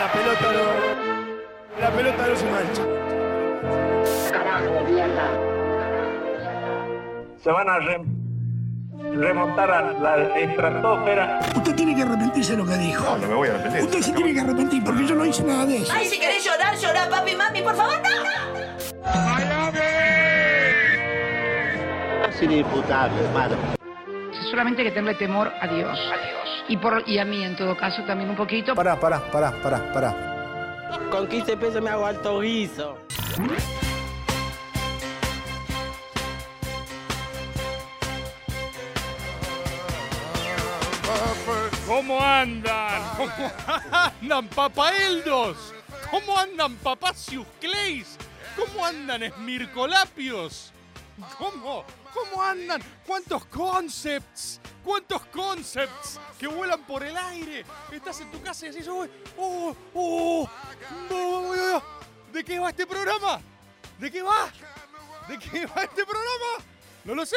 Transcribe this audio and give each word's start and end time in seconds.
La 0.00 0.12
pelota 0.12 0.52
no. 0.52 1.80
La 1.80 1.90
pelota 1.90 2.26
no 2.28 2.36
se 2.36 2.44
mancha. 2.50 2.82
se 7.42 7.50
van 7.52 7.68
a 7.68 7.78
re- 7.78 8.02
remontar 9.14 9.70
a 9.70 9.92
la 9.92 10.36
estratosfera. 10.38 11.40
Usted 11.56 11.74
tiene 11.76 11.94
que 11.94 12.02
arrepentirse 12.02 12.52
de 12.52 12.58
lo 12.58 12.66
que 12.66 12.74
dijo. 12.76 13.04
No, 13.04 13.18
no 13.18 13.28
me 13.28 13.34
voy 13.34 13.48
a 13.48 13.54
arrepentir. 13.54 13.82
Usted 13.84 14.00
se 14.02 14.12
tiene 14.12 14.34
que 14.34 14.40
arrepentir 14.40 14.82
porque 14.84 15.06
yo 15.06 15.14
no 15.14 15.24
hice 15.24 15.42
nada 15.44 15.64
de 15.66 15.76
eso. 15.78 15.92
Ay, 15.94 16.06
si 16.08 16.18
querés 16.18 16.44
llorar, 16.44 16.76
llorar, 16.76 17.08
papi, 17.08 17.36
mami, 17.36 17.62
por 17.62 17.76
favor, 17.76 17.94
no. 18.02 19.55
Es 22.36 22.42
inimputable, 22.42 23.18
hermano. 23.24 23.56
solamente 24.50 24.82
hay 24.82 24.88
que 24.88 24.94
tenerle 24.94 25.14
temor 25.14 25.50
a 25.58 25.66
Dios. 25.68 25.98
Y, 26.68 26.76
por, 26.76 27.02
y 27.08 27.18
a 27.18 27.24
mí, 27.24 27.42
en 27.42 27.56
todo 27.56 27.74
caso, 27.74 28.02
también 28.04 28.28
un 28.28 28.36
poquito. 28.36 28.74
Pará, 28.74 29.00
pará, 29.00 29.20
pará, 29.30 29.52
pará, 29.62 29.90
pará. 29.90 30.90
Con 31.10 31.26
15 31.26 31.56
pesos 31.56 31.82
me 31.82 31.88
hago 31.88 32.04
alto 32.04 32.40
guiso. 32.40 32.98
¿Cómo 41.86 42.20
andan? 42.22 43.02
¿Cómo 43.16 43.50
andan, 44.20 44.48
papaeldos? 44.48 45.72
¿Cómo 46.10 46.38
andan, 46.38 46.74
papacius 46.76 47.46
clays? 47.58 48.18
¿Cómo 48.54 48.84
andan, 48.84 49.22
esmircolapios? 49.22 50.74
¿Cómo? 51.38 51.84
¿Cómo 52.12 52.42
andan? 52.42 52.82
¿Cuántos 53.06 53.46
concepts? 53.46 54.60
¿Cuántos 54.84 55.24
concepts 55.26 56.20
que 56.38 56.46
vuelan 56.46 56.84
por 56.84 57.02
el 57.02 57.16
aire? 57.16 57.64
Estás 57.90 58.20
en 58.20 58.30
tu 58.30 58.40
casa 58.42 58.66
y 58.66 58.70
decís, 58.70 58.88
"Oh, 58.88 59.06
oh, 59.36 59.76
oh, 59.94 60.50
oh, 61.10 61.54
oh". 61.74 61.82
¿de 62.32 62.44
qué 62.44 62.58
va 62.58 62.70
este 62.70 62.86
programa? 62.86 63.40
¿De 63.98 64.10
qué 64.10 64.22
va? 64.22 64.50
¿De 65.26 65.38
qué 65.38 65.66
va 65.66 65.84
este 65.84 66.04
programa? 66.04 66.64
No 67.04 67.14
lo 67.14 67.24
sé. 67.24 67.36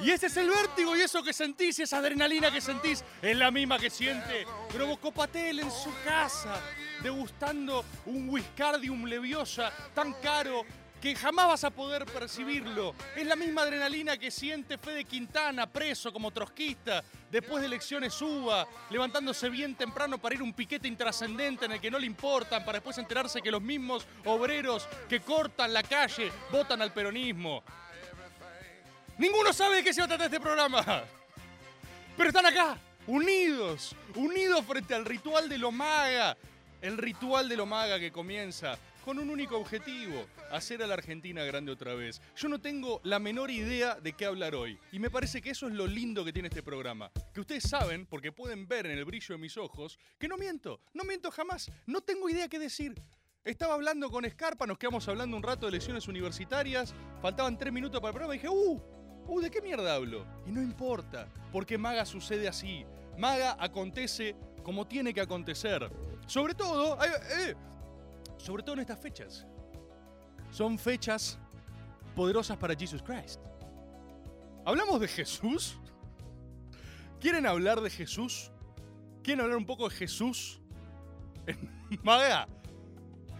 Y 0.00 0.10
ese 0.10 0.26
es 0.26 0.36
el 0.36 0.50
vértigo 0.50 0.96
y 0.96 1.02
eso 1.02 1.22
que 1.22 1.32
sentís, 1.32 1.78
esa 1.78 1.98
adrenalina 1.98 2.50
que 2.50 2.60
sentís, 2.60 3.04
es 3.20 3.36
la 3.36 3.50
misma 3.50 3.78
que 3.78 3.90
siente 3.90 4.44
Grobo 4.72 4.96
Patel 5.12 5.60
en 5.60 5.70
su 5.70 5.92
casa, 6.04 6.60
degustando 7.02 7.84
un 8.06 8.28
Wiscardium 8.28 9.04
Leviosa 9.04 9.70
tan 9.94 10.14
caro 10.14 10.64
que 11.02 11.16
jamás 11.16 11.48
vas 11.48 11.64
a 11.64 11.70
poder 11.70 12.06
percibirlo. 12.06 12.94
Es 13.16 13.26
la 13.26 13.34
misma 13.34 13.62
adrenalina 13.62 14.16
que 14.16 14.30
siente 14.30 14.78
Fede 14.78 15.04
Quintana, 15.04 15.66
preso 15.66 16.12
como 16.12 16.30
trotskista, 16.30 17.02
después 17.28 17.60
de 17.60 17.66
elecciones 17.66 18.22
UBA, 18.22 18.68
levantándose 18.88 19.50
bien 19.50 19.74
temprano 19.74 20.18
para 20.18 20.36
ir 20.36 20.42
a 20.42 20.44
un 20.44 20.52
piquete 20.52 20.86
intrascendente 20.86 21.64
en 21.64 21.72
el 21.72 21.80
que 21.80 21.90
no 21.90 21.98
le 21.98 22.06
importan, 22.06 22.64
para 22.64 22.78
después 22.78 22.96
enterarse 22.98 23.42
que 23.42 23.50
los 23.50 23.60
mismos 23.60 24.06
obreros 24.24 24.86
que 25.08 25.18
cortan 25.20 25.72
la 25.72 25.82
calle 25.82 26.30
votan 26.52 26.80
al 26.80 26.92
peronismo. 26.92 27.64
Ninguno 29.18 29.52
sabe 29.52 29.76
de 29.76 29.84
qué 29.84 29.92
se 29.92 30.02
va 30.02 30.04
a 30.04 30.08
tratar 30.08 30.26
este 30.26 30.40
programa. 30.40 31.02
Pero 32.16 32.28
están 32.28 32.46
acá, 32.46 32.78
unidos, 33.08 33.96
unidos 34.14 34.64
frente 34.64 34.94
al 34.94 35.04
ritual 35.04 35.48
de 35.48 35.58
lo 35.58 35.72
maga. 35.72 36.36
El 36.80 36.96
ritual 36.96 37.48
de 37.48 37.56
lo 37.56 37.66
maga 37.66 37.98
que 37.98 38.12
comienza 38.12 38.78
con 39.04 39.18
un 39.18 39.30
único 39.30 39.56
objetivo, 39.56 40.24
hacer 40.50 40.82
a 40.82 40.86
la 40.86 40.94
Argentina 40.94 41.44
grande 41.44 41.72
otra 41.72 41.94
vez. 41.94 42.20
Yo 42.36 42.48
no 42.48 42.60
tengo 42.60 43.00
la 43.04 43.18
menor 43.18 43.50
idea 43.50 43.96
de 43.96 44.12
qué 44.12 44.24
hablar 44.24 44.54
hoy. 44.54 44.78
Y 44.92 44.98
me 44.98 45.10
parece 45.10 45.42
que 45.42 45.50
eso 45.50 45.66
es 45.66 45.74
lo 45.74 45.86
lindo 45.86 46.24
que 46.24 46.32
tiene 46.32 46.48
este 46.48 46.62
programa. 46.62 47.10
Que 47.34 47.40
ustedes 47.40 47.64
saben, 47.64 48.06
porque 48.06 48.32
pueden 48.32 48.66
ver 48.66 48.86
en 48.86 48.98
el 48.98 49.04
brillo 49.04 49.34
de 49.34 49.40
mis 49.40 49.56
ojos, 49.56 49.98
que 50.18 50.28
no 50.28 50.36
miento, 50.36 50.80
no 50.94 51.04
miento 51.04 51.30
jamás. 51.30 51.70
No 51.86 52.00
tengo 52.00 52.28
idea 52.28 52.48
qué 52.48 52.58
decir. 52.58 52.94
Estaba 53.44 53.74
hablando 53.74 54.08
con 54.08 54.28
Scarpa, 54.30 54.66
nos 54.66 54.78
quedamos 54.78 55.08
hablando 55.08 55.36
un 55.36 55.42
rato 55.42 55.66
de 55.66 55.72
lecciones 55.72 56.06
universitarias, 56.06 56.94
faltaban 57.20 57.58
tres 57.58 57.72
minutos 57.72 58.00
para 58.00 58.10
el 58.10 58.14
programa 58.14 58.34
y 58.34 58.38
dije, 58.38 58.48
¡uh! 58.48 58.80
¡Uh! 59.26 59.40
¿De 59.40 59.50
qué 59.50 59.60
mierda 59.60 59.96
hablo? 59.96 60.24
Y 60.46 60.52
no 60.52 60.62
importa, 60.62 61.28
porque 61.50 61.76
Maga 61.76 62.06
sucede 62.06 62.46
así. 62.46 62.84
Maga 63.18 63.56
acontece 63.58 64.36
como 64.62 64.86
tiene 64.86 65.12
que 65.12 65.20
acontecer. 65.20 65.90
Sobre 66.26 66.54
todo, 66.54 66.96
eh, 67.04 67.56
sobre 68.42 68.62
todo 68.64 68.74
en 68.74 68.80
estas 68.80 68.98
fechas. 68.98 69.46
Son 70.50 70.78
fechas 70.78 71.38
poderosas 72.16 72.58
para 72.58 72.74
Jesus 72.74 73.02
Christ. 73.02 73.40
¿Hablamos 74.64 75.00
de 75.00 75.08
Jesús? 75.08 75.78
¿Quieren 77.20 77.46
hablar 77.46 77.80
de 77.80 77.88
Jesús? 77.88 78.50
¿Quieren 79.22 79.42
hablar 79.42 79.56
un 79.56 79.64
poco 79.64 79.88
de 79.88 79.94
Jesús? 79.94 80.60
Maga, 82.02 82.48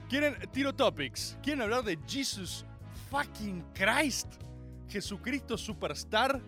¿quieren 0.09 0.37
tiro 0.53 0.73
topics? 0.73 1.37
¿Quieren 1.43 1.63
hablar 1.63 1.83
de 1.83 1.99
Jesus 2.07 2.65
fucking 3.11 3.65
Christ? 3.75 4.29
Jesucristo 4.89 5.59
Superstar. 5.59 6.41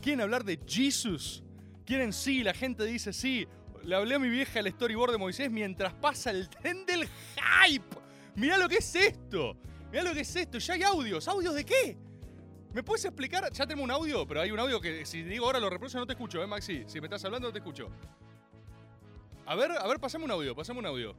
¿Quieren 0.00 0.22
hablar 0.22 0.42
de 0.42 0.58
Jesus? 0.66 1.42
¿Quieren 1.84 2.14
sí? 2.14 2.42
La 2.42 2.54
gente 2.54 2.84
dice 2.84 3.12
sí. 3.12 3.46
Le 3.84 3.96
hablé 3.96 4.14
a 4.14 4.18
mi 4.18 4.28
vieja 4.28 4.60
el 4.60 4.70
storyboard 4.70 5.12
de 5.12 5.18
Moisés 5.18 5.50
mientras 5.50 5.92
pasa 5.94 6.30
el 6.30 6.48
tren 6.48 6.84
del 6.86 7.08
hype. 7.66 7.96
Mirá 8.34 8.58
lo 8.58 8.68
que 8.68 8.76
es 8.76 8.94
esto. 8.94 9.56
Mirá 9.90 10.04
lo 10.04 10.12
que 10.12 10.20
es 10.20 10.36
esto. 10.36 10.58
Ya 10.58 10.74
hay 10.74 10.82
audios. 10.82 11.26
¿Audios 11.28 11.54
de 11.54 11.64
qué? 11.64 11.96
¿Me 12.72 12.82
puedes 12.82 13.04
explicar? 13.04 13.50
Ya 13.52 13.66
tengo 13.66 13.82
un 13.82 13.90
audio, 13.90 14.26
pero 14.26 14.42
hay 14.42 14.50
un 14.52 14.60
audio 14.60 14.80
que 14.80 15.04
si 15.04 15.22
digo 15.24 15.46
ahora 15.46 15.58
lo 15.58 15.68
reproduce 15.68 15.98
no 15.98 16.06
te 16.06 16.12
escucho, 16.12 16.40
¿eh, 16.40 16.46
Maxi? 16.46 16.84
Si 16.86 17.00
me 17.00 17.06
estás 17.06 17.24
hablando 17.24 17.48
no 17.48 17.52
te 17.52 17.58
escucho. 17.58 17.88
A 19.46 19.56
ver, 19.56 19.72
a 19.72 19.86
ver, 19.88 19.98
pasame 19.98 20.24
un 20.24 20.30
audio, 20.30 20.54
pasame 20.54 20.78
un 20.78 20.86
audio. 20.86 21.16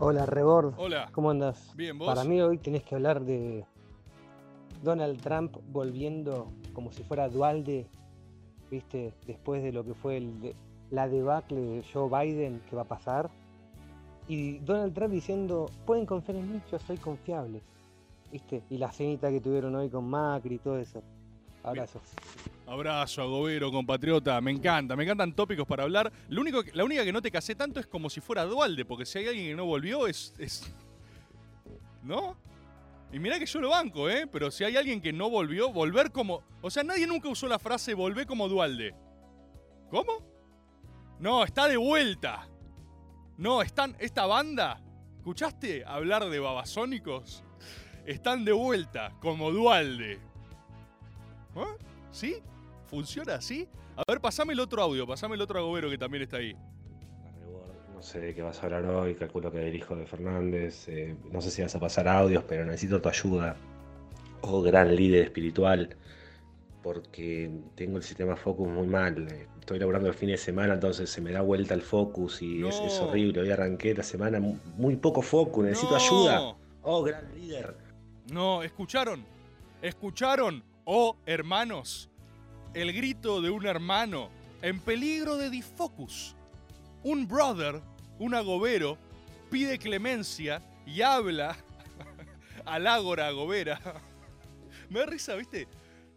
Hola, 0.00 0.26
Rebord. 0.26 0.74
Hola. 0.76 1.08
¿Cómo 1.12 1.30
andas? 1.30 1.72
Bien, 1.76 1.96
¿vos? 1.96 2.08
Para 2.08 2.24
mí 2.24 2.40
hoy 2.40 2.58
tenés 2.58 2.82
que 2.82 2.96
hablar 2.96 3.20
de 3.20 3.64
Donald 4.82 5.20
Trump 5.20 5.56
volviendo 5.68 6.52
como 6.72 6.90
si 6.90 7.04
fuera 7.04 7.28
Dualde, 7.28 7.86
¿viste? 8.70 9.14
Después 9.26 9.62
de 9.62 9.70
lo 9.70 9.84
que 9.84 9.94
fue 9.94 10.16
el 10.16 10.56
la 10.90 11.08
debacle 11.08 11.60
de 11.60 11.84
Joe 11.92 12.08
Biden 12.08 12.60
que 12.68 12.76
va 12.76 12.82
a 12.82 12.88
pasar. 12.88 13.30
Y 14.28 14.58
Donald 14.58 14.94
Trump 14.94 15.12
diciendo, 15.12 15.70
pueden 15.86 16.06
confiar 16.06 16.38
en 16.38 16.52
mí, 16.52 16.60
yo 16.70 16.78
soy 16.78 16.96
confiable. 16.98 17.60
¿Viste? 18.30 18.62
Y 18.70 18.78
la 18.78 18.92
cenita 18.92 19.28
que 19.30 19.40
tuvieron 19.40 19.74
hoy 19.74 19.88
con 19.88 20.08
Macri 20.08 20.54
y 20.54 20.58
todo 20.58 20.78
eso. 20.78 21.02
Abrazos. 21.64 22.02
Abrazo, 22.66 23.22
agobero, 23.22 23.72
compatriota. 23.72 24.40
Me 24.40 24.52
encanta, 24.52 24.94
me 24.94 25.02
encantan 25.02 25.32
tópicos 25.34 25.66
para 25.66 25.82
hablar. 25.82 26.12
Lo 26.28 26.40
único, 26.40 26.62
la 26.72 26.84
única 26.84 27.04
que 27.04 27.12
no 27.12 27.20
te 27.20 27.30
casé 27.30 27.56
tanto 27.56 27.80
es 27.80 27.86
como 27.86 28.08
si 28.08 28.20
fuera 28.20 28.44
Dualde, 28.44 28.84
porque 28.84 29.04
si 29.04 29.18
hay 29.18 29.26
alguien 29.26 29.46
que 29.48 29.54
no 29.56 29.64
volvió 29.66 30.06
es. 30.06 30.32
es- 30.38 30.72
¿No? 32.04 32.36
Y 33.12 33.18
mirá 33.18 33.38
que 33.40 33.46
yo 33.46 33.60
lo 33.60 33.70
banco, 33.70 34.08
¿eh? 34.08 34.28
Pero 34.30 34.50
si 34.52 34.62
hay 34.62 34.76
alguien 34.76 35.00
que 35.02 35.12
no 35.12 35.28
volvió, 35.28 35.72
volver 35.72 36.12
como. 36.12 36.42
O 36.62 36.70
sea, 36.70 36.84
nadie 36.84 37.06
nunca 37.08 37.28
usó 37.28 37.48
la 37.48 37.58
frase 37.58 37.92
volver 37.94 38.26
como 38.26 38.48
Dualde. 38.48 38.94
¿Cómo? 39.90 40.29
No, 41.20 41.44
está 41.44 41.68
de 41.68 41.76
vuelta. 41.76 42.48
No, 43.36 43.62
están. 43.62 43.94
Esta 43.98 44.26
banda. 44.26 44.80
¿Escuchaste 45.18 45.84
hablar 45.84 46.28
de 46.28 46.40
babasónicos? 46.40 47.44
Están 48.06 48.44
de 48.46 48.52
vuelta, 48.52 49.12
como 49.20 49.50
Dualde. 49.52 50.18
¿Ah? 51.54 51.74
¿Sí? 52.10 52.36
¿Funciona 52.86 53.34
así? 53.34 53.68
A 53.96 54.02
ver, 54.08 54.20
pasame 54.20 54.54
el 54.54 54.60
otro 54.60 54.82
audio, 54.82 55.06
pasame 55.06 55.34
el 55.34 55.42
otro 55.42 55.58
agobero 55.58 55.90
que 55.90 55.98
también 55.98 56.22
está 56.22 56.38
ahí. 56.38 56.56
No 57.94 58.02
sé 58.02 58.18
de 58.18 58.34
qué 58.34 58.40
vas 58.40 58.58
a 58.62 58.62
hablar 58.62 58.86
hoy, 58.86 59.14
calculo 59.14 59.52
que 59.52 59.58
del 59.58 59.76
hijo 59.76 59.94
de 59.94 60.06
Fernández. 60.06 60.88
eh, 60.88 61.14
no 61.30 61.42
sé 61.42 61.50
si 61.50 61.60
vas 61.60 61.74
a 61.74 61.80
pasar 61.80 62.08
audios, 62.08 62.42
pero 62.48 62.64
necesito 62.64 62.98
tu 63.02 63.10
ayuda. 63.10 63.56
Oh, 64.40 64.62
gran 64.62 64.96
líder 64.96 65.24
espiritual, 65.24 65.94
porque 66.82 67.50
tengo 67.74 67.96
el 67.98 68.02
sistema 68.02 68.36
Focus 68.36 68.68
muy 68.68 68.86
mal. 68.86 69.28
eh, 69.30 69.46
Estoy 69.60 69.78
laburando 69.78 70.08
el 70.08 70.14
fin 70.14 70.30
de 70.30 70.36
semana, 70.36 70.74
entonces 70.74 71.10
se 71.10 71.20
me 71.20 71.30
da 71.32 71.42
vuelta 71.42 71.74
el 71.74 71.82
Focus 71.82 72.42
y 72.42 72.66
es, 72.66 73.00
horrible. 73.00 73.40
Hoy 73.42 73.50
arranqué 73.50 73.94
la 73.94 74.02
semana 74.02 74.40
mu- 74.40 74.56
muy 74.76 74.96
poco 74.96 75.22
Focus, 75.22 75.64
necesito 75.64 75.92
No. 75.92 75.96
ayuda. 75.96 76.56
Oh, 76.82 77.02
gran 77.02 77.32
líder. 77.34 77.76
No, 78.32 78.62
¿escucharon? 78.62 79.24
¿Escucharon? 79.82 80.62
Oh, 80.84 81.16
hermanos, 81.26 82.08
el 82.74 82.92
grito 82.92 83.40
de 83.42 83.50
un 83.50 83.66
hermano 83.66 84.30
en 84.62 84.80
peligro 84.80 85.36
de 85.36 85.50
disfocus. 85.50 86.34
Un 87.02 87.28
brother, 87.28 87.80
un 88.18 88.34
agobero, 88.34 88.96
pide 89.50 89.78
clemencia 89.78 90.62
y 90.86 91.02
habla 91.02 91.56
al 92.64 92.86
ágora 92.86 93.28
agobera. 93.28 93.78
Me 94.90 95.00
da 95.00 95.06
risa, 95.06 95.34
¿viste? 95.36 95.68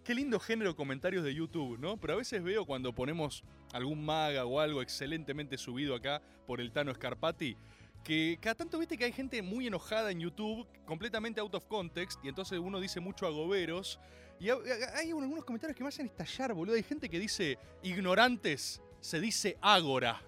Qué 0.03 0.13
lindo 0.13 0.37
género 0.39 0.75
comentarios 0.75 1.23
de 1.23 1.33
YouTube, 1.33 1.79
¿no? 1.79 1.95
Pero 1.97 2.13
a 2.13 2.17
veces 2.17 2.43
veo 2.43 2.65
cuando 2.65 2.93
ponemos 2.93 3.43
algún 3.71 4.03
maga 4.03 4.45
o 4.45 4.59
algo 4.59 4.81
excelentemente 4.81 5.57
subido 5.57 5.95
acá 5.95 6.21
por 6.45 6.59
el 6.59 6.73
Tano 6.73 6.93
Scarpati, 6.93 7.55
que 8.03 8.37
cada 8.41 8.55
tanto 8.55 8.77
viste 8.79 8.97
que 8.97 9.05
hay 9.05 9.13
gente 9.13 9.41
muy 9.41 9.65
enojada 9.67 10.11
en 10.11 10.19
YouTube, 10.19 10.67
completamente 10.85 11.39
out 11.39 11.55
of 11.55 11.65
context, 11.67 12.19
y 12.21 12.27
entonces 12.27 12.59
uno 12.59 12.81
dice 12.81 12.99
mucho 12.99 13.25
agoberos. 13.25 13.97
Y 14.41 14.49
ha- 14.49 14.57
hay 14.95 15.11
algunos 15.11 15.45
comentarios 15.45 15.77
que 15.77 15.83
me 15.83 15.87
hacen 15.87 16.07
estallar, 16.07 16.53
boludo. 16.53 16.75
Hay 16.75 16.83
gente 16.83 17.07
que 17.07 17.17
dice 17.17 17.57
ignorantes, 17.81 18.81
se 18.99 19.21
dice 19.21 19.57
ágora. 19.61 20.21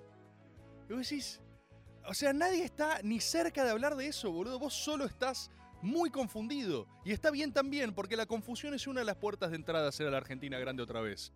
Y 0.90 0.94
vos 0.94 1.02
decís, 1.10 1.42
o 2.08 2.14
sea, 2.14 2.32
nadie 2.32 2.64
está 2.64 3.02
ni 3.04 3.20
cerca 3.20 3.66
de 3.66 3.72
hablar 3.72 3.98
de 3.98 4.08
eso, 4.08 4.32
boludo. 4.32 4.58
Vos 4.58 4.74
solo 4.74 5.04
estás 5.04 5.52
muy 5.86 6.10
confundido. 6.10 6.88
Y 7.06 7.12
está 7.12 7.32
bien 7.32 7.54
también, 7.54 7.94
porque 7.94 8.18
la 8.18 8.26
confusión 8.26 8.74
es 8.74 8.88
una 8.88 9.02
de 9.02 9.06
las 9.06 9.16
puertas 9.16 9.52
de 9.52 9.56
entrada 9.56 9.88
a 9.88 9.92
ser 9.92 10.08
a 10.08 10.12
la 10.12 10.18
Argentina 10.18 10.60
grande 10.60 10.84
otra 10.84 11.00
vez. 11.00 11.32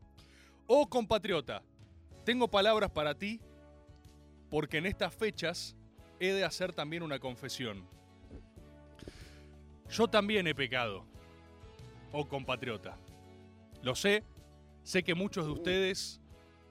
Oh 0.67 0.89
compatriota, 0.89 1.61
tengo 2.25 2.47
palabras 2.47 2.91
para 2.91 3.15
ti, 3.15 3.39
porque 4.49 4.77
en 4.77 4.87
estas 4.87 5.13
fechas 5.13 5.75
he 6.19 6.33
de 6.33 6.43
hacer 6.43 6.73
también 6.73 7.03
una 7.03 7.19
confesión. 7.19 7.87
Yo 9.89 10.07
también 10.07 10.45
he 10.47 10.53
pecado, 10.53 11.05
oh 12.11 12.27
compatriota. 12.27 12.97
Lo 13.81 13.95
sé, 13.95 14.23
sé 14.83 15.03
que 15.03 15.15
muchos 15.15 15.45
de 15.45 15.51
ustedes 15.51 16.21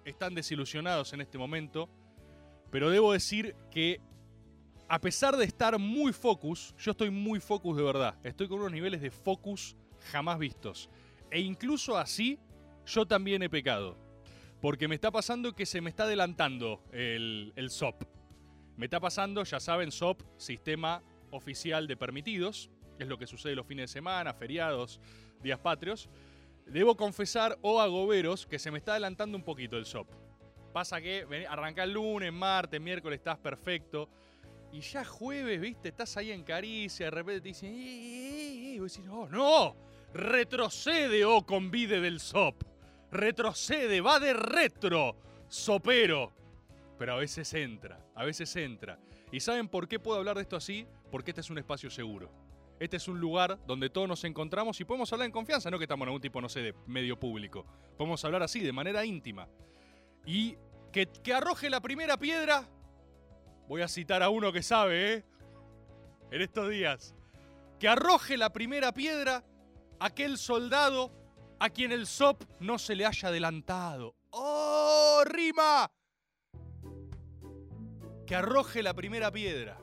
están 0.05 0.35
desilusionados 0.35 1.13
en 1.13 1.21
este 1.21 1.39
momento, 1.39 1.89
pero 2.71 2.91
debo 2.91 3.13
decir 3.13 3.57
que 3.71 4.01
a 4.89 4.99
pesar 5.01 5.37
de 5.37 5.45
estar 5.45 5.79
muy 5.79 6.13
focus, 6.13 6.75
yo 6.79 6.93
estoy 6.93 7.11
muy 7.11 7.41
focus 7.41 7.77
de 7.77 7.83
verdad. 7.83 8.15
Estoy 8.25 8.49
con 8.49 8.61
unos 8.61 8.73
niveles 8.73 9.03
de 9.03 9.11
focus 9.11 9.77
jamás 10.11 10.39
vistos. 10.39 10.89
E 11.31 11.41
incluso 11.41 11.99
así, 11.99 12.39
yo 12.87 13.07
también 13.07 13.43
he 13.43 13.51
pecado. 13.51 13.99
Porque 14.63 14.89
me 14.89 14.95
está 14.95 15.11
pasando 15.11 15.55
que 15.55 15.67
se 15.67 15.83
me 15.83 15.91
está 15.91 16.05
adelantando 16.05 16.83
el, 16.91 17.53
el 17.55 17.71
SOP. 17.71 18.03
Me 18.77 18.87
está 18.87 18.99
pasando, 18.99 19.45
ya 19.45 19.61
saben, 19.61 19.93
SOP, 19.93 20.23
Sistema 20.39 21.03
Oficial 21.31 21.87
de 21.87 21.97
Permitidos. 21.97 22.71
Es 22.99 23.09
lo 23.09 23.19
que 23.19 23.27
sucede 23.27 23.55
los 23.55 23.67
fines 23.67 23.91
de 23.91 23.93
semana, 23.93 24.33
feriados, 24.33 25.01
días 25.43 25.59
patrios. 25.59 26.09
Debo 26.67 26.97
confesar, 26.97 27.59
o 27.61 27.81
agoberos, 27.81 28.47
que 28.47 28.59
se 28.59 28.71
me 28.71 28.79
está 28.79 28.93
adelantando 28.93 29.37
un 29.37 29.45
poquito 29.45 29.77
el 29.77 29.85
SOP. 29.85 30.09
Pasa 30.73 31.01
que 31.01 31.47
arranca 31.49 31.85
el 31.85 31.93
lunes, 31.93 32.33
martes, 32.33 32.81
miércoles, 32.81 33.19
estás 33.19 33.39
perfecto. 33.39 34.09
Y 34.73 34.81
ya 34.81 35.05
jueves, 35.05 35.61
viste, 35.61 35.89
estás 35.89 36.17
ahí 36.17 36.31
en 36.31 36.43
Caricia, 36.43 37.07
de 37.07 37.11
repente 37.11 37.41
te 37.41 37.49
dicen, 37.49 37.73
"Eh, 37.73 37.77
eh, 37.77 38.75
eh", 38.77 38.81
decís, 38.81 39.01
oh, 39.11 39.27
no, 39.29 39.75
retrocede, 40.13 41.25
oh 41.25 41.45
convide 41.45 42.01
del 42.01 42.21
SOP. 42.21 42.63
Retrocede, 43.11 44.01
va 44.01 44.21
de 44.21 44.35
retro, 44.35 45.17
sopero. 45.49 46.33
Pero 46.99 47.15
a 47.15 47.17
veces 47.17 47.53
entra, 47.55 47.99
a 48.15 48.25
veces 48.25 48.55
entra. 48.57 48.99
¿Y 49.33 49.41
saben 49.41 49.69
por 49.69 49.89
qué 49.89 49.99
puedo 49.99 50.19
hablar 50.19 50.37
de 50.37 50.43
esto 50.43 50.57
así? 50.57 50.87
Porque 51.11 51.31
este 51.31 51.41
es 51.41 51.51
un 51.51 51.59
espacio 51.59 51.91
seguro. 51.91 52.31
Este 52.79 52.97
es 52.97 53.09
un 53.09 53.19
lugar 53.19 53.59
donde 53.67 53.91
todos 53.91 54.07
nos 54.07 54.23
encontramos 54.25 54.81
y 54.81 54.85
podemos 54.85 55.13
hablar 55.13 55.27
en 55.27 55.33
confianza, 55.33 55.71
no 55.71 55.79
que 55.79 55.85
estamos 55.85 56.05
en 56.05 56.09
algún 56.09 56.21
tipo, 56.21 56.41
no 56.41 56.49
sé, 56.49 56.61
de 56.61 56.75
medio 56.87 57.19
público. 57.19 57.65
Podemos 57.97 58.25
hablar 58.25 58.43
así, 58.43 58.61
de 58.61 58.73
manera 58.73 59.05
íntima. 59.05 59.49
Y 60.27 60.57
que, 60.93 61.07
que 61.07 61.33
arroje 61.33 61.71
la 61.71 61.81
primera 61.81 62.17
piedra. 62.17 62.69
Voy 63.69 63.83
a 63.83 63.89
citar 63.89 64.23
a 64.23 64.31
uno 64.31 64.51
que 64.51 64.63
sabe, 64.63 65.13
¿eh? 65.13 65.25
En 66.31 66.41
estos 66.41 66.71
días. 66.71 67.15
Que 67.79 67.87
arroje 67.87 68.37
la 68.37 68.51
primera 68.51 68.93
piedra 68.93 69.45
aquel 70.01 70.39
soldado 70.39 71.13
a 71.61 71.69
quien 71.69 71.93
el 71.93 72.07
SOP 72.07 72.45
no 72.61 72.79
se 72.79 72.95
le 72.95 73.05
haya 73.05 73.29
adelantado. 73.29 74.15
¡Oh, 74.31 75.23
rima! 75.27 75.91
Que 78.27 78.35
arroje 78.35 78.83
la 78.83 78.95
primera 78.95 79.31
piedra. 79.31 79.79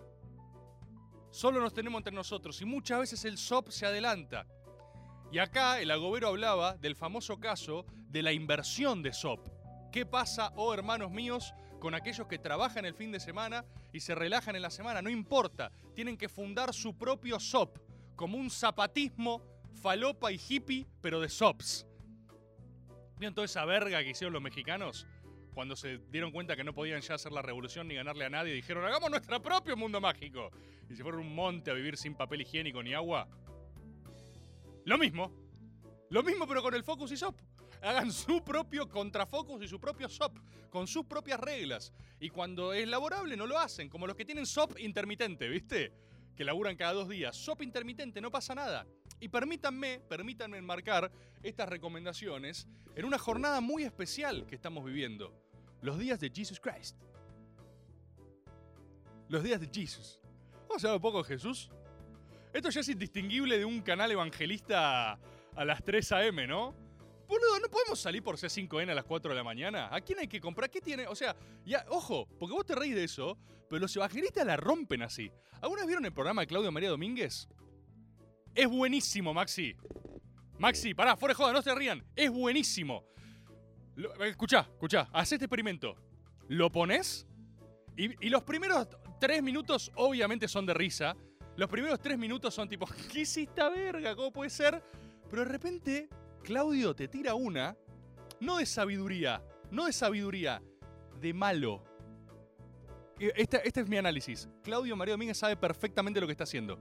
Solo 1.31 1.59
nos 1.59 1.73
tenemos 1.73 1.99
entre 1.99 2.13
nosotros 2.13 2.61
y 2.61 2.65
muchas 2.65 2.99
veces 2.99 3.25
el 3.25 3.37
SOP 3.37 3.69
se 3.69 3.85
adelanta. 3.85 4.47
Y 5.31 5.39
acá 5.39 5.79
el 5.79 5.91
agobero 5.91 6.29
hablaba 6.29 6.77
del 6.77 6.95
famoso 6.95 7.39
caso 7.39 7.85
de 8.09 8.23
la 8.23 8.31
inversión 8.31 9.03
de 9.03 9.13
SOP. 9.13 9.47
¿Qué 9.91 10.05
pasa, 10.05 10.53
oh 10.55 10.73
hermanos 10.73 11.11
míos, 11.11 11.53
con 11.85 11.93
aquellos 11.93 12.25
que 12.25 12.39
trabajan 12.39 12.83
el 12.85 12.95
fin 12.95 13.11
de 13.11 13.19
semana 13.19 13.63
y 13.93 13.99
se 13.99 14.15
relajan 14.15 14.55
en 14.55 14.63
la 14.63 14.71
semana? 14.71 15.03
No 15.03 15.09
importa, 15.11 15.71
tienen 15.93 16.17
que 16.17 16.27
fundar 16.27 16.73
su 16.73 16.97
propio 16.97 17.39
SOP, 17.39 17.77
como 18.15 18.39
un 18.39 18.49
zapatismo 18.49 19.43
falopa 19.83 20.31
y 20.31 20.41
hippie, 20.49 20.87
pero 20.99 21.21
de 21.21 21.29
SOPs. 21.29 21.85
¿Vieron 23.19 23.35
toda 23.35 23.45
esa 23.45 23.63
verga 23.65 24.03
que 24.03 24.09
hicieron 24.09 24.33
los 24.33 24.41
mexicanos? 24.41 25.05
Cuando 25.53 25.75
se 25.75 25.99
dieron 26.09 26.31
cuenta 26.31 26.55
que 26.55 26.63
no 26.63 26.73
podían 26.73 27.01
ya 27.01 27.13
hacer 27.13 27.31
la 27.31 27.43
revolución 27.43 27.87
ni 27.87 27.93
ganarle 27.93 28.25
a 28.25 28.31
nadie, 28.31 28.51
dijeron, 28.53 28.83
hagamos 28.83 29.11
nuestro 29.11 29.39
propio 29.43 29.77
mundo 29.77 30.01
mágico. 30.01 30.49
Y 30.89 30.95
se 30.95 31.03
fueron 31.03 31.21
un 31.21 31.35
monte 31.35 31.69
a 31.69 31.75
vivir 31.75 31.97
sin 31.97 32.15
papel 32.15 32.41
higiénico 32.41 32.81
ni 32.81 32.95
agua. 32.95 33.27
Lo 34.85 34.97
mismo. 34.97 35.31
Lo 36.09 36.23
mismo 36.23 36.47
pero 36.47 36.63
con 36.63 36.73
el 36.73 36.83
Focus 36.83 37.11
y 37.11 37.17
SOP. 37.17 37.39
Hagan 37.81 38.11
su 38.11 38.43
propio 38.43 38.89
contrafocus 38.89 39.63
y 39.63 39.67
su 39.67 39.79
propio 39.79 40.09
SOP, 40.09 40.37
con 40.69 40.87
sus 40.87 41.05
propias 41.05 41.39
reglas. 41.39 41.93
Y 42.19 42.29
cuando 42.29 42.73
es 42.73 42.87
laborable 42.87 43.37
no 43.37 43.45
lo 43.47 43.59
hacen, 43.59 43.89
como 43.89 44.07
los 44.07 44.15
que 44.15 44.25
tienen 44.25 44.45
SOP 44.45 44.79
intermitente, 44.79 45.47
¿viste? 45.47 45.93
Que 46.35 46.43
laburan 46.43 46.75
cada 46.75 46.93
dos 46.93 47.09
días. 47.09 47.35
SOP 47.35 47.61
intermitente, 47.61 48.21
no 48.21 48.31
pasa 48.31 48.55
nada. 48.55 48.85
Y 49.19 49.29
permítanme, 49.29 50.01
permítanme 50.09 50.57
enmarcar 50.57 51.11
estas 51.43 51.69
recomendaciones 51.69 52.67
en 52.95 53.05
una 53.05 53.17
jornada 53.17 53.61
muy 53.61 53.83
especial 53.83 54.45
que 54.45 54.55
estamos 54.55 54.83
viviendo. 54.83 55.33
Los 55.81 55.99
días 55.99 56.19
de 56.19 56.31
Jesus 56.33 56.59
Christ. 56.59 56.97
Los 59.29 59.43
días 59.43 59.59
de 59.61 59.69
Jesus. 59.71 60.19
¿Vamos 60.67 60.83
a 60.83 60.95
un 60.95 61.01
poco 61.01 61.23
Jesús? 61.23 61.69
Esto 62.53 62.69
ya 62.69 62.81
es 62.81 62.89
indistinguible 62.89 63.57
de 63.57 63.65
un 63.65 63.81
canal 63.81 64.11
evangelista 64.11 65.19
a 65.55 65.65
las 65.65 65.83
3 65.83 66.11
a.m., 66.13 66.47
¿no? 66.47 66.84
Boludo, 67.27 67.59
¿no 67.59 67.69
podemos 67.69 67.99
salir 67.99 68.21
por 68.23 68.37
C5N 68.37 68.89
a 68.91 68.93
las 68.95 69.03
4 69.05 69.29
de 69.31 69.35
la 69.35 69.43
mañana? 69.43 69.89
¿A 69.93 69.99
quién 70.01 70.19
hay 70.19 70.27
que 70.27 70.39
comprar? 70.39 70.69
¿Qué 70.69 70.79
tiene? 70.81 71.07
O 71.07 71.15
sea, 71.15 71.35
ojo, 71.89 72.27
porque 72.39 72.53
vos 72.53 72.65
te 72.65 72.75
reís 72.75 72.95
de 72.95 73.03
eso, 73.03 73.37
pero 73.69 73.79
los 73.79 73.95
evangelistas 73.95 74.45
la 74.45 74.57
rompen 74.57 75.01
así. 75.01 75.31
¿Alguna 75.61 75.85
vieron 75.85 76.05
el 76.05 76.13
programa 76.13 76.41
de 76.41 76.47
Claudio 76.47 76.71
María 76.71 76.89
Domínguez? 76.89 77.47
Es 78.53 78.67
buenísimo, 78.69 79.33
Maxi. 79.33 79.75
Maxi, 80.59 80.93
pará, 80.93 81.17
fuera 81.17 81.33
de 81.33 81.35
joda, 81.35 81.53
no 81.53 81.61
se 81.61 81.73
rían. 81.75 82.03
Es 82.15 82.29
buenísimo. 82.31 83.03
Lo- 83.95 84.13
eh, 84.23 84.29
escuchá, 84.29 84.67
escuchá, 84.71 85.09
haz 85.11 85.31
este 85.31 85.45
experimento. 85.45 85.95
Lo 86.47 86.71
pones 86.71 87.25
y, 87.97 88.25
y 88.25 88.29
los 88.29 88.43
primeros 88.43 88.87
tres 89.19 89.41
minutos 89.41 89.91
obviamente 89.95 90.47
son 90.47 90.65
de 90.65 90.73
risa. 90.73 91.15
Los 91.57 91.69
primeros 91.69 91.99
tres 91.99 92.17
minutos 92.17 92.53
son 92.53 92.69
tipo, 92.69 92.85
¿qué 93.11 93.21
es 93.21 93.35
esta 93.37 93.69
verga? 93.69 94.15
¿Cómo 94.15 94.31
puede 94.31 94.49
ser? 94.49 94.81
Pero 95.29 95.43
de 95.43 95.49
repente, 95.51 96.09
Claudio 96.45 96.95
te 96.95 97.07
tira 97.07 97.33
una, 97.33 97.75
no 98.39 98.57
de 98.57 98.67
sabiduría, 98.67 99.43
no 99.71 99.87
de 99.87 99.93
sabiduría, 99.93 100.61
de 101.19 101.33
malo. 101.33 101.83
Este, 103.17 103.67
este 103.67 103.81
es 103.81 103.89
mi 103.89 103.97
análisis. 103.97 104.47
Claudio 104.61 104.95
María 104.95 105.15
Domínguez 105.15 105.39
sabe 105.39 105.57
perfectamente 105.57 106.21
lo 106.21 106.27
que 106.27 106.33
está 106.33 106.43
haciendo. 106.43 106.79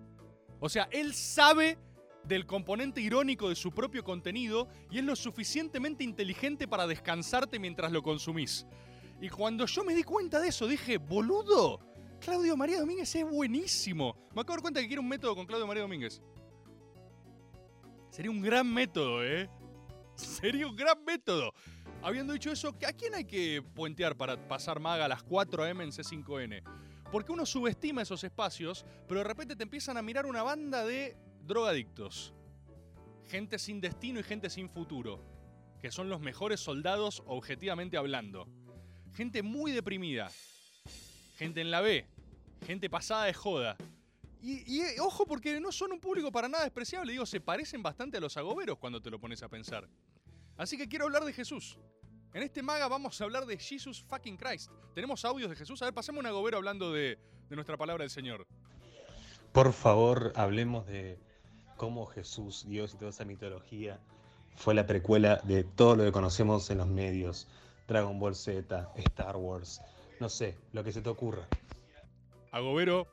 O 0.61 0.68
sea, 0.68 0.87
él 0.92 1.14
sabe 1.14 1.78
del 2.25 2.44
componente 2.44 3.00
irónico 3.00 3.49
de 3.49 3.54
su 3.54 3.73
propio 3.73 4.04
contenido 4.04 4.68
y 4.90 4.99
es 4.99 5.04
lo 5.04 5.16
suficientemente 5.16 6.04
inteligente 6.04 6.68
para 6.68 6.87
descansarte 6.87 7.59
mientras 7.59 7.90
lo 7.90 8.02
consumís. 8.02 8.66
Y 9.18 9.30
cuando 9.30 9.64
yo 9.64 9.83
me 9.83 9.94
di 9.94 10.02
cuenta 10.02 10.40
de 10.40 10.49
eso, 10.49 10.66
dije, 10.66 10.99
boludo, 10.99 11.80
Claudio 12.21 12.54
María 12.54 12.80
Domínguez 12.80 13.14
es 13.14 13.25
buenísimo. 13.25 14.14
Me 14.35 14.42
acabo 14.42 14.44
de 14.44 14.56
dar 14.56 14.61
cuenta 14.61 14.80
que 14.83 14.88
quiero 14.88 15.00
un 15.00 15.09
método 15.09 15.35
con 15.35 15.47
Claudio 15.47 15.66
María 15.66 15.85
Domínguez. 15.85 16.21
Sería 18.14 18.30
un 18.30 18.42
gran 18.42 18.73
método, 18.73 19.25
¿eh? 19.25 19.50
Sería 20.14 20.68
un 20.68 20.76
gran 20.76 21.04
método. 21.04 21.52
Habiendo 22.00 22.33
dicho 22.33 22.52
eso, 22.52 22.68
¿a 22.68 22.92
quién 22.92 23.12
hay 23.12 23.25
que 23.25 23.61
puentear 23.75 24.16
para 24.16 24.37
pasar 24.47 24.78
maga 24.78 25.06
a 25.06 25.09
las 25.09 25.25
4 25.25 25.64
am 25.64 25.80
en 25.80 25.90
C5N? 25.90 26.62
Porque 27.11 27.33
uno 27.33 27.44
subestima 27.44 28.02
esos 28.02 28.23
espacios, 28.23 28.87
pero 29.09 29.18
de 29.18 29.25
repente 29.25 29.56
te 29.56 29.64
empiezan 29.64 29.97
a 29.97 30.02
mirar 30.02 30.26
una 30.26 30.44
banda 30.44 30.85
de 30.85 31.16
drogadictos. 31.44 32.33
Gente 33.26 33.59
sin 33.59 33.80
destino 33.80 34.21
y 34.21 34.23
gente 34.23 34.49
sin 34.49 34.71
futuro. 34.71 35.21
Que 35.83 35.90
son 35.90 36.09
los 36.09 36.21
mejores 36.21 36.61
soldados 36.61 37.21
objetivamente 37.26 37.97
hablando. 37.97 38.47
Gente 39.14 39.42
muy 39.42 39.73
deprimida. 39.73 40.30
Gente 41.37 41.62
en 41.62 41.73
la 41.73 41.80
B. 41.80 42.06
Gente 42.64 42.88
pasada 42.88 43.25
de 43.25 43.35
joda. 43.35 43.76
Y, 44.45 44.63
y, 44.67 44.83
eh, 44.83 44.97
ojo 45.01 45.25
porque 45.25 45.59
no 45.59 45.73
son 45.73 45.93
un 45.93 46.01
público 46.01 46.31
para 46.31 46.51
nada 46.51 46.65
despreciable. 46.65 47.13
Digo, 47.13 47.25
se 47.25 47.41
parecen 47.41 47.83
bastante 47.83 48.19
a 48.19 48.21
los 48.21 48.37
agoberos 48.37 48.77
cuando 48.77 49.01
te 49.01 49.09
lo 49.11 49.19
pones 49.19 49.43
a 49.43 49.49
pensar. 49.49 49.89
Así 50.59 50.77
que 50.77 50.87
quiero 50.87 51.07
hablar 51.07 51.25
de 51.25 51.33
Jesús. 51.33 51.79
En 52.35 52.43
este 52.43 52.63
maga 52.63 52.87
vamos 52.87 53.19
a 53.19 53.25
hablar 53.25 53.47
de 53.47 53.57
Jesus 53.57 54.03
fucking 54.03 54.37
Christ. 54.37 54.71
Tenemos 54.95 55.25
audios 55.25 55.49
de 55.49 55.57
Jesús. 55.57 55.81
A 55.81 55.87
ver, 55.87 55.95
pasemos 55.95 56.21
un 56.21 56.27
agobero 56.27 56.59
hablando 56.59 56.93
de, 56.93 57.19
de 57.49 57.57
nuestra 57.57 57.79
palabra 57.79 58.03
del 58.03 58.11
Señor. 58.11 58.47
Por 59.53 59.73
favor, 59.73 60.35
hablemos 60.37 60.87
de 60.87 61.19
cómo 61.79 62.05
Jesús, 62.05 62.67
Dios 62.69 62.93
y 62.93 62.99
toda 62.99 63.13
esa 63.13 63.25
mitología 63.25 63.99
fue 64.57 64.75
la 64.75 64.87
precuela 64.87 65.41
de 65.45 65.65
todo 65.65 65.97
lo 65.97 66.05
que 66.05 66.13
conocemos 66.13 66.69
en 66.69 66.79
los 66.79 66.87
medios. 66.87 67.49
Dragon 67.89 68.19
Ball 68.19 68.35
Z, 68.35 68.93
Star 68.97 69.37
Wars, 69.37 69.81
no 70.21 70.29
sé, 70.29 70.59
lo 70.73 70.85
que 70.85 70.93
se 70.93 71.01
te 71.01 71.09
ocurra. 71.09 71.49
Agobero 72.51 73.09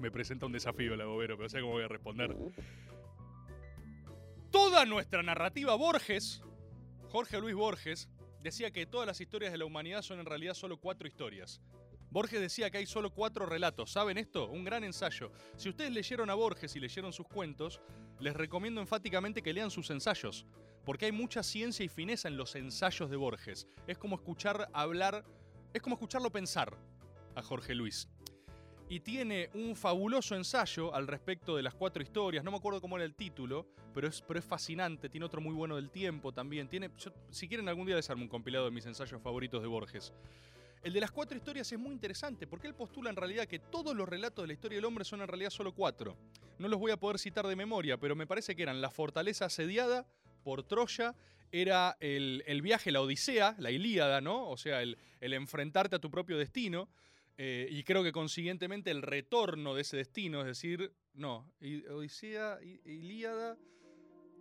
me 0.00 0.10
presenta 0.10 0.46
un 0.46 0.52
desafío 0.52 0.94
el 0.94 1.00
Agobero, 1.00 1.36
pero 1.36 1.48
sé 1.48 1.60
cómo 1.60 1.72
voy 1.72 1.84
a 1.84 1.88
responder. 1.88 2.36
Toda 4.50 4.84
nuestra 4.84 5.22
narrativa 5.22 5.74
Borges, 5.76 6.42
Jorge 7.08 7.38
Luis 7.38 7.54
Borges, 7.54 8.08
decía 8.42 8.70
que 8.70 8.86
todas 8.86 9.06
las 9.06 9.20
historias 9.20 9.52
de 9.52 9.58
la 9.58 9.64
humanidad 9.64 10.02
son 10.02 10.20
en 10.20 10.26
realidad 10.26 10.54
solo 10.54 10.78
cuatro 10.78 11.06
historias. 11.06 11.60
Borges 12.10 12.40
decía 12.40 12.70
que 12.70 12.78
hay 12.78 12.86
solo 12.86 13.10
cuatro 13.10 13.46
relatos. 13.46 13.92
¿Saben 13.92 14.18
esto? 14.18 14.48
Un 14.48 14.64
gran 14.64 14.82
ensayo. 14.82 15.30
Si 15.56 15.68
ustedes 15.68 15.92
leyeron 15.92 16.28
a 16.28 16.34
Borges 16.34 16.74
y 16.74 16.80
leyeron 16.80 17.12
sus 17.12 17.28
cuentos, 17.28 17.80
les 18.18 18.34
recomiendo 18.34 18.80
enfáticamente 18.80 19.42
que 19.42 19.52
lean 19.52 19.70
sus 19.70 19.90
ensayos, 19.90 20.44
porque 20.84 21.06
hay 21.06 21.12
mucha 21.12 21.44
ciencia 21.44 21.84
y 21.84 21.88
fineza 21.88 22.26
en 22.26 22.36
los 22.36 22.56
ensayos 22.56 23.10
de 23.10 23.16
Borges. 23.16 23.68
Es 23.86 23.96
como 23.96 24.16
escuchar 24.16 24.68
hablar, 24.72 25.24
es 25.72 25.82
como 25.82 25.94
escucharlo 25.94 26.30
pensar 26.30 26.76
a 27.36 27.42
Jorge 27.42 27.76
Luis. 27.76 28.08
Y 28.90 28.98
tiene 28.98 29.50
un 29.54 29.76
fabuloso 29.76 30.34
ensayo 30.34 30.92
al 30.92 31.06
respecto 31.06 31.54
de 31.54 31.62
las 31.62 31.74
cuatro 31.74 32.02
historias. 32.02 32.42
No 32.42 32.50
me 32.50 32.56
acuerdo 32.56 32.80
cómo 32.80 32.96
era 32.96 33.04
el 33.04 33.14
título, 33.14 33.68
pero 33.94 34.08
es, 34.08 34.20
pero 34.20 34.40
es 34.40 34.44
fascinante. 34.44 35.08
Tiene 35.08 35.24
otro 35.24 35.40
muy 35.40 35.54
bueno 35.54 35.76
del 35.76 35.90
tiempo 35.90 36.32
también. 36.32 36.66
Tiene, 36.66 36.90
si 37.30 37.46
quieren 37.46 37.68
algún 37.68 37.86
día 37.86 37.94
les 37.94 38.10
armo 38.10 38.24
un 38.24 38.28
compilado 38.28 38.64
de 38.64 38.72
mis 38.72 38.84
ensayos 38.86 39.22
favoritos 39.22 39.62
de 39.62 39.68
Borges. 39.68 40.12
El 40.82 40.92
de 40.92 41.00
las 41.00 41.12
cuatro 41.12 41.36
historias 41.36 41.70
es 41.70 41.78
muy 41.78 41.92
interesante 41.92 42.48
porque 42.48 42.66
él 42.66 42.74
postula 42.74 43.10
en 43.10 43.16
realidad 43.16 43.46
que 43.46 43.60
todos 43.60 43.94
los 43.94 44.08
relatos 44.08 44.42
de 44.42 44.48
la 44.48 44.54
historia 44.54 44.78
del 44.78 44.84
hombre 44.84 45.04
son 45.04 45.20
en 45.20 45.28
realidad 45.28 45.50
solo 45.50 45.72
cuatro. 45.72 46.16
No 46.58 46.66
los 46.66 46.80
voy 46.80 46.90
a 46.90 46.96
poder 46.96 47.20
citar 47.20 47.46
de 47.46 47.54
memoria, 47.54 47.96
pero 47.96 48.16
me 48.16 48.26
parece 48.26 48.56
que 48.56 48.64
eran 48.64 48.80
la 48.80 48.90
fortaleza 48.90 49.44
asediada 49.44 50.04
por 50.42 50.64
Troya, 50.64 51.14
era 51.52 51.96
el, 52.00 52.42
el 52.46 52.60
viaje, 52.60 52.90
la 52.90 53.02
Odisea, 53.02 53.54
la 53.58 53.70
Ilíada, 53.70 54.20
¿no? 54.20 54.48
O 54.48 54.56
sea, 54.56 54.82
el, 54.82 54.98
el 55.20 55.32
enfrentarte 55.34 55.94
a 55.94 56.00
tu 56.00 56.10
propio 56.10 56.36
destino. 56.38 56.88
Eh, 57.42 57.66
y 57.70 57.84
creo 57.84 58.02
que 58.02 58.12
consiguientemente 58.12 58.90
el 58.90 59.00
retorno 59.00 59.74
de 59.74 59.80
ese 59.80 59.96
destino, 59.96 60.42
es 60.42 60.46
decir, 60.46 60.92
no, 61.14 61.50
Odisea, 61.90 62.58
Ilíada, 62.84 63.56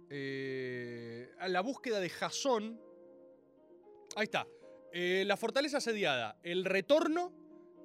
eh, 0.09 1.31
la 1.47 1.61
búsqueda 1.61 2.01
de 2.01 2.09
Jasón. 2.09 2.77
Ahí 4.17 4.25
está. 4.25 4.45
Eh, 4.91 5.23
la 5.25 5.37
fortaleza 5.37 5.77
asediada, 5.77 6.41
el 6.43 6.65
retorno, 6.65 7.31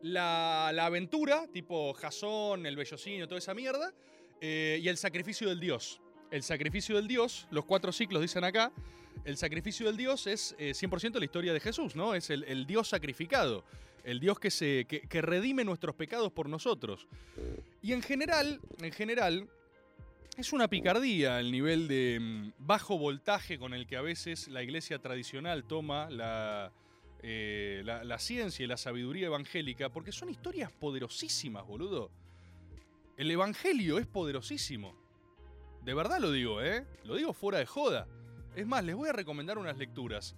la, 0.03 0.73
la 0.75 0.87
aventura, 0.87 1.47
tipo 1.47 1.95
Jasón, 1.95 2.67
el 2.67 2.75
Bellocino, 2.75 3.29
toda 3.29 3.39
esa 3.39 3.55
mierda, 3.55 3.95
y 4.41 4.89
el 4.89 4.97
sacrificio 4.97 5.49
del 5.49 5.61
dios. 5.61 6.01
El 6.33 6.43
sacrificio 6.43 6.97
del 6.97 7.07
dios, 7.07 7.47
los 7.53 7.67
cuatro 7.67 7.93
ciclos 7.93 8.21
dicen 8.21 8.43
acá, 8.43 8.73
el 9.25 9.37
sacrificio 9.37 9.87
del 9.87 9.97
dios 9.97 10.27
es 10.27 10.57
eh, 10.59 10.73
100% 10.73 11.21
la 11.21 11.25
historia 11.25 11.53
de 11.53 11.61
Jesús, 11.61 11.95
¿no? 11.95 12.17
Es 12.17 12.31
el 12.31 12.67
dios 12.67 12.89
sacrificado, 12.89 13.65
el 14.05 14.21
dios 14.21 14.39
que, 14.39 14.51
se, 14.51 14.85
que, 14.87 15.01
que 15.01 15.23
redime 15.23 15.65
nuestros 15.65 15.95
pecados 15.97 16.31
por 16.33 16.49
nosotros. 16.49 17.07
Y 17.83 17.93
en 17.93 18.03
general, 18.03 18.61
en 18.81 18.93
general, 18.93 19.49
es 20.37 20.53
una 20.53 20.69
picardía 20.69 21.39
el 21.39 21.53
nivel 21.53 21.87
de 21.89 22.19
mm, 22.21 22.53
bajo 22.59 22.99
voltaje 22.99 23.59
con 23.59 23.73
el 23.73 23.87
que 23.87 23.97
a 23.97 24.03
veces 24.03 24.49
la 24.49 24.63
iglesia 24.63 24.99
tradicional 24.99 25.65
toma 25.65 26.09
eh, 27.23 27.83
la, 27.85 28.05
la 28.05 28.19
ciencia 28.19 28.65
y 28.65 28.67
la 28.67 28.77
sabiduría 28.77 29.27
evangélica, 29.27 29.91
porque 29.91 30.13
son 30.13 30.31
historias 30.31 30.73
poderosísimas, 30.73 31.65
boludo. 31.67 32.11
El 33.17 33.31
evangelio 33.31 33.99
es 33.99 34.07
poderosísimo. 34.07 34.95
De 35.83 35.95
verdad 35.95 36.19
lo 36.19 36.33
digo, 36.33 36.63
¿eh? 36.63 36.85
Lo 37.05 37.15
digo 37.15 37.33
fuera 37.33 37.59
de 37.59 37.67
joda. 37.67 38.09
Es 38.57 38.67
más, 38.67 38.85
les 38.85 38.97
voy 38.97 39.09
a 39.09 39.13
recomendar 39.13 39.59
unas 39.59 39.79
lecturas. 39.79 40.35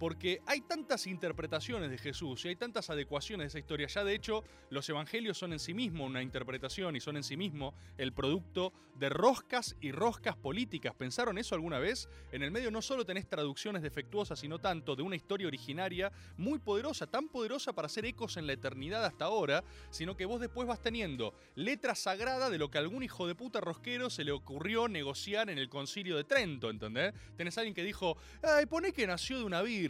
Porque 0.00 0.40
hay 0.46 0.62
tantas 0.62 1.06
interpretaciones 1.06 1.90
de 1.90 1.98
Jesús 1.98 2.42
y 2.46 2.48
hay 2.48 2.56
tantas 2.56 2.88
adecuaciones 2.88 3.44
de 3.44 3.48
esa 3.48 3.58
historia. 3.58 3.86
Ya 3.86 4.02
de 4.02 4.14
hecho, 4.14 4.42
los 4.70 4.88
evangelios 4.88 5.36
son 5.36 5.52
en 5.52 5.58
sí 5.58 5.74
mismos 5.74 6.08
una 6.08 6.22
interpretación 6.22 6.96
y 6.96 7.00
son 7.00 7.18
en 7.18 7.22
sí 7.22 7.36
mismos 7.36 7.74
el 7.98 8.14
producto 8.14 8.72
de 8.94 9.10
roscas 9.10 9.76
y 9.80 9.92
roscas 9.92 10.36
políticas. 10.36 10.94
¿Pensaron 10.94 11.36
eso 11.36 11.54
alguna 11.54 11.78
vez? 11.78 12.08
En 12.32 12.42
el 12.42 12.50
medio 12.50 12.70
no 12.70 12.80
solo 12.80 13.04
tenés 13.04 13.28
traducciones 13.28 13.82
defectuosas, 13.82 14.38
sino 14.38 14.58
tanto 14.58 14.96
de 14.96 15.02
una 15.02 15.16
historia 15.16 15.48
originaria 15.48 16.10
muy 16.38 16.58
poderosa, 16.58 17.06
tan 17.06 17.28
poderosa 17.28 17.74
para 17.74 17.86
hacer 17.86 18.06
ecos 18.06 18.38
en 18.38 18.46
la 18.46 18.54
eternidad 18.54 19.04
hasta 19.04 19.26
ahora, 19.26 19.64
sino 19.90 20.16
que 20.16 20.24
vos 20.24 20.40
después 20.40 20.66
vas 20.66 20.80
teniendo 20.80 21.34
letra 21.54 21.94
sagrada 21.94 22.48
de 22.48 22.58
lo 22.58 22.70
que 22.70 22.78
algún 22.78 23.02
hijo 23.02 23.26
de 23.26 23.34
puta 23.34 23.60
rosquero 23.60 24.08
se 24.08 24.24
le 24.24 24.32
ocurrió 24.32 24.88
negociar 24.88 25.50
en 25.50 25.58
el 25.58 25.68
concilio 25.68 26.16
de 26.16 26.24
Trento, 26.24 26.70
¿entendés? 26.70 27.12
Tenés 27.36 27.56
a 27.58 27.60
alguien 27.60 27.74
que 27.74 27.84
dijo, 27.84 28.16
ay, 28.42 28.64
poné 28.64 28.92
que 28.92 29.06
nació 29.06 29.38
de 29.38 29.44
una 29.44 29.62
virgen, 29.62 29.89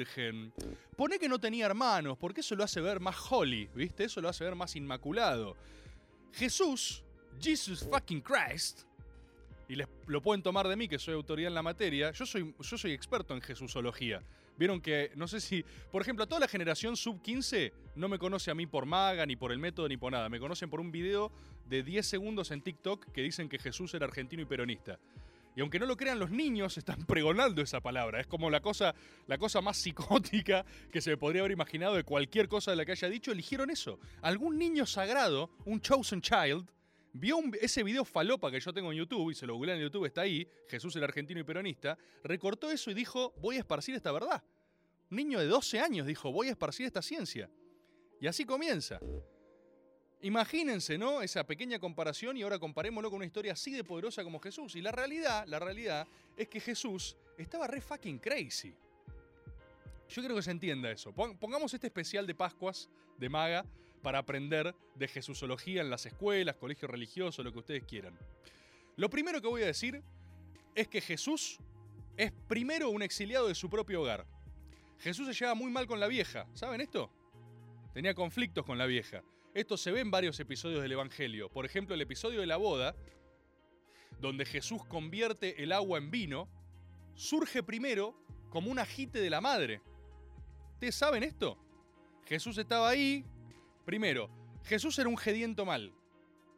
poné 0.96 1.18
que 1.18 1.28
no 1.28 1.38
tenía 1.38 1.66
hermanos, 1.66 2.16
porque 2.18 2.40
eso 2.40 2.54
lo 2.54 2.64
hace 2.64 2.80
ver 2.80 3.00
más 3.00 3.16
holy, 3.30 3.68
¿viste? 3.74 4.04
Eso 4.04 4.20
lo 4.20 4.28
hace 4.28 4.44
ver 4.44 4.54
más 4.54 4.76
inmaculado. 4.76 5.56
Jesús, 6.32 7.02
Jesus 7.40 7.88
fucking 7.90 8.20
Christ, 8.20 8.82
y 9.68 9.76
les, 9.76 9.86
lo 10.06 10.20
pueden 10.20 10.42
tomar 10.42 10.66
de 10.66 10.76
mí, 10.76 10.88
que 10.88 10.98
soy 10.98 11.14
autoridad 11.14 11.48
en 11.48 11.54
la 11.54 11.62
materia, 11.62 12.10
yo 12.12 12.26
soy, 12.26 12.54
yo 12.58 12.78
soy 12.78 12.92
experto 12.92 13.34
en 13.34 13.40
Jesusología. 13.40 14.22
Vieron 14.60 14.80
que, 14.80 15.12
no 15.14 15.26
sé 15.26 15.40
si, 15.40 15.64
por 15.90 16.02
ejemplo, 16.02 16.24
a 16.24 16.26
toda 16.26 16.40
la 16.40 16.48
generación 16.48 16.96
sub 16.96 17.22
15 17.22 17.72
no 17.94 18.08
me 18.08 18.18
conoce 18.18 18.50
a 18.50 18.54
mí 18.54 18.66
por 18.66 18.84
maga, 18.84 19.24
ni 19.24 19.36
por 19.36 19.52
el 19.52 19.58
método, 19.58 19.88
ni 19.88 19.96
por 19.96 20.12
nada. 20.12 20.28
Me 20.28 20.38
conocen 20.38 20.68
por 20.68 20.80
un 20.80 20.92
video 20.92 21.32
de 21.66 21.82
10 21.82 22.04
segundos 22.04 22.50
en 22.50 22.60
TikTok 22.60 23.10
que 23.12 23.22
dicen 23.22 23.48
que 23.48 23.58
Jesús 23.58 23.94
era 23.94 24.06
argentino 24.06 24.42
y 24.42 24.44
peronista. 24.44 24.98
Y 25.60 25.62
aunque 25.62 25.78
no 25.78 25.84
lo 25.84 25.94
crean, 25.94 26.18
los 26.18 26.30
niños 26.30 26.78
están 26.78 26.96
pregonando 27.06 27.60
esa 27.60 27.82
palabra. 27.82 28.18
Es 28.18 28.26
como 28.26 28.48
la 28.48 28.60
cosa, 28.60 28.94
la 29.26 29.36
cosa 29.36 29.60
más 29.60 29.76
psicótica 29.76 30.64
que 30.90 31.02
se 31.02 31.18
podría 31.18 31.42
haber 31.42 31.52
imaginado 31.52 31.96
de 31.96 32.02
cualquier 32.02 32.48
cosa 32.48 32.70
de 32.70 32.78
la 32.78 32.86
que 32.86 32.92
haya 32.92 33.10
dicho. 33.10 33.30
Eligieron 33.30 33.68
eso. 33.68 33.98
Algún 34.22 34.56
niño 34.56 34.86
sagrado, 34.86 35.50
un 35.66 35.82
chosen 35.82 36.22
child, 36.22 36.66
vio 37.12 37.42
ese 37.60 37.82
video 37.82 38.06
falopa 38.06 38.50
que 38.50 38.58
yo 38.58 38.72
tengo 38.72 38.90
en 38.90 38.96
YouTube, 39.00 39.32
y 39.32 39.34
se 39.34 39.46
lo 39.46 39.54
googlean 39.54 39.76
en 39.76 39.84
YouTube, 39.84 40.06
está 40.06 40.22
ahí, 40.22 40.48
Jesús 40.66 40.96
el 40.96 41.04
argentino 41.04 41.40
y 41.40 41.44
peronista, 41.44 41.98
recortó 42.24 42.70
eso 42.70 42.90
y 42.90 42.94
dijo, 42.94 43.34
voy 43.36 43.56
a 43.56 43.58
esparcir 43.58 43.94
esta 43.94 44.12
verdad. 44.12 44.42
Un 45.10 45.18
niño 45.18 45.40
de 45.40 45.44
12 45.44 45.78
años 45.78 46.06
dijo, 46.06 46.32
voy 46.32 46.48
a 46.48 46.52
esparcir 46.52 46.86
esta 46.86 47.02
ciencia. 47.02 47.50
Y 48.18 48.28
así 48.28 48.46
comienza. 48.46 48.98
Imagínense, 50.22 50.98
¿no? 50.98 51.22
Esa 51.22 51.44
pequeña 51.46 51.78
comparación 51.78 52.36
y 52.36 52.42
ahora 52.42 52.58
comparémoslo 52.58 53.08
con 53.10 53.16
una 53.18 53.26
historia 53.26 53.54
así 53.54 53.72
de 53.72 53.84
poderosa 53.84 54.22
como 54.22 54.38
Jesús. 54.38 54.76
Y 54.76 54.82
la 54.82 54.92
realidad, 54.92 55.46
la 55.46 55.58
realidad 55.58 56.06
es 56.36 56.48
que 56.48 56.60
Jesús 56.60 57.16
estaba 57.38 57.66
re 57.66 57.80
fucking 57.80 58.18
crazy. 58.18 58.74
Yo 60.08 60.20
quiero 60.22 60.34
que 60.34 60.42
se 60.42 60.50
entienda 60.50 60.90
eso. 60.90 61.12
Pon- 61.12 61.38
Pongamos 61.38 61.72
este 61.72 61.86
especial 61.86 62.26
de 62.26 62.34
Pascuas 62.34 62.90
de 63.16 63.28
Maga 63.30 63.64
para 64.02 64.18
aprender 64.18 64.74
de 64.94 65.08
Jesusología 65.08 65.80
en 65.80 65.88
las 65.90 66.04
escuelas, 66.04 66.56
colegios 66.56 66.90
religiosos, 66.90 67.44
lo 67.44 67.52
que 67.52 67.58
ustedes 67.60 67.84
quieran. 67.84 68.18
Lo 68.96 69.08
primero 69.08 69.40
que 69.40 69.48
voy 69.48 69.62
a 69.62 69.66
decir 69.66 70.02
es 70.74 70.88
que 70.88 71.00
Jesús 71.00 71.58
es 72.16 72.32
primero 72.46 72.90
un 72.90 73.02
exiliado 73.02 73.48
de 73.48 73.54
su 73.54 73.70
propio 73.70 74.02
hogar. 74.02 74.26
Jesús 74.98 75.26
se 75.28 75.32
llevaba 75.32 75.54
muy 75.54 75.70
mal 75.70 75.86
con 75.86 75.98
la 75.98 76.08
vieja. 76.08 76.46
¿Saben 76.52 76.82
esto? 76.82 77.10
Tenía 77.94 78.14
conflictos 78.14 78.66
con 78.66 78.76
la 78.76 78.84
vieja. 78.84 79.22
Esto 79.52 79.76
se 79.76 79.90
ve 79.90 80.00
en 80.00 80.12
varios 80.12 80.38
episodios 80.38 80.80
del 80.80 80.92
Evangelio. 80.92 81.48
Por 81.48 81.66
ejemplo, 81.66 81.94
el 81.94 82.00
episodio 82.00 82.40
de 82.40 82.46
la 82.46 82.56
boda, 82.56 82.94
donde 84.20 84.44
Jesús 84.44 84.84
convierte 84.84 85.62
el 85.62 85.72
agua 85.72 85.98
en 85.98 86.10
vino, 86.10 86.48
surge 87.14 87.62
primero 87.64 88.14
como 88.48 88.70
un 88.70 88.78
ajite 88.78 89.20
de 89.20 89.28
la 89.28 89.40
madre. 89.40 89.82
¿Ustedes 90.74 90.94
saben 90.94 91.24
esto? 91.24 91.58
Jesús 92.26 92.58
estaba 92.58 92.88
ahí. 92.88 93.24
Primero, 93.84 94.30
Jesús 94.62 94.96
era 95.00 95.08
un 95.08 95.18
gediento 95.18 95.64
mal. 95.64 95.92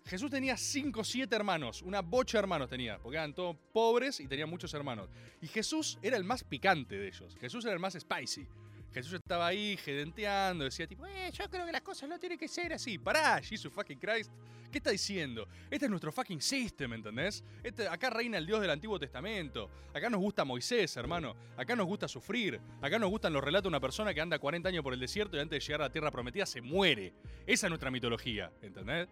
Jesús 0.04 0.30
tenía 0.30 0.56
5 0.58 1.00
o 1.00 1.04
7 1.04 1.34
hermanos, 1.34 1.80
una 1.80 2.02
bocha 2.02 2.36
de 2.36 2.40
hermanos 2.40 2.68
tenía, 2.68 2.98
porque 2.98 3.16
eran 3.16 3.34
todos 3.34 3.56
pobres 3.72 4.20
y 4.20 4.26
tenían 4.26 4.50
muchos 4.50 4.74
hermanos. 4.74 5.08
Y 5.40 5.46
Jesús 5.46 5.98
era 6.02 6.16
el 6.16 6.24
más 6.24 6.44
picante 6.44 6.98
de 6.98 7.06
ellos, 7.06 7.36
Jesús 7.40 7.64
era 7.64 7.74
el 7.74 7.80
más 7.80 7.94
spicy. 7.94 8.46
Jesús 8.92 9.14
estaba 9.14 9.46
ahí 9.46 9.76
gedenteando, 9.78 10.64
decía 10.64 10.86
tipo, 10.86 11.06
eh, 11.06 11.30
yo 11.32 11.48
creo 11.48 11.64
que 11.64 11.72
las 11.72 11.80
cosas 11.82 12.08
no 12.08 12.18
tienen 12.18 12.38
que 12.38 12.48
ser 12.48 12.72
así. 12.72 12.98
Pará, 12.98 13.40
Jesus 13.42 13.72
fucking 13.72 13.98
Christ. 13.98 14.30
¿Qué 14.70 14.78
está 14.78 14.90
diciendo? 14.90 15.46
Este 15.70 15.84
es 15.84 15.90
nuestro 15.90 16.10
fucking 16.12 16.40
system, 16.40 16.94
¿entendés? 16.94 17.44
Este, 17.62 17.86
acá 17.88 18.08
reina 18.10 18.38
el 18.38 18.46
Dios 18.46 18.60
del 18.60 18.70
Antiguo 18.70 18.98
Testamento. 18.98 19.70
Acá 19.94 20.08
nos 20.08 20.20
gusta 20.20 20.44
Moisés, 20.46 20.96
hermano. 20.96 21.36
Acá 21.58 21.76
nos 21.76 21.86
gusta 21.86 22.08
sufrir. 22.08 22.58
Acá 22.80 22.98
nos 22.98 23.10
gustan 23.10 23.34
los 23.34 23.44
relatos 23.44 23.64
de 23.64 23.68
una 23.68 23.80
persona 23.80 24.14
que 24.14 24.20
anda 24.22 24.38
40 24.38 24.68
años 24.70 24.82
por 24.82 24.94
el 24.94 25.00
desierto 25.00 25.36
y 25.36 25.40
antes 25.40 25.58
de 25.60 25.66
llegar 25.66 25.82
a 25.82 25.84
la 25.84 25.92
tierra 25.92 26.10
prometida 26.10 26.46
se 26.46 26.62
muere. 26.62 27.12
Esa 27.46 27.66
es 27.66 27.70
nuestra 27.70 27.90
mitología, 27.90 28.50
¿entendés? 28.62 29.08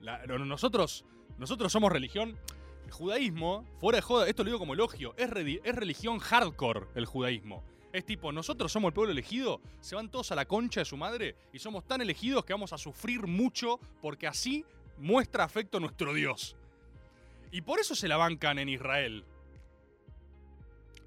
La- 0.00 0.24
no- 0.26 0.38
nosotros, 0.46 1.04
nosotros 1.38 1.70
somos 1.70 1.92
religión. 1.92 2.38
El 2.86 2.90
judaísmo, 2.90 3.64
fuera 3.78 3.96
de 3.96 4.02
joda, 4.02 4.28
esto 4.28 4.42
lo 4.44 4.48
digo 4.48 4.58
como 4.58 4.72
elogio, 4.74 5.14
es, 5.18 5.28
redi- 5.30 5.60
es 5.62 5.74
religión 5.74 6.18
hardcore 6.20 6.86
el 6.94 7.04
judaísmo. 7.06 7.62
Es 7.92 8.06
tipo, 8.06 8.32
nosotros 8.32 8.72
somos 8.72 8.88
el 8.88 8.94
pueblo 8.94 9.12
elegido, 9.12 9.60
se 9.80 9.94
van 9.94 10.10
todos 10.10 10.32
a 10.32 10.34
la 10.34 10.46
concha 10.46 10.80
de 10.80 10.84
su 10.86 10.96
madre 10.96 11.36
y 11.52 11.58
somos 11.58 11.86
tan 11.86 12.00
elegidos 12.00 12.44
que 12.44 12.54
vamos 12.54 12.72
a 12.72 12.78
sufrir 12.78 13.26
mucho 13.26 13.78
porque 14.00 14.26
así 14.26 14.64
muestra 14.96 15.44
afecto 15.44 15.78
nuestro 15.78 16.14
Dios. 16.14 16.56
Y 17.50 17.60
por 17.60 17.80
eso 17.80 17.94
se 17.94 18.08
la 18.08 18.16
bancan 18.16 18.58
en 18.58 18.70
Israel. 18.70 19.24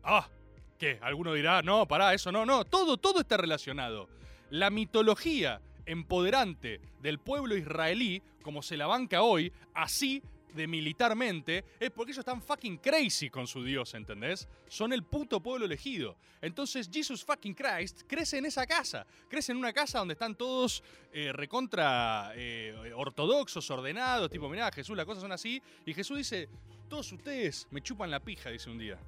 Ah, 0.04 0.30
¿qué? 0.78 1.00
Alguno 1.02 1.34
dirá, 1.34 1.64
no, 1.64 1.88
pará, 1.88 2.14
eso 2.14 2.32
no, 2.32 2.46
no, 2.46 2.66
todo, 2.66 2.98
todo 2.98 3.22
está 3.22 3.38
relacionado. 3.38 4.08
La 4.52 4.70
mitología 4.70 5.62
empoderante 5.88 6.82
del 7.02 7.18
pueblo 7.18 7.56
israelí, 7.56 8.22
como 8.44 8.62
se 8.62 8.78
la 8.78 8.86
banca 8.86 9.24
hoy, 9.24 9.52
así 9.74 10.22
de 10.56 10.68
militarmente, 10.68 11.66
es 11.80 11.92
porque 11.92 12.12
ellos 12.12 12.20
están 12.20 12.42
fucking 12.42 12.78
crazy 12.78 13.30
con 13.30 13.46
su 13.46 13.64
Dios, 13.64 13.94
¿entendés? 13.94 14.48
Son 14.68 14.94
el 14.94 15.04
puto 15.04 15.42
pueblo 15.42 15.66
elegido. 15.66 16.18
Entonces, 16.42 16.90
Jesus 16.92 17.24
fucking 17.24 17.54
Christ 17.54 18.04
crece 18.08 18.38
en 18.38 18.46
esa 18.46 18.66
casa. 18.66 19.06
Crece 19.28 19.52
en 19.52 19.58
una 19.58 19.74
casa 19.74 20.00
donde 20.00 20.14
están 20.14 20.36
todos 20.36 20.84
eh, 21.12 21.32
recontra 21.34 22.32
eh, 22.36 22.92
ortodoxos, 22.96 23.70
ordenados, 23.70 24.30
tipo, 24.30 24.50
mirá, 24.50 24.72
Jesús, 24.72 24.96
las 24.96 25.06
cosas 25.06 25.22
son 25.22 25.32
así. 25.32 25.62
Y 25.86 25.94
Jesús 25.94 26.18
dice, 26.18 26.50
todos 26.90 27.12
ustedes 27.12 27.68
me 27.72 27.82
chupan 27.82 28.10
la 28.10 28.20
pija, 28.20 28.50
dice 28.50 28.70
un 28.70 28.78
día. 28.78 29.00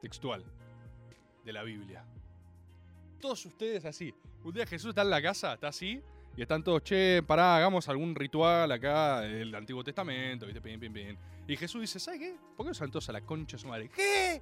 Textual. 0.00 0.44
De 1.44 1.52
la 1.52 1.62
Biblia. 1.62 2.04
Todos 3.20 3.44
ustedes 3.46 3.84
así. 3.84 4.14
Un 4.44 4.54
día 4.54 4.66
Jesús 4.66 4.90
está 4.90 5.02
en 5.02 5.10
la 5.10 5.20
casa, 5.20 5.54
está 5.54 5.68
así, 5.68 6.02
y 6.40 6.42
están 6.42 6.64
todos, 6.64 6.82
che, 6.82 7.22
pará, 7.22 7.56
hagamos 7.56 7.86
algún 7.90 8.14
ritual 8.14 8.72
acá 8.72 9.20
del 9.20 9.54
Antiguo 9.54 9.84
Testamento, 9.84 10.46
¿viste? 10.46 10.62
Pim, 10.62 10.80
pim, 10.80 10.90
pim. 10.90 11.16
Y 11.46 11.54
Jesús 11.54 11.82
dice, 11.82 12.00
¿sabe 12.00 12.18
qué? 12.18 12.36
¿Por 12.56 12.66
qué 12.66 12.72
salen 12.72 12.90
todos 12.90 13.10
a 13.10 13.12
la 13.12 13.20
concha 13.20 13.58
de 13.58 13.60
su 13.60 13.68
madre? 13.68 13.90
¿Qué? 13.90 14.40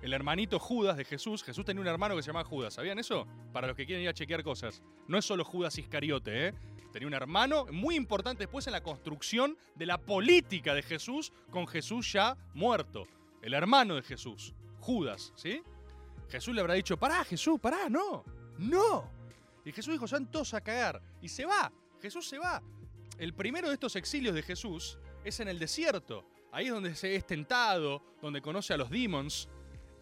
El 0.00 0.14
hermanito 0.14 0.58
Judas 0.58 0.96
de 0.96 1.04
Jesús, 1.04 1.44
Jesús 1.44 1.62
tenía 1.66 1.82
un 1.82 1.88
hermano 1.88 2.16
que 2.16 2.22
se 2.22 2.28
llamaba 2.28 2.48
Judas, 2.48 2.72
¿sabían 2.72 2.98
eso? 2.98 3.26
Para 3.52 3.66
los 3.66 3.76
que 3.76 3.84
quieren 3.84 4.02
ir 4.02 4.08
a 4.08 4.14
chequear 4.14 4.42
cosas. 4.42 4.82
No 5.08 5.18
es 5.18 5.26
solo 5.26 5.44
Judas 5.44 5.76
Iscariote, 5.76 6.48
¿eh? 6.48 6.54
Tenía 6.90 7.06
un 7.06 7.12
hermano 7.12 7.66
muy 7.70 7.96
importante 7.96 8.44
después 8.44 8.66
en 8.66 8.72
la 8.72 8.82
construcción 8.82 9.58
de 9.74 9.84
la 9.84 9.98
política 9.98 10.74
de 10.74 10.82
Jesús 10.82 11.34
con 11.50 11.66
Jesús 11.66 12.10
ya 12.10 12.34
muerto. 12.54 13.06
El 13.42 13.52
hermano 13.52 13.96
de 13.96 14.02
Jesús, 14.04 14.54
Judas, 14.78 15.34
¿sí? 15.36 15.60
Jesús 16.30 16.54
le 16.54 16.62
habrá 16.62 16.72
dicho, 16.72 16.96
pará, 16.96 17.22
Jesús, 17.24 17.60
pará, 17.60 17.90
no, 17.90 18.24
no. 18.56 19.19
Y 19.64 19.72
Jesús 19.72 19.92
dijo, 19.92 20.06
van 20.10 20.30
todos 20.30 20.54
a 20.54 20.60
cagar. 20.60 21.02
Y 21.20 21.28
se 21.28 21.44
va, 21.44 21.72
Jesús 22.00 22.28
se 22.28 22.38
va. 22.38 22.62
El 23.18 23.34
primero 23.34 23.68
de 23.68 23.74
estos 23.74 23.96
exilios 23.96 24.34
de 24.34 24.42
Jesús 24.42 24.98
es 25.24 25.40
en 25.40 25.48
el 25.48 25.58
desierto. 25.58 26.26
Ahí 26.52 26.66
es 26.66 26.72
donde 26.72 26.94
se 26.94 27.14
es 27.14 27.26
tentado, 27.26 28.02
donde 28.20 28.40
conoce 28.40 28.72
a 28.72 28.76
los 28.76 28.90
demons. 28.90 29.48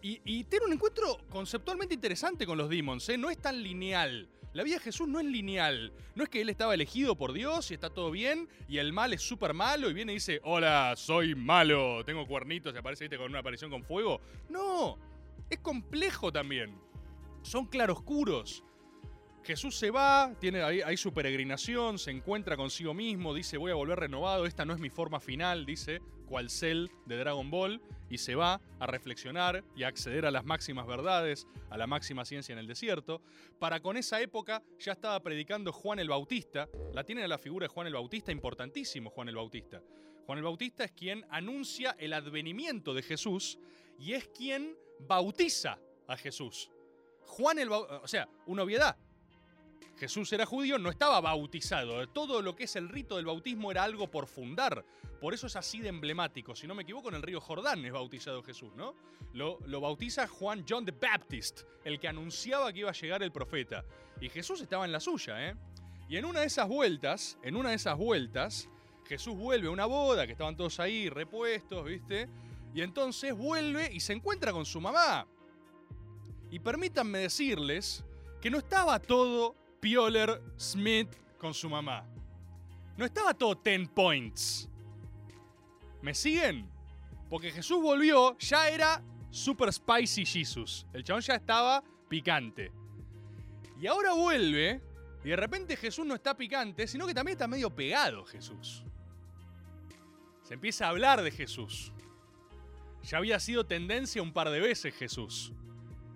Y, 0.01 0.21
y 0.23 0.45
tiene 0.45 0.65
un 0.65 0.73
encuentro 0.73 1.17
conceptualmente 1.29 1.93
interesante 1.93 2.45
con 2.45 2.57
los 2.57 2.69
demons, 2.69 3.07
¿eh? 3.09 3.17
No 3.17 3.29
es 3.29 3.37
tan 3.37 3.61
lineal. 3.61 4.29
La 4.53 4.63
vida 4.63 4.75
de 4.77 4.81
Jesús 4.81 5.07
no 5.07 5.19
es 5.19 5.25
lineal. 5.25 5.93
No 6.15 6.23
es 6.23 6.29
que 6.29 6.41
él 6.41 6.49
estaba 6.49 6.73
elegido 6.73 7.15
por 7.15 7.33
Dios 7.33 7.69
y 7.69 7.75
está 7.75 7.89
todo 7.89 8.09
bien 8.09 8.49
y 8.67 8.79
el 8.79 8.93
mal 8.93 9.13
es 9.13 9.21
súper 9.21 9.53
malo 9.53 9.89
y 9.89 9.93
viene 9.93 10.13
y 10.13 10.15
dice, 10.15 10.39
hola, 10.43 10.95
soy 10.95 11.35
malo, 11.35 12.03
tengo 12.03 12.25
cuernitos 12.25 12.73
y 12.73 12.77
aparece 12.77 13.03
¿viste, 13.03 13.17
con 13.17 13.29
una 13.29 13.39
aparición 13.39 13.69
con 13.69 13.83
fuego. 13.83 14.21
No, 14.49 14.97
es 15.49 15.59
complejo 15.59 16.31
también. 16.31 16.75
Son 17.43 17.67
claroscuros. 17.67 18.63
Jesús 19.49 19.79
se 19.79 19.89
va, 19.89 20.31
tiene 20.39 20.61
ahí, 20.61 20.95
su 20.95 21.11
peregrinación, 21.11 21.97
se 21.97 22.11
encuentra 22.11 22.55
consigo 22.55 22.93
mismo, 22.93 23.33
dice 23.33 23.57
voy 23.57 23.71
a 23.71 23.73
volver 23.73 23.97
renovado, 23.97 24.45
esta 24.45 24.63
no 24.63 24.75
es 24.75 24.79
mi 24.79 24.91
forma 24.91 25.19
final, 25.19 25.65
dice, 25.65 26.01
cual 26.27 26.51
Cell 26.51 26.85
de 27.07 27.17
Dragon 27.17 27.49
Ball, 27.49 27.81
y 28.11 28.19
se 28.19 28.35
va 28.35 28.61
a 28.79 28.85
reflexionar 28.85 29.63
y 29.75 29.81
a 29.81 29.87
acceder 29.87 30.27
a 30.27 30.29
las 30.29 30.45
máximas 30.45 30.85
verdades, 30.85 31.47
a 31.71 31.79
la 31.79 31.87
máxima 31.87 32.25
ciencia 32.25 32.53
en 32.53 32.59
el 32.59 32.67
desierto. 32.67 33.23
Para 33.57 33.79
con 33.79 33.97
esa 33.97 34.21
época 34.21 34.61
ya 34.77 34.91
estaba 34.91 35.19
predicando 35.23 35.73
Juan 35.73 35.97
el 35.97 36.09
Bautista, 36.09 36.69
la 36.93 37.03
tienen 37.03 37.23
a 37.23 37.27
la 37.27 37.39
figura 37.39 37.63
de 37.63 37.73
Juan 37.73 37.87
el 37.87 37.93
Bautista, 37.93 38.31
importantísimo 38.31 39.09
Juan 39.09 39.29
el 39.29 39.35
Bautista. 39.35 39.81
Juan 40.27 40.37
el 40.37 40.43
Bautista 40.43 40.83
es 40.83 40.91
quien 40.91 41.25
anuncia 41.31 41.95
el 41.97 42.13
advenimiento 42.13 42.93
de 42.93 43.01
Jesús 43.01 43.57
y 43.97 44.13
es 44.13 44.27
quien 44.27 44.77
bautiza 44.99 45.79
a 46.07 46.17
Jesús. 46.17 46.69
Juan 47.21 47.57
el 47.57 47.69
Bautista, 47.69 48.01
o 48.03 48.07
sea, 48.07 48.29
una 48.45 48.61
obviedad, 48.61 48.95
Jesús 49.99 50.31
era 50.31 50.45
judío, 50.45 50.79
no 50.79 50.89
estaba 50.89 51.19
bautizado. 51.19 52.07
Todo 52.07 52.41
lo 52.41 52.55
que 52.55 52.63
es 52.63 52.75
el 52.77 52.87
rito 52.87 53.17
del 53.17 53.25
bautismo 53.25 53.69
era 53.69 53.83
algo 53.83 54.09
por 54.09 54.27
fundar. 54.27 54.85
Por 55.19 55.33
eso 55.33 55.47
es 55.47 55.57
así 55.57 55.81
de 55.81 55.89
emblemático. 55.89 56.55
Si 56.55 56.67
no 56.67 56.73
me 56.73 56.83
equivoco, 56.83 57.09
en 57.09 57.15
el 57.15 57.21
río 57.21 57.41
Jordán 57.41 57.83
es 57.83 57.91
bautizado 57.91 58.41
Jesús, 58.41 58.73
¿no? 58.77 58.95
Lo, 59.33 59.81
bautiza 59.81 60.25
Juan 60.29 60.63
John 60.67 60.85
the 60.85 60.93
Baptist, 60.93 61.63
el 61.83 61.99
que 61.99 62.07
anunciaba 62.07 62.71
que 62.71 62.79
iba 62.79 62.89
a 62.89 62.93
llegar 62.93 63.21
el 63.23 63.33
profeta. 63.33 63.83
Y 64.21 64.29
Jesús 64.29 64.61
estaba 64.61 64.85
en 64.85 64.93
la 64.93 65.01
suya, 65.01 65.49
¿eh? 65.49 65.55
Y 66.07 66.15
en 66.15 66.23
una 66.23 66.39
de 66.39 66.47
esas 66.47 66.69
vueltas, 66.69 67.37
en 67.43 67.57
una 67.57 67.71
de 67.71 67.75
esas 67.75 67.97
vueltas, 67.97 68.69
Jesús 69.05 69.35
vuelve 69.35 69.67
a 69.67 69.71
una 69.71 69.85
boda, 69.85 70.25
que 70.25 70.31
estaban 70.31 70.55
todos 70.55 70.79
ahí 70.79 71.09
repuestos, 71.09 71.83
¿viste? 71.83 72.29
Y 72.73 72.81
entonces 72.83 73.35
vuelve 73.35 73.91
y 73.91 73.99
se 73.99 74.13
encuentra 74.13 74.53
con 74.53 74.65
su 74.65 74.79
mamá. 74.79 75.27
Y 76.49 76.59
permítanme 76.59 77.19
decirles 77.19 78.05
que 78.39 78.49
no 78.49 78.59
estaba 78.59 78.97
todo 78.99 79.55
Pioler 79.79 80.41
Smith 80.57 81.09
con 81.37 81.53
su 81.53 81.69
mamá. 81.69 82.05
No 82.97 83.05
estaba 83.05 83.33
todo 83.33 83.55
10 83.55 83.89
points. 83.89 84.69
¿Me 86.01 86.13
siguen? 86.13 86.69
Porque 87.29 87.51
Jesús 87.51 87.81
volvió, 87.81 88.37
ya 88.39 88.69
era 88.69 89.03
super 89.29 89.71
spicy 89.71 90.25
Jesus. 90.25 90.85
El 90.93 91.03
chabón 91.03 91.21
ya 91.21 91.35
estaba 91.35 91.83
picante. 92.07 92.71
Y 93.79 93.87
ahora 93.87 94.13
vuelve, 94.13 94.81
y 95.23 95.29
de 95.29 95.35
repente 95.35 95.77
Jesús 95.77 96.05
no 96.05 96.15
está 96.15 96.35
picante, 96.35 96.87
sino 96.87 97.05
que 97.07 97.13
también 97.13 97.35
está 97.35 97.47
medio 97.47 97.69
pegado 97.69 98.25
Jesús. 98.25 98.83
Se 100.43 100.55
empieza 100.55 100.85
a 100.85 100.89
hablar 100.89 101.21
de 101.21 101.31
Jesús. 101.31 101.93
Ya 103.03 103.19
había 103.19 103.39
sido 103.39 103.65
tendencia 103.65 104.21
un 104.21 104.33
par 104.33 104.49
de 104.49 104.59
veces 104.59 104.93
Jesús. 104.95 105.53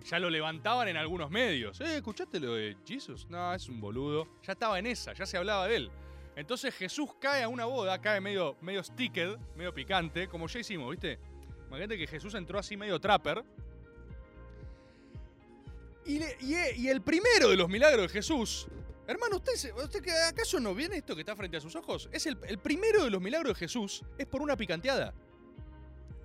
Ya 0.04 0.18
lo 0.18 0.28
levantaban 0.28 0.88
en 0.88 0.96
algunos 0.96 1.30
medios. 1.30 1.80
Eh, 1.80 1.96
¿escuchaste 1.96 2.38
lo 2.38 2.54
de 2.54 2.76
Jesus? 2.86 3.26
No, 3.30 3.54
es 3.54 3.68
un 3.68 3.80
boludo. 3.80 4.28
Ya 4.42 4.52
estaba 4.52 4.78
en 4.78 4.86
esa, 4.86 5.12
ya 5.14 5.24
se 5.24 5.36
hablaba 5.38 5.66
de 5.66 5.76
él. 5.76 5.90
Entonces 6.36 6.74
Jesús 6.74 7.10
cae 7.20 7.42
a 7.42 7.48
una 7.48 7.64
boda, 7.64 8.00
cae 8.00 8.20
medio, 8.20 8.56
medio 8.60 8.82
sticked, 8.82 9.38
medio 9.56 9.72
picante, 9.72 10.28
como 10.28 10.46
ya 10.46 10.58
hicimos, 10.60 10.90
¿viste? 10.90 11.18
Imagínate 11.68 11.96
que 11.96 12.06
Jesús 12.06 12.34
entró 12.34 12.58
así 12.58 12.76
medio 12.76 13.00
trapper. 13.00 13.44
Y, 16.04 16.18
le- 16.18 16.36
y, 16.40 16.54
eh, 16.54 16.74
y 16.76 16.88
el 16.88 17.00
primero 17.00 17.48
de 17.48 17.56
los 17.56 17.68
milagros 17.68 18.02
de 18.02 18.08
Jesús, 18.08 18.66
hermano, 19.06 19.36
¿usted, 19.36 19.52
usted 19.76 20.02
acaso 20.28 20.60
no 20.60 20.74
viene 20.74 20.96
esto 20.98 21.14
que 21.14 21.22
está 21.22 21.34
frente 21.34 21.56
a 21.56 21.60
sus 21.60 21.74
ojos? 21.76 22.10
Es 22.12 22.26
el, 22.26 22.36
el 22.46 22.58
primero 22.58 23.04
de 23.04 23.10
los 23.10 23.22
milagros 23.22 23.54
de 23.54 23.58
Jesús, 23.60 24.02
es 24.18 24.26
por 24.26 24.42
una 24.42 24.56
picanteada. 24.56 25.14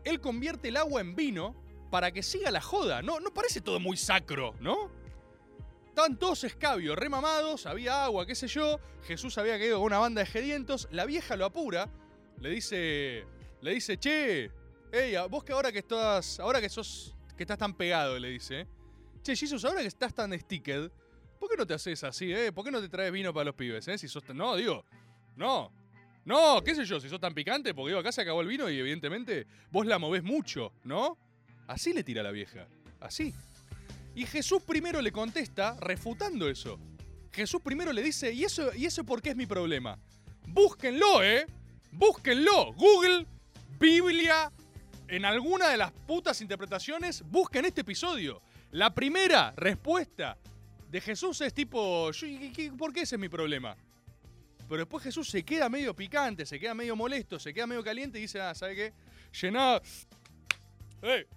Él 0.03 0.19
convierte 0.19 0.67
el 0.69 0.77
agua 0.77 0.99
en 1.01 1.15
vino 1.15 1.55
para 1.89 2.11
que 2.11 2.23
siga 2.23 2.51
la 2.51 2.61
joda. 2.61 3.01
No, 3.01 3.19
no 3.19 3.33
parece 3.33 3.61
todo 3.61 3.79
muy 3.79 3.97
sacro, 3.97 4.55
¿no? 4.59 4.91
Estaban 5.87 6.17
todos 6.17 6.43
escabios, 6.43 6.97
remamados, 6.97 7.65
había 7.65 8.05
agua, 8.05 8.25
qué 8.25 8.35
sé 8.35 8.47
yo. 8.47 8.79
Jesús 9.03 9.37
había 9.37 9.57
caído 9.57 9.77
con 9.77 9.87
una 9.87 9.99
banda 9.99 10.21
de 10.21 10.27
gedientos. 10.27 10.87
La 10.91 11.05
vieja 11.05 11.35
lo 11.35 11.45
apura, 11.45 11.89
le 12.39 12.49
dice, 12.49 13.25
le 13.61 13.71
dice, 13.73 13.97
che, 13.97 14.51
hey, 14.91 15.15
vos 15.29 15.43
que 15.43 15.51
ahora 15.51 15.71
que 15.71 15.79
estás, 15.79 16.39
ahora 16.39 16.61
que 16.61 16.69
sos, 16.69 17.15
que 17.35 17.43
estás 17.43 17.57
tan 17.57 17.73
pegado, 17.73 18.17
le 18.17 18.29
dice, 18.29 18.67
che, 19.23 19.35
Jesus, 19.35 19.65
ahora 19.65 19.81
que 19.81 19.87
estás 19.87 20.13
tan 20.13 20.37
sticked, 20.39 20.89
¿por 21.39 21.49
qué 21.49 21.57
no 21.57 21.65
te 21.67 21.73
haces 21.73 22.03
así, 22.03 22.31
eh? 22.31 22.51
¿Por 22.53 22.63
qué 22.63 22.71
no 22.71 22.79
te 22.79 22.87
traes 22.87 23.11
vino 23.11 23.33
para 23.33 23.45
los 23.45 23.55
pibes, 23.55 23.87
eh? 23.89 23.97
Si 23.97 24.07
sos 24.07 24.23
tan- 24.23 24.37
no, 24.37 24.55
digo, 24.55 24.85
no. 25.35 25.71
No, 26.25 26.61
qué 26.63 26.75
sé 26.75 26.85
yo, 26.85 26.99
si 26.99 27.09
sos 27.09 27.19
tan 27.19 27.33
picante, 27.33 27.73
porque 27.73 27.89
digo, 27.89 27.99
acá 27.99 28.11
se 28.11 28.21
acabó 28.21 28.41
el 28.41 28.47
vino 28.47 28.69
y 28.69 28.77
evidentemente 28.77 29.47
vos 29.71 29.85
la 29.85 29.97
movés 29.97 30.21
mucho, 30.23 30.71
¿no? 30.83 31.17
Así 31.69 31.93
le 31.93 32.03
tira 32.03 32.23
la 32.23 32.31
vieja. 32.31 32.67
Así. 32.99 33.31
Y 34.15 34.25
Jesús 34.25 34.63
primero 34.63 35.01
le 35.03 35.11
contesta 35.11 35.77
refutando 35.79 36.49
eso. 36.49 36.79
Jesús 37.31 37.61
primero 37.61 37.93
le 37.93 38.01
dice, 38.01 38.33
¿y 38.33 38.43
eso, 38.43 38.73
¿y 38.75 38.85
eso 38.87 39.03
por 39.03 39.21
qué 39.21 39.29
es 39.29 39.35
mi 39.35 39.45
problema? 39.45 39.99
Búsquenlo, 40.47 41.23
¿eh? 41.23 41.45
Búsquenlo. 41.91 42.73
Google, 42.73 43.27
Biblia, 43.79 44.51
en 45.07 45.25
alguna 45.25 45.69
de 45.69 45.77
las 45.77 45.91
putas 45.91 46.41
interpretaciones, 46.41 47.21
busquen 47.21 47.65
este 47.65 47.81
episodio. 47.81 48.41
La 48.71 48.91
primera 48.95 49.53
respuesta 49.55 50.37
de 50.89 51.01
Jesús 51.01 51.39
es 51.41 51.53
tipo, 51.53 52.09
"Yo, 52.11 52.25
¿y 52.25 52.51
qué- 52.51 52.71
¿por 52.71 52.91
qué 52.91 53.01
ese 53.01 53.15
es 53.15 53.19
mi 53.21 53.29
problema? 53.29 53.77
Pero 54.67 54.79
después 54.79 55.03
Jesús 55.03 55.29
se 55.29 55.43
queda 55.43 55.69
medio 55.69 55.95
picante, 55.95 56.47
se 56.47 56.59
queda 56.59 56.73
medio 56.73 56.95
molesto, 56.95 57.37
se 57.37 57.53
queda 57.53 57.67
medio 57.67 57.83
caliente 57.83 58.17
y 58.17 58.23
dice, 58.23 58.41
ah, 58.41 58.55
¿sabe 58.55 58.75
qué? 58.75 58.93
Llená... 59.39 59.79
¡Eh! 61.03 61.27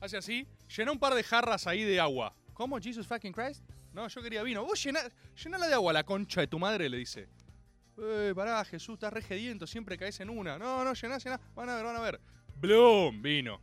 Hace 0.00 0.16
así, 0.16 0.46
llená 0.76 0.92
un 0.92 0.98
par 0.98 1.14
de 1.14 1.22
jarras 1.22 1.66
ahí 1.66 1.82
de 1.82 2.00
agua. 2.00 2.34
¿Cómo? 2.52 2.78
¿Jesus 2.80 3.06
fucking 3.06 3.32
Christ? 3.32 3.62
No, 3.92 4.08
yo 4.08 4.22
quería 4.22 4.42
vino. 4.42 4.64
Vos 4.64 4.82
llená, 4.82 5.00
llenala 5.42 5.68
de 5.68 5.74
agua, 5.74 5.92
la 5.92 6.04
concha 6.04 6.40
de 6.40 6.46
tu 6.46 6.58
madre, 6.58 6.88
le 6.88 6.98
dice. 6.98 7.28
Eh, 7.98 8.32
pará, 8.34 8.64
Jesús, 8.64 8.94
estás 8.94 9.12
regediento, 9.12 9.66
siempre 9.66 9.96
caes 9.96 10.20
en 10.20 10.30
una. 10.30 10.58
No, 10.58 10.84
no, 10.84 10.92
llená, 10.92 11.18
llená. 11.18 11.40
Van 11.54 11.68
a 11.68 11.76
ver, 11.76 11.84
van 11.84 11.96
a 11.96 12.00
ver. 12.00 12.20
Bloom, 12.60 13.22
vino. 13.22 13.60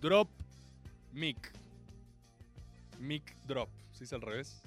Drop 0.00 0.28
mic. 1.12 1.52
Mic 2.98 3.34
drop. 3.46 3.68
¿Se 3.92 4.00
dice 4.04 4.14
al 4.14 4.22
revés? 4.22 4.62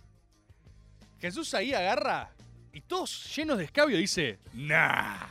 Jesús 1.19 1.53
ahí 1.53 1.73
agarra 1.73 2.31
y 2.73 2.81
todos 2.81 3.35
llenos 3.35 3.57
de 3.57 3.65
escabio 3.65 3.97
dice, 3.97 4.39
nah. 4.53 5.27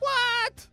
¿What? 0.00 0.69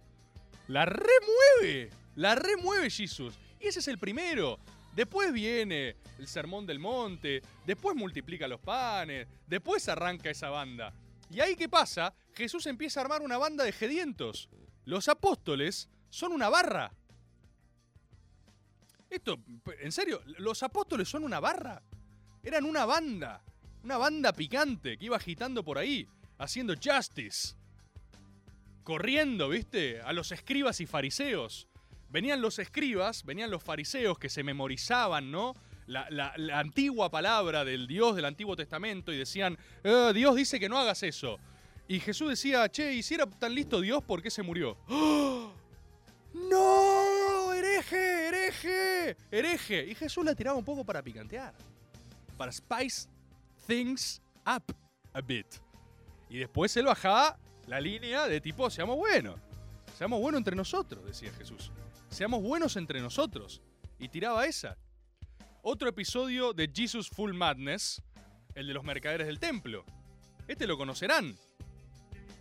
La 0.68 0.86
remueve. 0.86 1.90
La 2.16 2.36
remueve 2.36 2.90
Jesús. 2.90 3.34
Y 3.60 3.68
ese 3.68 3.80
es 3.80 3.88
el 3.88 3.98
primero. 3.98 4.60
Después 4.96 5.32
viene 5.32 5.96
el 6.18 6.28
sermón 6.28 6.66
del 6.66 6.80
monte, 6.80 7.44
después 7.66 7.96
multiplica 7.96 8.48
los 8.48 8.60
panes, 8.60 9.28
después 9.46 9.88
arranca 9.90 10.32
esa 10.32 10.50
banda. 10.50 10.92
Y 11.30 11.40
ahí 11.40 11.56
qué 11.56 11.70
pasa? 11.70 12.16
Jesús 12.34 12.66
empieza 12.66 13.00
a 13.00 13.04
armar 13.04 13.22
una 13.22 13.38
banda 13.38 13.64
de 13.64 13.72
gedientos. 13.72 14.50
Los 14.86 15.08
apóstoles 15.08 15.90
son 16.10 16.32
una 16.32 16.50
barra. 16.50 16.92
Esto, 19.10 19.38
en 19.80 19.92
serio, 19.92 20.22
los 20.40 20.64
apóstoles 20.64 21.08
son 21.08 21.24
una 21.24 21.40
barra. 21.40 21.82
Eran 22.44 22.66
una 22.66 22.86
banda. 22.86 23.44
Una 23.84 23.98
banda 23.98 24.34
picante 24.34 24.98
que 24.98 25.06
iba 25.06 25.18
agitando 25.18 25.64
por 25.64 25.78
ahí, 25.78 26.08
haciendo 26.40 26.74
justice. 26.74 27.56
Corriendo, 28.88 29.50
¿viste? 29.50 30.00
A 30.00 30.14
los 30.14 30.32
escribas 30.32 30.80
y 30.80 30.86
fariseos. 30.86 31.68
Venían 32.10 32.42
los 32.42 32.58
escribas, 32.58 33.26
venían 33.26 33.52
los 33.52 33.62
fariseos 33.62 34.18
que 34.18 34.30
se 34.30 34.44
memorizaban, 34.44 35.30
¿no? 35.30 35.56
La, 35.88 36.32
antigua 36.54 37.12
palabra 37.12 37.66
del 37.66 37.86
Dios 37.86 38.16
del 38.16 38.24
Antiguo 38.24 38.56
Testamento 38.56 39.12
y 39.12 39.18
decían, 39.18 39.58
"Eh, 39.84 40.14
Dios 40.16 40.38
dice 40.38 40.58
que 40.58 40.70
no 40.70 40.78
hagas 40.78 41.04
eso. 41.04 41.38
Y 41.90 42.00
Jesús 42.00 42.30
decía, 42.30 42.70
che, 42.70 42.94
¿y 42.94 43.04
si 43.04 43.16
era 43.16 43.26
tan 43.26 43.54
listo 43.54 43.82
Dios, 43.82 44.02
por 44.06 44.22
qué 44.22 44.32
se 44.32 44.42
murió? 44.42 44.78
¡Oh! 44.88 45.52
¡No! 46.34 47.52
¡Hereje! 47.52 48.30
¡Hereje! 48.30 49.18
¡Hereje! 49.30 49.86
Y 49.86 49.96
Jesús 49.96 50.24
la 50.24 50.34
tiraba 50.34 50.58
un 50.58 50.64
poco 50.64 50.86
para 50.86 51.04
picantear. 51.04 51.54
Para 52.38 52.54
spice 52.54 53.10
things 53.68 54.22
up 54.46 54.64
a 55.12 55.20
bit. 55.20 55.48
Y 56.30 56.38
después 56.38 56.78
él 56.78 56.86
bajaba 56.86 57.38
la 57.68 57.82
línea 57.82 58.28
de 58.28 58.42
tipo, 58.42 58.70
seamos 58.70 58.96
buenos. 58.96 59.40
Seamos 59.98 60.20
buenos 60.20 60.40
entre 60.40 60.56
nosotros, 60.56 61.06
decía 61.06 61.32
Jesús. 61.34 61.72
Seamos 62.10 62.42
buenos 62.42 62.76
entre 62.78 63.02
nosotros. 63.02 63.62
Y 64.00 64.10
tiraba 64.10 64.46
esa. 64.46 64.78
Otro 65.62 65.90
episodio 65.90 66.54
de 66.54 66.72
Jesus 66.74 67.10
Full 67.10 67.34
Madness, 67.34 68.02
el 68.56 68.68
de 68.68 68.74
los 68.74 68.84
mercaderes 68.84 69.28
del 69.28 69.40
templo. 69.40 69.84
Este 70.48 70.66
lo 70.66 70.78
conocerán. 70.78 71.36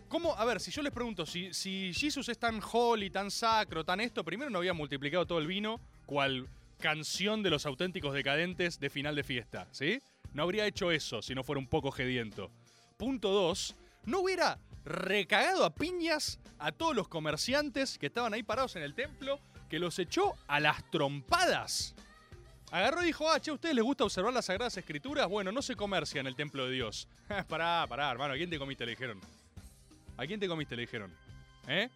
¿Cómo? 0.07 0.33
A 0.35 0.45
ver, 0.45 0.61
si 0.61 0.71
yo 0.71 0.81
les 0.81 0.93
pregunto, 0.93 1.25
si, 1.25 1.53
si 1.53 1.91
Jesus 1.93 2.29
es 2.29 2.39
tan 2.39 2.61
holy, 2.71 3.09
tan 3.09 3.29
sacro, 3.29 3.83
tan 3.83 3.99
esto, 3.99 4.23
primero 4.23 4.49
no 4.49 4.59
había 4.59 4.73
multiplicado 4.73 5.25
todo 5.25 5.39
el 5.39 5.47
vino, 5.47 5.81
cual 6.05 6.47
canción 6.79 7.43
de 7.43 7.49
los 7.49 7.65
auténticos 7.65 8.13
decadentes 8.13 8.79
de 8.79 8.89
final 8.89 9.15
de 9.15 9.23
fiesta, 9.23 9.67
¿sí? 9.71 9.99
No 10.33 10.43
habría 10.43 10.65
hecho 10.65 10.91
eso 10.91 11.21
si 11.21 11.35
no 11.35 11.43
fuera 11.43 11.59
un 11.59 11.67
poco 11.67 11.91
gediento. 11.91 12.49
Punto 12.97 13.31
2. 13.31 13.75
No 14.07 14.21
hubiera 14.21 14.57
recagado 14.85 15.65
a 15.65 15.75
piñas 15.75 16.39
a 16.59 16.71
todos 16.71 16.95
los 16.95 17.09
comerciantes 17.09 17.97
que 17.97 18.05
estaban 18.05 18.33
ahí 18.33 18.41
parados 18.41 18.77
en 18.77 18.83
el 18.83 18.93
templo, 18.93 19.41
que 19.69 19.79
los 19.79 19.99
echó 19.99 20.33
a 20.47 20.61
las 20.61 20.89
trompadas. 20.89 21.93
Agarró 22.71 23.03
y 23.03 23.07
dijo, 23.07 23.29
ah, 23.29 23.37
che, 23.41 23.51
¿a 23.51 23.53
ustedes 23.53 23.75
les 23.75 23.83
gusta 23.83 24.05
observar 24.05 24.33
las 24.33 24.45
Sagradas 24.45 24.77
Escrituras? 24.77 25.27
Bueno, 25.27 25.51
no 25.51 25.61
se 25.61 25.75
comercia 25.75 26.21
en 26.21 26.27
el 26.27 26.37
templo 26.37 26.65
de 26.67 26.71
Dios. 26.71 27.09
pará, 27.49 27.85
pará, 27.85 28.09
hermano, 28.09 28.33
¿a 28.33 28.37
quién 28.37 28.49
te 28.49 28.57
comiste? 28.57 28.85
Le 28.85 28.91
dijeron. 28.91 29.19
¿A 30.15 30.25
quién 30.25 30.39
te 30.39 30.47
comiste? 30.47 30.77
Le 30.77 30.83
dijeron. 30.83 31.13
¿Eh? 31.67 31.89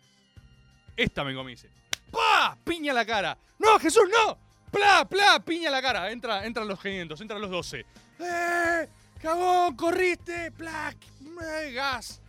Esta 0.98 1.24
me 1.24 1.34
comí. 1.34 1.52
dice. 1.52 1.70
¡Pah! 2.12 2.58
Piña 2.62 2.92
la 2.92 3.06
cara. 3.06 3.38
¡No, 3.58 3.80
Jesús, 3.80 4.04
no! 4.12 4.38
¡Pla, 4.70 5.08
pla! 5.10 5.42
Piña 5.46 5.70
la 5.70 5.82
cara. 5.82 6.12
Entra, 6.12 6.46
entran 6.46 6.68
los 6.68 6.82
500, 6.82 7.22
entran 7.22 7.40
los 7.40 7.50
12. 7.50 7.86
¡Eh! 8.20 8.90
¡Cagón! 9.22 9.76
¡Corriste! 9.76 10.52
¡Plac! 10.52 10.98
¡Eh, 11.22 11.74
¡Gas! 11.74 12.22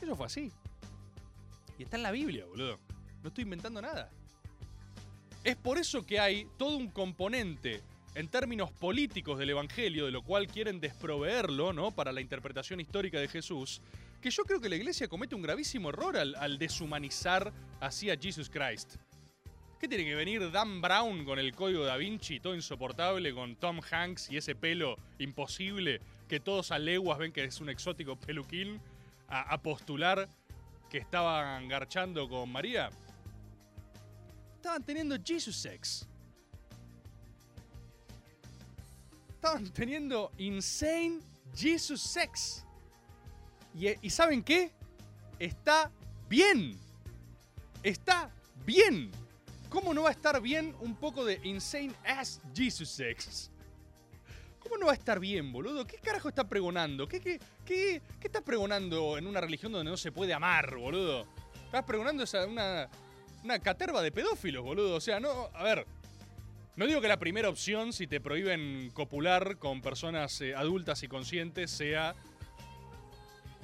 Eso 0.00 0.14
fue 0.14 0.26
así. 0.26 0.52
Y 1.76 1.82
está 1.82 1.96
en 1.96 2.04
la 2.04 2.12
Biblia, 2.12 2.46
boludo. 2.46 2.78
No 3.22 3.28
estoy 3.28 3.42
inventando 3.42 3.82
nada. 3.82 4.10
Es 5.42 5.56
por 5.56 5.78
eso 5.78 6.06
que 6.06 6.20
hay 6.20 6.46
todo 6.56 6.76
un 6.76 6.88
componente 6.88 7.82
en 8.14 8.28
términos 8.28 8.70
políticos 8.70 9.38
del 9.38 9.50
Evangelio, 9.50 10.06
de 10.06 10.12
lo 10.12 10.22
cual 10.22 10.46
quieren 10.46 10.80
desproveerlo, 10.80 11.72
¿no? 11.72 11.90
Para 11.90 12.12
la 12.12 12.20
interpretación 12.20 12.80
histórica 12.80 13.18
de 13.18 13.28
Jesús, 13.28 13.80
que 14.20 14.30
yo 14.30 14.44
creo 14.44 14.60
que 14.60 14.68
la 14.68 14.76
iglesia 14.76 15.08
comete 15.08 15.34
un 15.34 15.42
gravísimo 15.42 15.88
error 15.90 16.16
al, 16.16 16.34
al 16.36 16.58
deshumanizar 16.58 17.52
así 17.80 18.10
a 18.10 18.16
Jesus 18.16 18.50
Christ. 18.50 18.96
¿Qué 19.78 19.86
tiene 19.86 20.04
que 20.04 20.16
venir 20.16 20.50
Dan 20.50 20.80
Brown 20.80 21.24
con 21.24 21.38
el 21.38 21.54
código 21.54 21.84
da 21.84 21.96
Vinci, 21.96 22.40
todo 22.40 22.56
insoportable, 22.56 23.32
con 23.32 23.54
Tom 23.54 23.80
Hanks 23.88 24.28
y 24.28 24.36
ese 24.36 24.56
pelo 24.56 24.96
imposible, 25.20 26.00
que 26.26 26.40
todos 26.40 26.72
a 26.72 26.80
leguas 26.80 27.16
ven 27.18 27.30
que 27.32 27.44
es 27.44 27.60
un 27.60 27.68
exótico 27.68 28.16
peluquín, 28.16 28.80
a, 29.28 29.42
a 29.42 29.62
postular 29.62 30.28
que 30.90 30.98
estaban 30.98 31.68
garchando 31.68 32.28
con 32.28 32.50
María? 32.50 32.90
Estaban 34.56 34.82
teniendo 34.82 35.16
Jesus 35.24 35.54
sex. 35.54 36.08
Estaban 39.36 39.72
teniendo 39.72 40.32
insane 40.38 41.20
Jesus 41.54 42.00
sex. 42.00 42.64
Y, 43.76 43.90
y 44.04 44.10
¿saben 44.10 44.42
qué? 44.42 44.72
Está 45.38 45.88
bien. 46.28 46.76
Está 47.84 48.28
bien. 48.66 49.12
¿Cómo 49.68 49.92
no 49.92 50.02
va 50.02 50.08
a 50.08 50.12
estar 50.12 50.40
bien 50.40 50.74
un 50.80 50.94
poco 50.96 51.24
de 51.24 51.40
insane 51.44 51.92
ass 52.04 52.40
Jesus 52.54 52.88
sex? 52.88 53.50
¿Cómo 54.60 54.76
no 54.78 54.86
va 54.86 54.92
a 54.92 54.94
estar 54.96 55.20
bien, 55.20 55.52
boludo? 55.52 55.86
¿Qué 55.86 55.98
carajo 55.98 56.28
está 56.28 56.48
pregonando? 56.48 57.06
¿Qué, 57.06 57.20
qué, 57.20 57.38
qué, 57.64 58.02
qué 58.20 58.26
estás 58.26 58.42
pregonando 58.42 59.16
en 59.18 59.26
una 59.26 59.40
religión 59.40 59.72
donde 59.72 59.90
no 59.90 59.96
se 59.96 60.10
puede 60.12 60.32
amar, 60.34 60.76
boludo? 60.76 61.26
Estás 61.66 61.84
pregonando 61.84 62.22
esa, 62.24 62.46
una, 62.46 62.88
una 63.44 63.58
caterva 63.60 64.02
de 64.02 64.10
pedófilos, 64.10 64.64
boludo. 64.64 64.96
O 64.96 65.00
sea, 65.00 65.20
no. 65.20 65.48
A 65.54 65.62
ver. 65.62 65.86
No 66.76 66.86
digo 66.86 67.00
que 67.00 67.08
la 67.08 67.18
primera 67.18 67.48
opción, 67.48 67.92
si 67.92 68.06
te 68.06 68.20
prohíben 68.20 68.90
copular 68.94 69.58
con 69.58 69.80
personas 69.82 70.40
eh, 70.40 70.54
adultas 70.54 71.02
y 71.02 71.08
conscientes, 71.08 71.70
sea. 71.70 72.14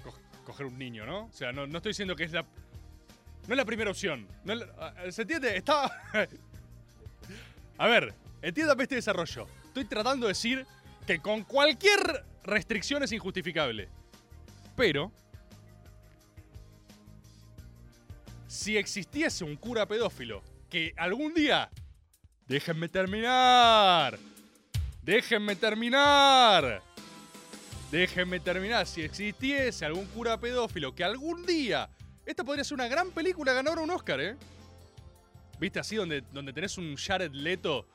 co- 0.02 0.14
coger 0.44 0.66
un 0.66 0.78
niño, 0.78 1.06
¿no? 1.06 1.26
O 1.26 1.32
sea, 1.32 1.52
no, 1.52 1.66
no 1.66 1.78
estoy 1.78 1.90
diciendo 1.90 2.16
que 2.16 2.24
es 2.24 2.32
la. 2.32 2.44
No 3.46 3.54
es 3.54 3.56
la 3.58 3.64
primera 3.64 3.90
opción. 3.90 4.26
No 4.44 4.54
ah, 4.78 4.94
¿Se 5.10 5.22
entiende? 5.22 5.56
Estaba. 5.56 5.90
A 7.78 7.88
ver, 7.88 8.14
entiéndame 8.40 8.84
este 8.84 8.94
desarrollo. 8.94 9.46
Estoy 9.66 9.84
tratando 9.84 10.26
de 10.26 10.30
decir 10.30 10.66
que 11.06 11.20
con 11.20 11.42
cualquier 11.42 12.24
restricción 12.42 13.02
es 13.02 13.12
injustificable. 13.12 13.88
Pero. 14.76 15.12
Si 18.46 18.76
existiese 18.76 19.44
un 19.44 19.56
cura 19.56 19.86
pedófilo 19.86 20.42
que 20.70 20.94
algún 20.96 21.34
día. 21.34 21.70
Déjenme 22.46 22.88
terminar. 22.88 24.18
Déjenme 25.02 25.56
terminar. 25.56 26.82
Déjenme 27.90 28.40
terminar. 28.40 28.86
Si 28.86 29.02
existiese 29.02 29.84
algún 29.84 30.06
cura 30.06 30.38
pedófilo 30.38 30.94
que 30.94 31.04
algún 31.04 31.44
día. 31.44 31.90
Esta 32.26 32.42
podría 32.42 32.64
ser 32.64 32.76
una 32.76 32.88
gran 32.88 33.10
película 33.10 33.52
ganadora 33.52 33.82
un 33.82 33.90
Oscar, 33.90 34.20
¿eh? 34.20 34.36
¿Viste 35.60 35.78
así 35.78 35.96
donde, 35.96 36.22
donde 36.32 36.52
tenés 36.52 36.78
un 36.78 36.96
Jared 36.96 37.32
Leto 37.32 37.86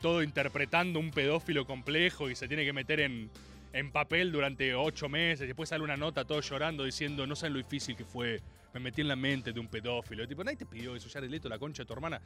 todo 0.00 0.22
interpretando 0.22 1.00
un 1.00 1.10
pedófilo 1.10 1.66
complejo 1.66 2.30
y 2.30 2.36
se 2.36 2.46
tiene 2.46 2.64
que 2.64 2.72
meter 2.72 3.00
en, 3.00 3.30
en 3.72 3.90
papel 3.90 4.30
durante 4.30 4.74
ocho 4.74 5.08
meses? 5.08 5.44
Y 5.44 5.46
después 5.48 5.68
sale 5.68 5.82
una 5.82 5.96
nota 5.96 6.24
todo 6.24 6.40
llorando 6.40 6.84
diciendo, 6.84 7.26
no 7.26 7.34
saben 7.34 7.54
lo 7.54 7.58
difícil 7.58 7.96
que 7.96 8.04
fue. 8.04 8.40
Me 8.72 8.80
metí 8.80 9.02
en 9.02 9.08
la 9.08 9.16
mente 9.16 9.52
de 9.52 9.60
un 9.60 9.68
pedófilo. 9.68 10.26
Tipo, 10.26 10.42
nadie 10.42 10.56
te 10.56 10.66
pidió 10.66 10.96
eso, 10.96 11.08
Jared 11.08 11.30
Leto, 11.30 11.48
la 11.48 11.58
concha 11.58 11.82
de 11.82 11.86
tu 11.86 11.92
hermana. 11.92 12.20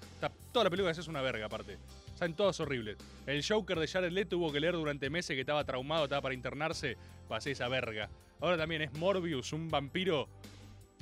Toda 0.52 0.64
la 0.64 0.70
película 0.70 0.92
es 0.92 1.08
una 1.08 1.20
verga, 1.22 1.46
aparte. 1.46 1.78
Saben 2.14 2.34
todas 2.34 2.61
horribles. 2.61 2.96
El 3.26 3.44
Joker 3.44 3.78
de 3.78 3.87
Jared 3.87 4.12
Leto 4.12 4.37
tuvo 4.37 4.52
que 4.52 4.61
leer 4.61 4.74
durante 4.74 5.11
meses 5.11 5.34
que 5.34 5.40
estaba 5.40 5.64
traumado, 5.64 6.04
estaba 6.04 6.22
para 6.22 6.34
internarse, 6.34 6.96
hacer 7.30 7.52
esa 7.52 7.68
verga. 7.68 8.08
Ahora 8.40 8.56
también 8.56 8.82
es 8.82 8.92
Morbius, 8.94 9.52
un 9.52 9.68
vampiro 9.68 10.28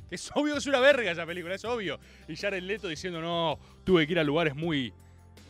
es 0.10 0.30
obvio 0.34 0.54
que 0.54 0.58
es 0.58 0.66
una 0.66 0.80
verga 0.80 1.10
esa 1.10 1.26
película, 1.26 1.54
es 1.54 1.64
obvio. 1.64 1.98
Y 2.28 2.36
Jared 2.36 2.62
Leto 2.62 2.88
diciendo, 2.88 3.20
no, 3.20 3.58
tuve 3.84 4.06
que 4.06 4.12
ir 4.12 4.18
a 4.18 4.24
lugares 4.24 4.54
muy, 4.54 4.92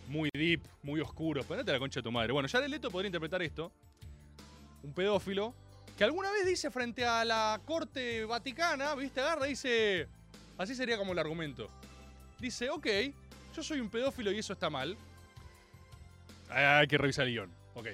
muy 0.09 0.31
deep, 0.33 0.63
muy 0.83 1.01
oscuros. 1.01 1.45
Ponete 1.47 1.73
la 1.73 1.79
concha 1.79 2.01
de 2.01 2.05
tu 2.05 2.13
madre. 2.13 2.33
Bueno, 2.33 2.49
Jared 2.49 2.69
Leto 2.69 2.91
podría 2.91 3.09
interpretar 3.09 3.43
esto. 3.43 3.73
Un 4.83 4.93
pedófilo 4.93 5.55
que 5.97 6.05
alguna 6.05 6.31
vez 6.31 6.45
dice 6.47 6.71
frente 6.71 7.05
a 7.05 7.25
la 7.25 7.61
corte 7.65 8.25
vaticana, 8.25 8.95
viste, 8.95 9.21
agarra 9.21 9.47
dice, 9.47 10.07
así 10.59 10.75
sería 10.75 10.99
como 10.99 11.13
el 11.13 11.19
argumento. 11.19 11.71
Dice, 12.39 12.69
ok, 12.69 12.87
yo 13.55 13.63
soy 13.63 13.81
un 13.81 13.89
pedófilo 13.89 14.31
y 14.31 14.39
eso 14.39 14.53
está 14.53 14.69
mal. 14.69 14.97
Ah, 16.51 16.79
Hay 16.79 16.87
que 16.87 16.99
revisar 16.99 17.27
el 17.27 17.33
guion, 17.33 17.51
ok. 17.75 17.87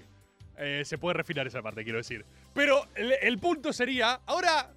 Eh, 0.58 0.82
se 0.84 0.98
puede 0.98 1.14
refinar 1.14 1.46
esa 1.46 1.62
parte, 1.62 1.84
quiero 1.84 1.98
decir. 1.98 2.24
Pero 2.52 2.86
el 2.96 3.38
punto 3.38 3.72
sería, 3.72 4.20
ahora, 4.26 4.74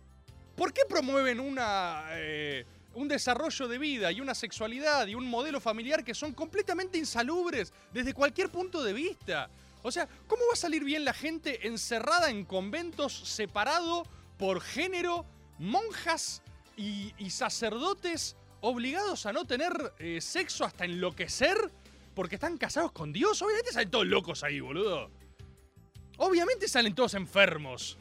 ¿por 0.55 0.73
qué 0.73 0.81
promueven 0.87 1.39
una, 1.39 2.05
eh, 2.11 2.65
un 2.93 3.07
desarrollo 3.07 3.67
de 3.67 3.77
vida 3.77 4.11
y 4.11 4.21
una 4.21 4.35
sexualidad 4.35 5.07
y 5.07 5.15
un 5.15 5.29
modelo 5.29 5.59
familiar 5.59 6.03
que 6.03 6.13
son 6.13 6.33
completamente 6.33 6.97
insalubres 6.97 7.73
desde 7.93 8.13
cualquier 8.13 8.49
punto 8.49 8.83
de 8.83 8.93
vista? 8.93 9.49
O 9.83 9.91
sea, 9.91 10.07
¿cómo 10.27 10.41
va 10.47 10.53
a 10.53 10.57
salir 10.57 10.83
bien 10.83 11.05
la 11.05 11.13
gente 11.13 11.67
encerrada 11.67 12.29
en 12.29 12.45
conventos 12.45 13.13
separado 13.13 14.03
por 14.37 14.61
género, 14.61 15.25
monjas 15.59 16.41
y, 16.77 17.13
sacerdotes 17.29 18.35
obligados 18.61 19.25
a 19.25 19.33
no 19.33 19.45
tener 19.45 19.93
eh, 19.99 20.19
sexo 20.21 20.65
hasta 20.65 20.85
enloquecer 20.85 21.71
porque 22.15 22.35
están 22.35 22.57
casados 22.57 22.91
con 22.91 23.13
Dios. 23.13 23.41
Obviamente 23.41 23.71
salen 23.71 23.91
todos 23.91 24.07
locos 24.07 24.43
ahí, 24.43 24.59
boludo. 24.59 25.11
Obviamente 26.17 26.67
salen 26.67 26.95
todos 26.95 27.13
enfermos. 27.13 27.97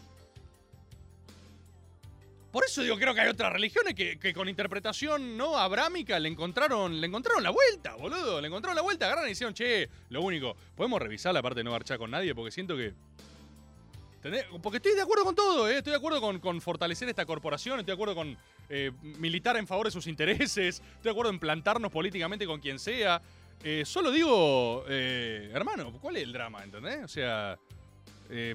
Por 2.55 2.65
eso 2.65 2.83
digo, 2.83 2.97
creo 2.97 3.13
que 3.13 3.21
hay 3.21 3.29
otras 3.29 3.53
religiones 3.53 3.95
que, 3.95 4.33
con 4.33 4.49
interpretación 4.49 5.37
no 5.37 5.59
abrámica 5.59 6.21
le 6.21 6.29
encontraron, 6.29 7.01
le 7.01 7.09
encontraron 7.09 7.43
la 7.43 7.51
vuelta, 7.51 7.97
boludo. 7.97 8.41
Le 8.41 8.47
encontraron 8.47 8.77
la 8.77 8.83
vuelta, 8.83 9.07
agarran 9.07 9.27
y 9.27 9.31
dijeron, 9.31 9.53
che, 9.55 9.89
lo 10.11 10.23
único, 10.23 10.57
podemos 10.77 11.03
revisar 11.03 11.35
la 11.35 11.43
parte 11.43 11.59
de 11.59 11.65
no 11.65 11.73
marchar 11.73 11.99
con 11.99 12.13
nadie 12.13 12.33
porque 12.33 12.53
siento 12.53 12.77
que. 12.77 12.95
¿Entendés? 14.19 14.47
Porque 14.63 14.77
estoy 14.77 14.95
de 14.95 15.03
acuerdo 15.03 15.25
con 15.25 15.35
todo, 15.35 15.69
¿eh? 15.69 15.79
estoy 15.79 15.91
de 15.91 15.97
acuerdo 15.97 16.21
con, 16.21 16.61
fortalecer 16.61 17.09
esta 17.09 17.27
corporación, 17.27 17.81
estoy 17.81 17.91
de 17.91 17.95
acuerdo 17.95 18.15
con 18.15 18.39
eh, 18.69 18.93
militar 19.03 19.57
en 19.57 19.67
favor 19.67 19.87
de 19.87 19.91
sus 19.91 20.07
intereses, 20.07 20.77
estoy 20.77 21.03
de 21.03 21.11
acuerdo 21.11 21.33
en 21.33 21.41
plantarnos 21.41 21.91
políticamente 21.91 22.47
con 22.47 22.61
quien 22.61 22.79
sea. 22.79 23.21
Eh, 23.65 23.83
solo 23.85 24.13
digo, 24.13 24.85
hermano, 24.87 25.93
¿cuál 26.01 26.19
es 26.19 26.23
el 26.23 26.33
drama? 26.33 26.63
¿Entendés? 26.63 27.03
O 27.03 27.09
sea, 27.09 27.59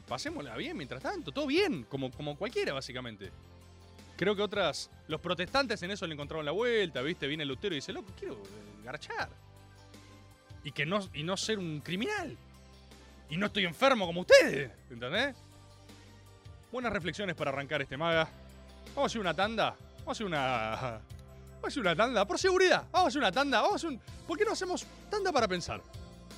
pasémosla 0.07 0.55
bien 0.55 0.77
mientras 0.77 1.03
tanto, 1.03 1.33
todo 1.33 1.47
bien, 1.47 1.83
como, 1.83 2.09
como 2.11 2.37
cualquiera, 2.37 2.71
básicamente. 2.71 3.29
Creo 4.19 4.35
que 4.35 4.41
otras. 4.41 4.89
Los 5.07 5.21
protestantes 5.21 5.81
en 5.81 5.91
eso 5.91 6.05
le 6.05 6.13
encontraron 6.13 6.45
la 6.45 6.51
vuelta, 6.51 7.01
¿viste? 7.01 7.25
Viene 7.25 7.45
Lutero 7.45 7.73
y 7.73 7.77
dice, 7.77 7.93
loco, 7.93 8.11
quiero 8.19 8.33
eh, 8.33 8.83
garchar. 8.83 9.29
Y, 10.61 10.73
que 10.73 10.85
no, 10.85 10.99
y 11.13 11.23
no 11.23 11.37
ser 11.37 11.57
un 11.57 11.79
criminal. 11.79 12.35
Y 13.29 13.37
no 13.37 13.45
estoy 13.45 13.63
enfermo 13.63 14.05
como 14.05 14.19
ustedes, 14.19 14.71
¿entendés? 14.89 15.37
Buenas 16.69 16.91
reflexiones 16.91 17.33
para 17.33 17.51
arrancar 17.51 17.81
este 17.81 17.95
maga. 17.95 18.27
Vamos 18.87 19.03
a 19.03 19.05
hacer 19.05 19.21
una 19.21 19.33
tanda. 19.33 19.77
Vamos 19.99 20.07
a 20.07 20.11
hacer 20.11 20.25
una. 20.25 20.39
Vamos 20.41 21.63
a 21.63 21.67
hacer 21.67 21.79
una 21.79 21.95
tanda. 21.95 22.27
Por 22.27 22.37
seguridad. 22.37 22.87
Vamos 22.91 23.05
a 23.05 23.07
hacer 23.07 23.19
una 23.19 23.31
tanda. 23.31 23.61
Vamos 23.61 23.71
a 23.71 23.75
hacer 23.77 23.89
un. 23.91 24.01
¿Por 24.27 24.37
qué 24.37 24.43
no 24.43 24.51
hacemos 24.51 24.85
tanda 25.09 25.31
para 25.31 25.47
pensar? 25.47 25.81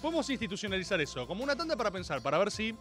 Podemos 0.04 0.30
institucionalizar 0.30 1.02
eso, 1.02 1.26
como 1.26 1.44
una 1.44 1.56
tanda 1.56 1.76
para 1.76 1.90
pensar, 1.90 2.22
para 2.22 2.38
ver 2.38 2.52
si 2.52 2.76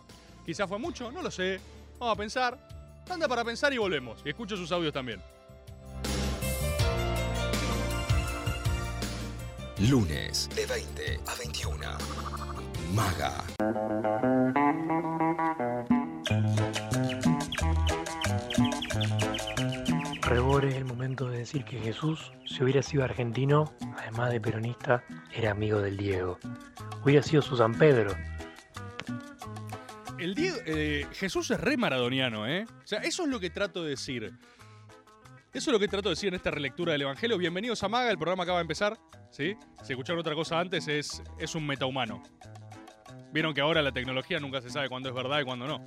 quizás 0.45 0.69
fue 0.69 0.79
mucho, 0.79 1.11
no 1.11 1.23
lo 1.23 1.31
sé. 1.31 1.59
Vamos 1.99 2.15
a 2.15 2.19
pensar. 2.19 2.80
Tanda 3.11 3.27
para 3.27 3.45
pensar 3.45 3.73
y 3.73 3.77
volvemos. 3.77 4.23
Y 4.25 4.29
escucho 4.29 4.57
sus 4.57 4.71
audios 4.71 4.93
también. 4.93 5.21
Lunes 9.81 10.49
de 10.55 10.65
20 10.65 11.21
a 11.27 11.35
21. 11.35 11.87
Maga. 12.95 13.45
Rebore 20.23 20.69
es 20.69 20.77
el 20.77 20.85
momento 20.85 21.29
de 21.29 21.39
decir 21.39 21.65
que 21.65 21.81
Jesús, 21.81 22.31
si 22.47 22.63
hubiera 22.63 22.81
sido 22.81 23.03
argentino, 23.03 23.73
además 23.99 24.31
de 24.31 24.41
peronista, 24.41 25.03
era 25.35 25.51
amigo 25.51 25.81
del 25.81 25.97
Diego. 25.97 26.39
Hubiera 27.03 27.25
sido 27.25 27.43
su 27.43 27.57
San 27.57 27.77
Pedro. 27.77 28.15
El 30.21 30.35
Diego, 30.35 30.59
eh, 30.67 31.07
Jesús 31.13 31.51
es 31.51 31.59
re 31.59 31.79
maradoniano, 31.79 32.47
¿eh? 32.47 32.67
O 32.85 32.87
sea, 32.87 32.99
eso 32.99 33.23
es 33.23 33.29
lo 33.31 33.41
que 33.41 33.49
trato 33.49 33.83
de 33.83 33.91
decir. 33.91 34.31
Eso 35.51 35.71
es 35.71 35.73
lo 35.73 35.81
que 35.81 35.89
trato 35.89 36.11
de 36.11 36.13
decir 36.15 36.29
en 36.29 36.35
esta 36.35 36.51
relectura 36.51 36.93
del 36.93 37.01
Evangelio. 37.01 37.39
Bienvenidos 37.39 37.83
a 37.85 37.89
Maga, 37.89 38.11
el 38.11 38.19
programa 38.19 38.43
acaba 38.43 38.59
de 38.59 38.63
empezar. 38.63 38.99
¿Sí? 39.31 39.57
Si 39.83 39.95
escucharon 39.95 40.21
otra 40.21 40.35
cosa 40.35 40.61
antes, 40.61 40.89
es, 40.89 41.23
es 41.39 41.55
un 41.55 41.67
metahumano. 41.67 42.23
Vieron 43.33 43.55
que 43.55 43.63
ahora 43.63 43.81
la 43.81 43.93
tecnología 43.93 44.39
nunca 44.39 44.61
se 44.61 44.69
sabe 44.69 44.91
cuándo 44.91 45.09
es 45.09 45.15
verdad 45.15 45.41
y 45.41 45.45
cuándo 45.45 45.67
no. 45.67 45.81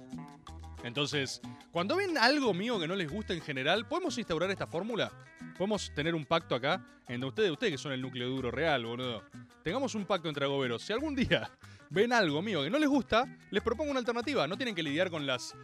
Entonces, 0.84 1.40
cuando 1.72 1.96
ven 1.96 2.18
algo 2.18 2.56
mío 2.56 2.80
que 2.80 2.88
no 2.88 2.96
les 2.96 3.12
gusta 3.12 3.36
en 3.36 3.42
general, 3.42 3.88
¿podemos 3.88 4.18
instaurar 4.18 4.50
esta 4.50 4.66
fórmula? 4.66 5.12
¿Podemos 5.60 5.94
tener 5.94 6.16
un 6.16 6.26
pacto 6.26 6.56
acá 6.56 6.84
entre 7.08 7.28
ustedes, 7.28 7.52
ustedes 7.52 7.74
que 7.74 7.78
son 7.78 7.92
el 7.92 8.02
núcleo 8.02 8.30
duro 8.30 8.50
real, 8.50 8.84
boludo? 8.84 9.26
Tengamos 9.64 9.94
un 9.94 10.06
pacto 10.06 10.28
entre 10.28 10.46
agoberos. 10.46 10.82
Si 10.82 10.92
algún 10.92 11.14
día 11.14 11.52
ven 11.94 12.12
algo 12.12 12.42
mío 12.42 12.64
que 12.64 12.72
no 12.72 12.80
les 12.80 12.90
gusta, 12.90 13.38
les 13.52 13.62
propongo 13.62 13.92
una 13.92 14.00
alternativa. 14.00 14.48
No 14.48 14.58
tienen 14.58 14.74
que 14.74 14.82
lidiar 14.82 15.12
con 15.12 15.28
las 15.28 15.56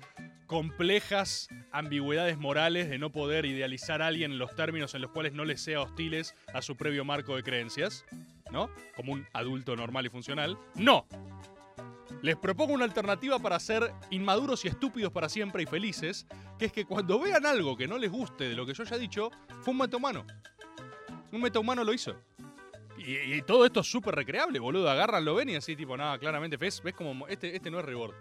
complejas 0.46 1.48
ambigüedades 1.72 2.38
morales 2.38 2.90
de 2.90 3.00
no 3.00 3.12
poder 3.12 3.46
idealizar 3.46 4.02
a 4.02 4.08
alguien 4.08 4.32
en 4.32 4.40
los 4.40 4.56
términos 4.56 4.94
en 4.94 5.02
los 5.02 5.12
cuales 5.12 5.34
no 5.34 5.44
les 5.44 5.62
sea 5.62 5.82
hostiles 5.82 6.36
a 6.54 6.62
su 6.62 6.78
previo 6.78 7.04
marco 7.04 7.36
de 7.36 7.44
creencias, 7.44 8.06
¿no? 8.52 8.70
Como 8.96 9.14
un 9.14 9.28
adulto 9.34 9.76
normal 9.76 10.06
y 10.06 10.10
funcional. 10.10 10.58
¡No! 10.76 11.08
Les 12.22 12.36
propongo 12.36 12.74
una 12.74 12.86
alternativa 12.86 13.40
para 13.40 13.60
ser 13.60 13.92
inmaduros 14.12 14.66
y 14.66 14.68
estúpidos 14.68 15.12
para 15.12 15.30
siempre 15.30 15.64
y 15.64 15.66
felices, 15.66 16.28
que 16.60 16.66
es 16.66 16.72
que 16.72 16.86
cuando 16.86 17.20
vean 17.20 17.46
algo 17.46 17.76
que 17.76 17.88
no 17.88 17.98
les 17.98 18.12
guste 18.12 18.50
de 18.50 18.56
lo 18.56 18.66
que 18.68 18.74
yo 18.74 18.84
haya 18.84 18.98
dicho, 18.98 19.32
fue 19.62 19.72
un 19.72 19.80
metahumano. 19.80 20.26
Un 21.32 21.42
metahumano 21.42 21.84
lo 21.84 21.94
hizo. 21.94 22.16
Y, 23.00 23.36
y 23.36 23.42
todo 23.44 23.66
esto 23.66 23.80
es 23.80 23.88
súper 23.88 24.14
recreable, 24.16 24.60
boludo. 24.60 24.90
Agarran, 24.90 25.24
lo 25.24 25.36
ven 25.36 25.50
y 25.50 25.56
así, 25.56 25.76
tipo, 25.76 25.96
nada, 25.96 26.18
claramente, 26.18 26.58
¿ves? 26.58 26.82
¿Ves 26.84 26.94
como 26.94 27.28
este, 27.28 27.56
este 27.56 27.72
no 27.72 27.80
es 27.80 27.86
rebord? 27.86 28.14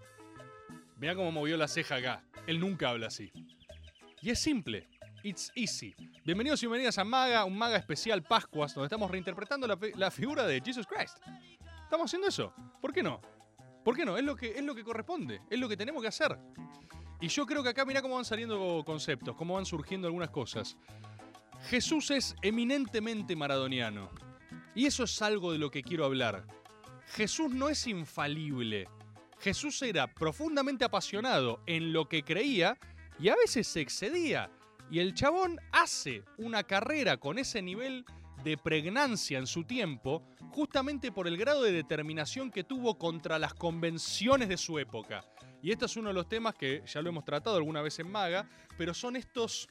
Mirá 0.96 1.14
cómo 1.14 1.32
movió 1.32 1.56
la 1.56 1.68
ceja 1.68 1.96
acá. 1.96 2.24
Él 2.46 2.60
nunca 2.60 2.90
habla 2.90 3.08
así. 3.08 3.32
Y 4.20 4.30
es 4.30 4.38
simple. 4.38 4.88
It's 5.22 5.50
easy. 5.56 5.94
Bienvenidos 6.24 6.62
y 6.62 6.66
bienvenidas 6.66 6.96
a 6.98 7.04
Maga, 7.04 7.44
un 7.44 7.58
Maga 7.58 7.76
especial 7.76 8.22
Pascuas, 8.22 8.72
donde 8.74 8.86
estamos 8.86 9.10
reinterpretando 9.10 9.66
la, 9.66 9.76
la 9.96 10.10
figura 10.10 10.46
de 10.46 10.60
Jesus 10.60 10.86
Christ. 10.86 11.18
Estamos 11.82 12.06
haciendo 12.06 12.28
eso. 12.28 12.54
¿Por 12.80 12.92
qué 12.92 13.02
no? 13.02 13.20
¿Por 13.84 13.96
qué 13.96 14.04
no? 14.04 14.16
Es 14.16 14.24
lo 14.24 14.36
que, 14.36 14.50
es 14.50 14.62
lo 14.62 14.74
que 14.74 14.84
corresponde. 14.84 15.40
Es 15.50 15.58
lo 15.58 15.68
que 15.68 15.76
tenemos 15.76 16.02
que 16.02 16.08
hacer. 16.08 16.38
Y 17.20 17.28
yo 17.28 17.46
creo 17.46 17.62
que 17.62 17.70
acá 17.70 17.84
mirá 17.84 18.00
cómo 18.00 18.14
van 18.14 18.24
saliendo 18.24 18.82
conceptos, 18.86 19.34
cómo 19.34 19.54
van 19.54 19.66
surgiendo 19.66 20.06
algunas 20.06 20.30
cosas. 20.30 20.76
Jesús 21.68 22.10
es 22.12 22.36
eminentemente 22.42 23.34
maradoniano. 23.34 24.10
Y 24.78 24.86
eso 24.86 25.02
es 25.02 25.22
algo 25.22 25.50
de 25.50 25.58
lo 25.58 25.72
que 25.72 25.82
quiero 25.82 26.04
hablar. 26.04 26.46
Jesús 27.08 27.50
no 27.52 27.68
es 27.68 27.88
infalible. 27.88 28.86
Jesús 29.40 29.82
era 29.82 30.06
profundamente 30.06 30.84
apasionado 30.84 31.60
en 31.66 31.92
lo 31.92 32.08
que 32.08 32.22
creía 32.22 32.78
y 33.18 33.28
a 33.28 33.34
veces 33.34 33.66
se 33.66 33.80
excedía. 33.80 34.52
Y 34.88 35.00
el 35.00 35.14
chabón 35.14 35.58
hace 35.72 36.22
una 36.36 36.62
carrera 36.62 37.16
con 37.16 37.40
ese 37.40 37.60
nivel 37.60 38.04
de 38.44 38.56
pregnancia 38.56 39.40
en 39.40 39.48
su 39.48 39.64
tiempo 39.64 40.22
justamente 40.52 41.10
por 41.10 41.26
el 41.26 41.36
grado 41.36 41.64
de 41.64 41.72
determinación 41.72 42.52
que 42.52 42.62
tuvo 42.62 42.98
contra 42.98 43.40
las 43.40 43.54
convenciones 43.54 44.48
de 44.48 44.56
su 44.56 44.78
época. 44.78 45.24
Y 45.60 45.72
este 45.72 45.86
es 45.86 45.96
uno 45.96 46.10
de 46.10 46.14
los 46.14 46.28
temas 46.28 46.54
que 46.54 46.84
ya 46.86 47.02
lo 47.02 47.08
hemos 47.08 47.24
tratado 47.24 47.56
alguna 47.56 47.82
vez 47.82 47.98
en 47.98 48.12
Maga, 48.12 48.48
pero 48.76 48.94
son 48.94 49.16
estos 49.16 49.66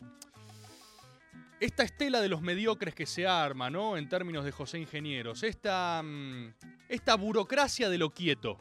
esta 1.59 1.83
estela 1.83 2.21
de 2.21 2.29
los 2.29 2.41
mediocres 2.41 2.93
que 2.93 3.05
se 3.05 3.25
arma, 3.25 3.69
¿no? 3.69 3.97
En 3.97 4.07
términos 4.07 4.45
de 4.45 4.51
José 4.51 4.79
Ingenieros. 4.79 5.43
Esta, 5.43 6.01
mm, 6.03 6.53
esta 6.87 7.15
burocracia 7.15 7.89
de 7.89 7.97
lo 7.97 8.11
quieto. 8.11 8.57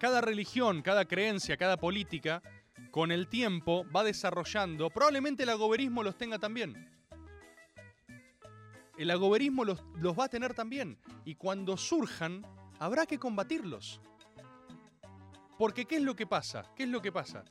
Cada 0.00 0.20
religión, 0.20 0.82
cada 0.82 1.04
creencia, 1.04 1.56
cada 1.56 1.76
política, 1.76 2.42
con 2.90 3.12
el 3.12 3.28
tiempo 3.28 3.86
va 3.94 4.02
desarrollando. 4.02 4.90
Probablemente 4.90 5.44
el 5.44 5.50
agoberismo 5.50 6.02
los 6.02 6.18
tenga 6.18 6.38
también. 6.38 6.90
El 8.98 9.10
agoberismo 9.10 9.64
los, 9.64 9.82
los 9.96 10.18
va 10.18 10.24
a 10.24 10.28
tener 10.28 10.54
también. 10.54 10.98
Y 11.24 11.36
cuando 11.36 11.76
surjan, 11.76 12.44
habrá 12.78 13.06
que 13.06 13.18
combatirlos. 13.18 14.00
Porque 15.58 15.84
¿qué 15.84 15.96
es 15.96 16.02
lo 16.02 16.16
que 16.16 16.26
pasa? 16.26 16.64
¿Qué 16.76 16.82
es 16.82 16.88
lo 16.88 17.00
que 17.00 17.12
pasa? 17.12 17.44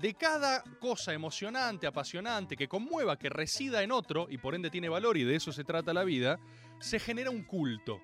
De 0.00 0.14
cada 0.14 0.64
cosa 0.80 1.12
emocionante, 1.12 1.86
apasionante, 1.86 2.56
que 2.56 2.68
conmueva, 2.68 3.18
que 3.18 3.28
resida 3.28 3.82
en 3.82 3.92
otro, 3.92 4.28
y 4.30 4.38
por 4.38 4.54
ende 4.54 4.70
tiene 4.70 4.88
valor, 4.88 5.18
y 5.18 5.24
de 5.24 5.36
eso 5.36 5.52
se 5.52 5.62
trata 5.62 5.92
la 5.92 6.04
vida, 6.04 6.38
se 6.80 6.98
genera 6.98 7.30
un 7.30 7.44
culto. 7.44 8.00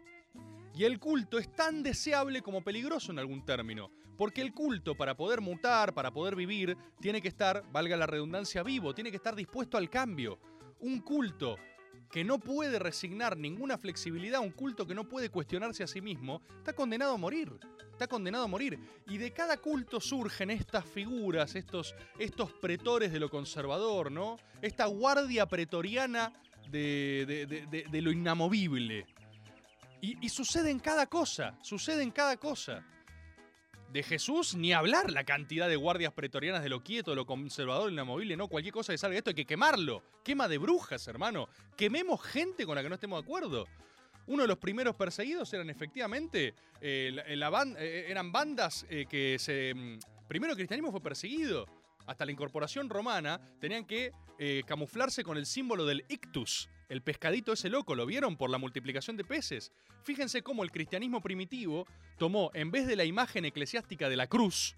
Y 0.75 0.85
el 0.85 0.99
culto 0.99 1.39
es 1.39 1.51
tan 1.55 1.83
deseable 1.83 2.43
como 2.43 2.63
peligroso 2.63 3.13
en 3.13 3.19
algún 3.19 3.47
término, 3.47 3.91
porque 4.19 4.43
el 4.43 4.53
culto 4.53 4.95
para 4.95 5.17
poder 5.17 5.41
mutar, 5.41 5.95
para 5.95 6.13
poder 6.13 6.37
vivir, 6.37 6.77
tiene 7.01 7.23
que 7.23 7.29
estar, 7.29 7.65
valga 7.73 7.97
la 7.97 8.07
redundancia, 8.07 8.63
vivo, 8.63 8.95
tiene 8.95 9.11
que 9.11 9.17
estar 9.17 9.35
dispuesto 9.35 9.79
al 9.79 9.89
cambio. 9.89 10.39
Un 10.81 11.01
culto 11.01 11.57
que 12.11 12.25
no 12.25 12.39
puede 12.39 12.79
resignar 12.79 13.37
ninguna 13.37 13.79
flexibilidad, 13.79 14.41
un 14.41 14.51
culto 14.53 14.87
que 14.87 14.95
no 14.95 15.09
puede 15.09 15.31
cuestionarse 15.31 15.83
a 15.83 15.87
sí 15.87 16.01
mismo, 16.01 16.43
está 16.59 16.73
condenado 16.73 17.15
a 17.15 17.17
morir. 17.19 17.53
Está 17.93 18.07
condenado 18.09 18.45
a 18.45 18.47
morir. 18.49 18.79
Y 19.07 19.17
de 19.17 19.33
cada 19.33 19.57
culto 19.57 20.01
surgen 20.01 20.51
estas 20.51 20.85
figuras, 20.85 21.55
estos, 21.55 21.95
estos 22.19 22.53
pretores 22.53 23.11
de 23.11 23.19
lo 23.21 23.31
conservador, 23.31 24.13
¿no? 24.13 24.37
Esta 24.61 24.85
guardia 24.87 25.47
pretoriana 25.47 26.31
de, 26.71 27.25
de- 27.27 27.87
de- 27.91 28.03
lo 28.03 28.11
inamovible. 28.13 29.07
Y, 30.03 30.25
y 30.25 30.29
sucede 30.29 30.71
en 30.71 30.79
cada 30.79 31.07
cosa, 31.07 31.57
sucede 31.63 32.03
en 32.03 32.11
cada 32.11 32.37
cosa. 32.37 32.85
De 33.97 34.03
Jesús 34.03 34.55
ni 34.55 34.75
hablar 34.75 35.11
la 35.11 35.25
cantidad 35.25 35.71
de 35.71 35.77
guardias 35.77 36.13
pretorianas 36.13 36.63
de 36.63 36.69
lo 36.69 36.85
quieto, 36.85 37.13
de 37.13 37.17
lo 37.17 37.25
conservador, 37.25 37.91
inamovible, 37.91 38.37
no, 38.37 38.47
cualquier 38.47 38.75
cosa 38.75 38.93
que 38.93 38.99
salga 38.99 39.13
de 39.15 39.19
esto 39.21 39.31
hay 39.31 39.35
que 39.35 39.47
quemarlo. 39.47 40.03
Quema 40.23 40.49
de 40.49 40.59
brujas, 40.59 41.09
hermano. 41.09 41.49
Quememos 41.79 42.21
gente 42.23 42.67
con 42.67 42.75
la 42.75 42.83
que 42.83 42.91
no 42.91 42.97
estemos 42.97 43.19
de 43.19 43.25
acuerdo. 43.25 43.67
Uno 44.27 44.43
de 44.43 44.49
los 44.49 44.59
primeros 44.59 44.97
perseguidos 44.97 45.51
eran 45.55 45.71
efectivamente, 45.71 46.53
eh, 46.83 47.11
ban- 47.51 47.75
eh, 47.79 48.05
eran 48.11 48.31
bandas 48.33 48.85
eh, 48.91 49.07
que 49.09 49.39
se... 49.39 49.73
mm, 49.75 49.99
Primero 50.29 50.53
el 50.53 50.59
cristianismo 50.59 50.91
fue 50.93 51.01
perseguido. 51.01 51.65
Hasta 52.07 52.27
la 52.27 52.33
incorporación 52.33 52.91
romana 52.91 53.41
tenían 53.59 53.87
que 53.87 54.13
eh, 54.39 54.63
camuflarse 54.67 55.25
con 55.25 55.39
el 55.39 55.47
símbolo 55.47 55.87
del 55.87 56.05
ictus. 56.11 56.69
El 56.89 57.03
pescadito 57.03 57.53
ese 57.53 57.69
loco, 57.69 57.95
¿lo 57.95 58.07
vieron 58.07 58.37
por 58.37 58.49
la 58.49 58.59
multiplicación 58.59 59.17
de 59.17 59.25
peces? 59.25 59.73
Fíjense 60.03 60.43
cómo 60.43 60.63
el 60.63 60.71
cristianismo 60.71 61.21
primitivo 61.21 61.87
tomó, 62.17 62.51
en 62.55 62.71
vez 62.71 62.87
de 62.87 62.97
la 62.97 63.05
imagen 63.05 63.45
eclesiástica 63.45 64.09
de 64.09 64.17
la 64.17 64.29
cruz, 64.29 64.77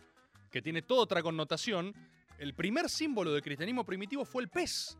que 0.50 0.62
tiene 0.62 0.80
toda 0.80 1.02
otra 1.02 1.22
connotación, 1.22 1.94
el 2.38 2.54
primer 2.54 2.88
símbolo 2.88 3.32
del 3.32 3.42
cristianismo 3.42 3.84
primitivo 3.84 4.24
fue 4.24 4.42
el 4.42 4.48
pez, 4.48 4.96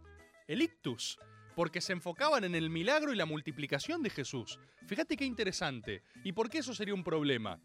el 0.47 0.61
ictus, 0.61 1.19
porque 1.57 1.81
se 1.81 1.93
enfocaban 1.93 2.45
en 2.45 2.55
el 2.55 2.69
milagro 2.69 3.13
y 3.13 3.17
la 3.17 3.27
multiplicación 3.27 4.03
de 4.03 4.11
Jesús. 4.11 4.59
Fíjate 4.87 5.17
qué 5.17 5.25
interesante. 5.25 6.03
¿Y 6.25 6.33
por 6.33 6.51
qué 6.51 6.59
eso 6.59 6.75
sería 6.75 6.95
un 6.95 7.03
problema? 7.03 7.61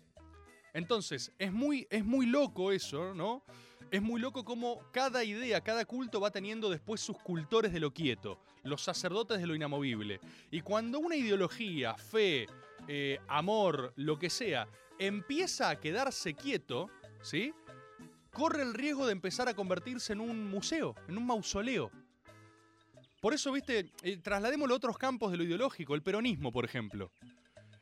Entonces, 0.73 1.31
es 1.37 1.51
muy, 1.51 1.85
es 1.89 2.03
muy 2.03 2.25
loco 2.25 2.71
eso, 2.71 3.13
¿no? 3.13 3.43
Es 3.91 4.01
muy 4.01 4.19
loco 4.19 4.43
cómo 4.43 4.81
cada 4.91 5.23
idea, 5.23 5.61
cada 5.61 5.85
culto 5.85 6.19
va 6.19 6.31
teniendo 6.31 6.69
después 6.69 7.01
sus 7.01 7.17
cultores 7.17 7.71
de 7.71 7.79
lo 7.79 7.93
quieto, 7.93 8.39
los 8.63 8.83
sacerdotes 8.83 9.39
de 9.39 9.47
lo 9.47 9.55
inamovible. 9.55 10.19
Y 10.49 10.61
cuando 10.61 10.99
una 10.99 11.15
ideología, 11.15 11.95
fe, 11.95 12.47
eh, 12.87 13.19
amor, 13.27 13.93
lo 13.95 14.17
que 14.17 14.29
sea, 14.29 14.67
empieza 14.99 15.69
a 15.69 15.79
quedarse 15.79 16.33
quieto, 16.33 16.89
¿sí? 17.21 17.53
Corre 18.31 18.63
el 18.63 18.73
riesgo 18.73 19.05
de 19.05 19.11
empezar 19.11 19.47
a 19.47 19.53
convertirse 19.53 20.13
en 20.13 20.21
un 20.21 20.49
museo, 20.49 20.95
en 21.07 21.17
un 21.17 21.27
mausoleo. 21.27 21.91
Por 23.21 23.33
eso, 23.33 23.51
viste, 23.51 23.91
eh, 24.01 24.17
trasladémoslo 24.17 24.73
a 24.73 24.77
otros 24.77 24.97
campos 24.97 25.31
de 25.31 25.37
lo 25.37 25.43
ideológico, 25.43 25.95
el 25.95 26.01
peronismo, 26.01 26.51
por 26.51 26.65
ejemplo. 26.65 27.11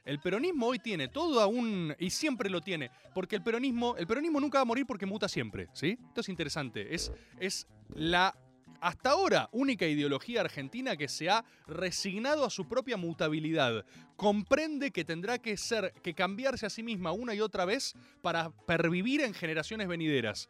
El 0.03 0.19
peronismo 0.19 0.67
hoy 0.67 0.79
tiene 0.79 1.07
todo 1.07 1.39
aún 1.41 1.95
y 1.99 2.09
siempre 2.09 2.49
lo 2.49 2.61
tiene, 2.61 2.89
porque 3.13 3.35
el 3.35 3.43
peronismo, 3.43 3.95
el 3.97 4.07
peronismo 4.07 4.39
nunca 4.39 4.57
va 4.57 4.63
a 4.63 4.65
morir 4.65 4.85
porque 4.85 5.05
muta 5.05 5.29
siempre, 5.29 5.67
¿sí? 5.73 5.97
Esto 6.07 6.21
es 6.21 6.29
interesante, 6.29 6.95
es, 6.95 7.11
es 7.39 7.67
la 7.93 8.35
hasta 8.81 9.11
ahora 9.11 9.47
única 9.51 9.85
ideología 9.85 10.41
argentina 10.41 10.97
que 10.97 11.07
se 11.07 11.29
ha 11.29 11.45
resignado 11.67 12.43
a 12.43 12.49
su 12.49 12.67
propia 12.67 12.97
mutabilidad. 12.97 13.85
Comprende 14.15 14.89
que 14.89 15.05
tendrá 15.05 15.37
que 15.37 15.55
ser 15.55 15.93
que 16.01 16.15
cambiarse 16.15 16.65
a 16.65 16.69
sí 16.71 16.81
misma 16.81 17.11
una 17.11 17.35
y 17.35 17.41
otra 17.41 17.65
vez 17.65 17.93
para 18.23 18.49
pervivir 18.65 19.21
en 19.21 19.35
generaciones 19.35 19.87
venideras. 19.87 20.49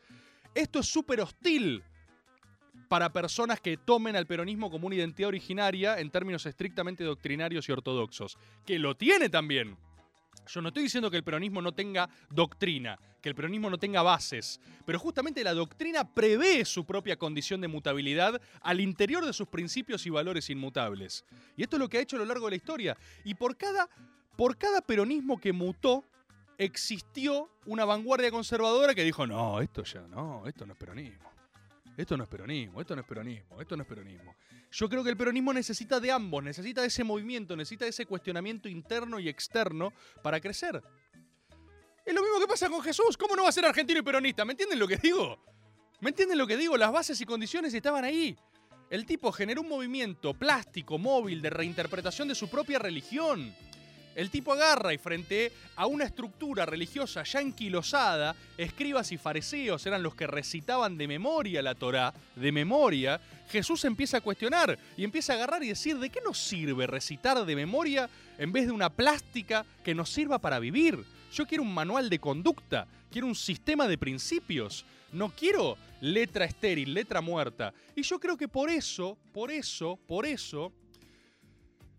Esto 0.55 0.79
es 0.79 0.87
súper 0.87 1.19
hostil 1.19 1.83
para 2.91 3.13
personas 3.13 3.61
que 3.61 3.77
tomen 3.77 4.17
al 4.17 4.27
peronismo 4.27 4.69
como 4.69 4.87
una 4.87 4.97
identidad 4.97 5.29
originaria 5.29 5.97
en 5.97 6.11
términos 6.11 6.45
estrictamente 6.45 7.05
doctrinarios 7.05 7.69
y 7.69 7.71
ortodoxos, 7.71 8.37
que 8.65 8.77
lo 8.79 8.97
tiene 8.97 9.29
también. 9.29 9.77
Yo 10.45 10.61
no 10.61 10.67
estoy 10.67 10.83
diciendo 10.83 11.09
que 11.09 11.15
el 11.15 11.23
peronismo 11.23 11.61
no 11.61 11.71
tenga 11.71 12.09
doctrina, 12.29 12.99
que 13.21 13.29
el 13.29 13.35
peronismo 13.35 13.69
no 13.69 13.77
tenga 13.77 14.01
bases, 14.01 14.59
pero 14.85 14.99
justamente 14.99 15.41
la 15.41 15.53
doctrina 15.53 16.03
prevé 16.13 16.65
su 16.65 16.83
propia 16.83 17.15
condición 17.15 17.61
de 17.61 17.69
mutabilidad 17.69 18.41
al 18.59 18.81
interior 18.81 19.25
de 19.25 19.31
sus 19.31 19.47
principios 19.47 20.05
y 20.05 20.09
valores 20.09 20.49
inmutables. 20.49 21.23
Y 21.55 21.63
esto 21.63 21.77
es 21.77 21.79
lo 21.79 21.87
que 21.87 21.97
ha 21.97 22.01
hecho 22.01 22.17
a 22.17 22.19
lo 22.19 22.25
largo 22.25 22.47
de 22.47 22.51
la 22.51 22.57
historia. 22.57 22.97
Y 23.23 23.35
por 23.35 23.55
cada, 23.55 23.87
por 24.35 24.57
cada 24.57 24.81
peronismo 24.81 25.39
que 25.39 25.53
mutó, 25.53 26.03
existió 26.57 27.49
una 27.65 27.85
vanguardia 27.85 28.31
conservadora 28.31 28.93
que 28.93 29.05
dijo, 29.05 29.25
no, 29.25 29.61
esto 29.61 29.85
ya 29.85 30.01
no, 30.09 30.45
esto 30.45 30.65
no 30.65 30.73
es 30.73 30.77
peronismo. 30.77 31.30
Esto 31.97 32.17
no 32.17 32.23
es 32.23 32.29
peronismo, 32.29 32.81
esto 32.81 32.95
no 32.95 33.01
es 33.01 33.07
peronismo, 33.07 33.61
esto 33.61 33.75
no 33.75 33.83
es 33.83 33.89
peronismo. 33.89 34.35
Yo 34.71 34.89
creo 34.89 35.03
que 35.03 35.09
el 35.09 35.17
peronismo 35.17 35.53
necesita 35.53 35.99
de 35.99 36.11
ambos, 36.11 36.43
necesita 36.43 36.81
de 36.81 36.87
ese 36.87 37.03
movimiento, 37.03 37.55
necesita 37.55 37.85
de 37.85 37.89
ese 37.89 38.05
cuestionamiento 38.05 38.69
interno 38.69 39.19
y 39.19 39.27
externo 39.27 39.93
para 40.21 40.39
crecer. 40.39 40.81
Es 42.05 42.13
lo 42.13 42.21
mismo 42.21 42.39
que 42.39 42.47
pasa 42.47 42.69
con 42.69 42.81
Jesús. 42.81 43.17
¿Cómo 43.17 43.35
no 43.35 43.43
va 43.43 43.49
a 43.49 43.51
ser 43.51 43.65
argentino 43.65 43.99
y 43.99 44.03
peronista? 44.03 44.45
¿Me 44.45 44.53
entienden 44.53 44.79
lo 44.79 44.87
que 44.87 44.97
digo? 44.97 45.37
¿Me 45.99 46.09
entienden 46.09 46.37
lo 46.37 46.47
que 46.47 46.57
digo? 46.57 46.77
Las 46.77 46.91
bases 46.91 47.19
y 47.21 47.25
condiciones 47.25 47.73
estaban 47.73 48.03
ahí. 48.03 48.35
El 48.89 49.05
tipo 49.05 49.31
generó 49.31 49.61
un 49.61 49.69
movimiento 49.69 50.33
plástico, 50.33 50.97
móvil, 50.97 51.41
de 51.41 51.49
reinterpretación 51.49 52.27
de 52.27 52.35
su 52.35 52.49
propia 52.49 52.79
religión. 52.79 53.53
El 54.15 54.29
tipo 54.29 54.53
agarra 54.53 54.93
y 54.93 54.97
frente 54.97 55.51
a 55.75 55.85
una 55.85 56.03
estructura 56.03 56.65
religiosa 56.65 57.23
ya 57.23 57.39
enquilosada, 57.39 58.35
escribas 58.57 59.11
y 59.11 59.17
fariseos 59.17 59.85
eran 59.85 60.03
los 60.03 60.15
que 60.15 60.27
recitaban 60.27 60.97
de 60.97 61.07
memoria 61.07 61.61
la 61.61 61.75
Torá, 61.75 62.13
de 62.35 62.51
memoria, 62.51 63.21
Jesús 63.49 63.83
empieza 63.85 64.17
a 64.17 64.21
cuestionar 64.21 64.77
y 64.97 65.03
empieza 65.03 65.33
a 65.33 65.35
agarrar 65.37 65.63
y 65.63 65.69
decir, 65.69 65.97
¿de 65.97 66.09
qué 66.09 66.19
nos 66.21 66.37
sirve 66.37 66.87
recitar 66.87 67.45
de 67.45 67.55
memoria 67.55 68.09
en 68.37 68.51
vez 68.51 68.65
de 68.65 68.71
una 68.71 68.89
plástica 68.89 69.65
que 69.83 69.95
nos 69.95 70.09
sirva 70.09 70.39
para 70.39 70.59
vivir? 70.59 71.03
Yo 71.33 71.45
quiero 71.45 71.63
un 71.63 71.73
manual 71.73 72.09
de 72.09 72.19
conducta, 72.19 72.87
quiero 73.09 73.27
un 73.27 73.35
sistema 73.35 73.87
de 73.87 73.97
principios, 73.97 74.85
no 75.13 75.29
quiero 75.29 75.77
letra 76.01 76.45
estéril, 76.45 76.93
letra 76.93 77.21
muerta. 77.21 77.73
Y 77.95 78.01
yo 78.01 78.19
creo 78.19 78.37
que 78.37 78.47
por 78.47 78.69
eso, 78.69 79.17
por 79.33 79.51
eso, 79.51 79.97
por 80.07 80.25
eso, 80.25 80.73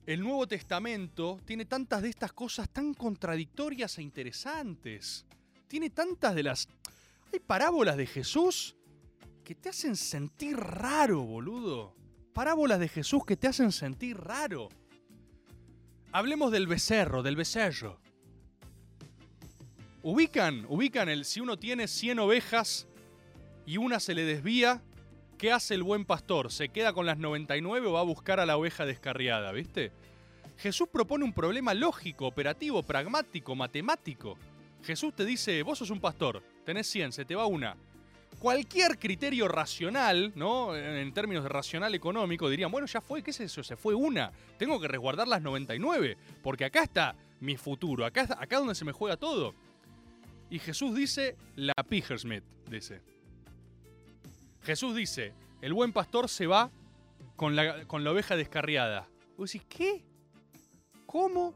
el 0.06 0.20
Nuevo 0.20 0.48
Testamento 0.48 1.38
tiene 1.44 1.64
tantas 1.64 2.02
de 2.02 2.08
estas 2.08 2.32
cosas 2.32 2.68
tan 2.68 2.94
contradictorias 2.94 3.98
e 3.98 4.02
interesantes. 4.02 5.24
Tiene 5.68 5.90
tantas 5.90 6.34
de 6.34 6.42
las... 6.42 6.68
Hay 7.32 7.38
parábolas 7.40 7.96
de 7.96 8.06
Jesús 8.06 8.74
que 9.44 9.54
te 9.54 9.68
hacen 9.68 9.96
sentir 9.96 10.56
raro, 10.56 11.22
boludo. 11.22 11.94
Parábolas 12.32 12.80
de 12.80 12.88
Jesús 12.88 13.24
que 13.24 13.36
te 13.36 13.48
hacen 13.48 13.70
sentir 13.70 14.16
raro. 14.16 14.68
Hablemos 16.10 16.50
del 16.50 16.66
becerro, 16.66 17.22
del 17.22 17.36
becerro. 17.36 18.00
Ubican, 20.02 20.66
ubican 20.68 21.08
el 21.08 21.24
si 21.24 21.40
uno 21.40 21.58
tiene 21.58 21.86
100 21.86 22.18
ovejas 22.18 22.88
y 23.64 23.76
una 23.76 24.00
se 24.00 24.14
le 24.14 24.24
desvía, 24.24 24.82
¿qué 25.42 25.50
hace 25.50 25.74
el 25.74 25.82
buen 25.82 26.04
pastor? 26.04 26.52
¿Se 26.52 26.68
queda 26.68 26.92
con 26.92 27.04
las 27.04 27.18
99 27.18 27.88
o 27.88 27.92
va 27.94 27.98
a 27.98 28.04
buscar 28.04 28.38
a 28.38 28.46
la 28.46 28.56
oveja 28.56 28.86
descarriada, 28.86 29.50
viste? 29.50 29.90
Jesús 30.56 30.86
propone 30.88 31.24
un 31.24 31.32
problema 31.32 31.74
lógico, 31.74 32.28
operativo, 32.28 32.84
pragmático, 32.84 33.56
matemático. 33.56 34.38
Jesús 34.84 35.12
te 35.16 35.24
dice, 35.24 35.60
vos 35.64 35.78
sos 35.78 35.90
un 35.90 36.00
pastor, 36.00 36.44
tenés 36.64 36.86
100, 36.86 37.10
se 37.10 37.24
te 37.24 37.34
va 37.34 37.46
una. 37.46 37.76
Cualquier 38.38 39.00
criterio 39.00 39.48
racional, 39.48 40.30
¿no? 40.36 40.76
En 40.76 41.12
términos 41.12 41.42
de 41.42 41.48
racional 41.48 41.92
económico, 41.92 42.48
dirían, 42.48 42.70
bueno, 42.70 42.86
ya 42.86 43.00
fue, 43.00 43.20
¿qué 43.20 43.32
es 43.32 43.40
eso? 43.40 43.64
Se 43.64 43.74
fue 43.74 43.96
una. 43.96 44.30
Tengo 44.58 44.80
que 44.80 44.86
resguardar 44.86 45.26
las 45.26 45.42
99, 45.42 46.18
porque 46.40 46.66
acá 46.66 46.84
está 46.84 47.16
mi 47.40 47.56
futuro, 47.56 48.06
acá, 48.06 48.28
acá 48.38 48.58
donde 48.60 48.76
se 48.76 48.84
me 48.84 48.92
juega 48.92 49.16
todo. 49.16 49.56
Y 50.50 50.60
Jesús 50.60 50.94
dice, 50.94 51.36
la 51.56 51.74
Pigersmith, 51.74 52.44
dice. 52.70 53.11
Jesús 54.62 54.94
dice, 54.94 55.34
el 55.60 55.72
buen 55.72 55.92
pastor 55.92 56.28
se 56.28 56.46
va 56.46 56.70
con 57.36 57.56
la, 57.56 57.84
con 57.86 58.04
la 58.04 58.12
oveja 58.12 58.36
descarriada. 58.36 59.08
Vos 59.36 59.52
decís, 59.52 59.66
¿qué? 59.68 60.04
¿Cómo? 61.06 61.54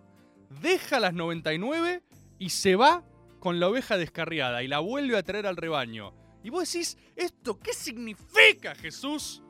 Deja 0.61 1.01
las 1.01 1.15
99 1.15 2.03
y 2.39 2.51
se 2.51 2.77
va 2.77 3.05
con 3.41 3.61
la 3.61 3.69
oveja 3.69 3.97
descarriada 3.97 4.63
y 4.63 4.69
la 4.69 4.81
vuelve 4.81 5.17
a 5.17 5.23
traer 5.23 5.47
al 5.47 5.57
rebaño. 5.57 6.13
Y 6.43 6.51
vos 6.51 6.71
decís, 6.71 6.97
¿esto 7.15 7.59
qué 7.59 7.73
significa, 7.73 8.75
Jesús? 8.75 9.43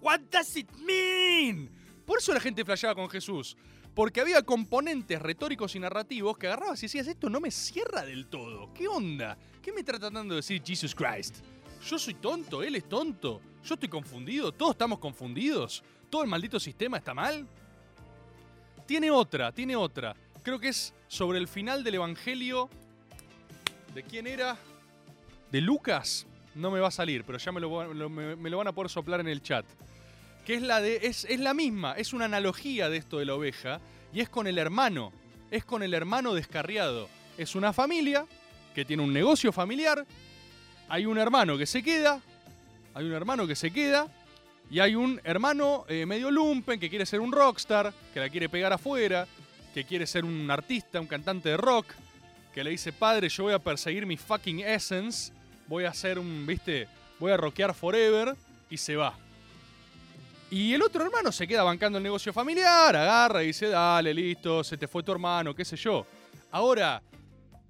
What 0.00 0.20
does 0.30 0.56
it 0.56 0.70
mean? 0.78 1.70
Por 2.06 2.18
eso 2.18 2.32
la 2.32 2.40
gente 2.40 2.64
flasheaba 2.64 2.94
con 2.94 3.08
Jesús. 3.08 3.56
Porque 3.94 4.20
había 4.20 4.42
componentes 4.42 5.20
retóricos 5.20 5.74
y 5.74 5.80
narrativos 5.80 6.38
que 6.38 6.46
agarrabas 6.46 6.82
y 6.82 6.86
decías, 6.86 7.06
esto 7.08 7.28
no 7.28 7.40
me 7.40 7.50
cierra 7.50 8.04
del 8.04 8.26
todo. 8.28 8.72
¿Qué 8.72 8.88
onda? 8.88 9.36
¿Qué 9.60 9.72
me 9.72 9.80
está 9.80 9.98
tratando 9.98 10.34
de 10.34 10.36
decir 10.36 10.62
Jesus 10.64 10.94
Christ? 10.94 11.38
Yo 11.84 11.98
soy 11.98 12.14
tonto, 12.14 12.62
él 12.62 12.76
es 12.76 12.88
tonto. 12.88 13.40
Yo 13.64 13.74
estoy 13.74 13.88
confundido, 13.88 14.52
todos 14.52 14.72
estamos 14.72 14.98
confundidos. 14.98 15.82
¿Todo 16.08 16.22
el 16.22 16.28
maldito 16.28 16.58
sistema 16.58 16.98
está 16.98 17.14
mal? 17.14 17.46
Tiene 18.86 19.10
otra, 19.10 19.52
tiene 19.52 19.76
otra. 19.76 20.14
Creo 20.42 20.58
que 20.58 20.68
es 20.68 20.92
sobre 21.06 21.38
el 21.38 21.46
final 21.46 21.84
del 21.84 21.94
Evangelio. 21.94 22.68
¿De 23.94 24.02
quién 24.02 24.26
era? 24.26 24.56
¿De 25.50 25.60
Lucas? 25.60 26.26
No 26.54 26.70
me 26.70 26.80
va 26.80 26.88
a 26.88 26.90
salir, 26.90 27.24
pero 27.24 27.38
ya 27.38 27.52
me 27.52 27.60
lo, 27.60 28.08
me, 28.08 28.34
me 28.36 28.50
van 28.50 28.66
a 28.66 28.72
poder 28.72 28.90
soplar 28.90 29.20
en 29.20 29.28
el 29.28 29.42
chat. 29.42 29.64
Que 30.44 30.54
es 30.54 30.62
la 30.62 30.80
de. 30.80 30.96
Es 31.06 31.24
la 31.38 31.54
misma, 31.54 31.92
es 31.92 32.12
una 32.12 32.24
analogía 32.24 32.88
de 32.88 32.96
esto 32.96 33.18
de 33.18 33.26
la 33.26 33.34
oveja. 33.34 33.80
Y 34.12 34.20
es 34.20 34.28
con 34.28 34.46
el 34.46 34.58
hermano. 34.58 35.12
Es 35.50 35.64
con 35.64 35.82
el 35.82 35.94
hermano 35.94 36.34
descarriado. 36.34 37.08
Es 37.38 37.54
una 37.54 37.72
familia 37.72 38.26
que 38.74 38.84
tiene 38.84 39.02
un 39.02 39.12
negocio 39.12 39.52
familiar. 39.52 40.04
Hay 40.90 41.06
un 41.06 41.18
hermano 41.18 41.56
que 41.56 41.66
se 41.66 41.84
queda. 41.84 42.20
Hay 42.94 43.06
un 43.06 43.12
hermano 43.12 43.46
que 43.46 43.54
se 43.54 43.70
queda. 43.70 44.08
Y 44.70 44.80
hay 44.80 44.96
un 44.96 45.20
hermano 45.22 45.84
eh, 45.88 46.04
medio 46.04 46.32
lumpen 46.32 46.80
que 46.80 46.90
quiere 46.90 47.06
ser 47.06 47.20
un 47.20 47.30
rockstar, 47.30 47.94
que 48.12 48.18
la 48.18 48.28
quiere 48.28 48.48
pegar 48.48 48.72
afuera, 48.72 49.26
que 49.72 49.84
quiere 49.84 50.04
ser 50.06 50.24
un 50.24 50.50
artista, 50.50 51.00
un 51.00 51.06
cantante 51.06 51.48
de 51.48 51.56
rock, 51.56 51.86
que 52.52 52.64
le 52.64 52.70
dice, 52.70 52.92
padre, 52.92 53.28
yo 53.28 53.44
voy 53.44 53.52
a 53.52 53.60
perseguir 53.60 54.04
mi 54.04 54.16
fucking 54.16 54.60
essence, 54.60 55.32
voy 55.68 55.84
a 55.84 55.90
hacer 55.90 56.18
un, 56.18 56.44
viste, 56.44 56.88
voy 57.18 57.32
a 57.32 57.36
rockear 57.36 57.72
forever, 57.74 58.36
y 58.68 58.76
se 58.76 58.96
va. 58.96 59.14
Y 60.50 60.74
el 60.74 60.82
otro 60.82 61.04
hermano 61.04 61.30
se 61.30 61.46
queda 61.46 61.62
bancando 61.62 61.98
el 61.98 62.04
negocio 62.04 62.32
familiar, 62.32 62.94
agarra 62.94 63.42
y 63.42 63.48
dice, 63.48 63.68
dale, 63.68 64.12
listo, 64.12 64.62
se 64.64 64.76
te 64.76 64.88
fue 64.88 65.02
tu 65.02 65.12
hermano, 65.12 65.54
qué 65.54 65.64
sé 65.64 65.76
yo. 65.76 66.06
Ahora, 66.50 67.02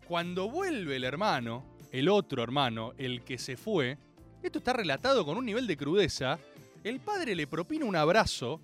cuando 0.07 0.51
vuelve 0.51 0.97
el 0.97 1.05
hermano, 1.05 1.70
el 1.93 2.09
otro 2.09 2.43
hermano, 2.43 2.93
el 2.99 3.23
que 3.23 3.39
se 3.39 3.57
fue, 3.57 3.99
esto 4.43 4.59
está 4.59 4.73
relatado 4.73 5.25
con 5.25 5.37
un 5.37 5.45
nivel 5.45 5.67
de 5.67 5.77
crudeza 5.77 6.39
el 6.83 7.01
padre 7.01 7.35
le 7.35 7.47
propina 7.47 7.85
un 7.85 7.95
abrazo 7.95 8.61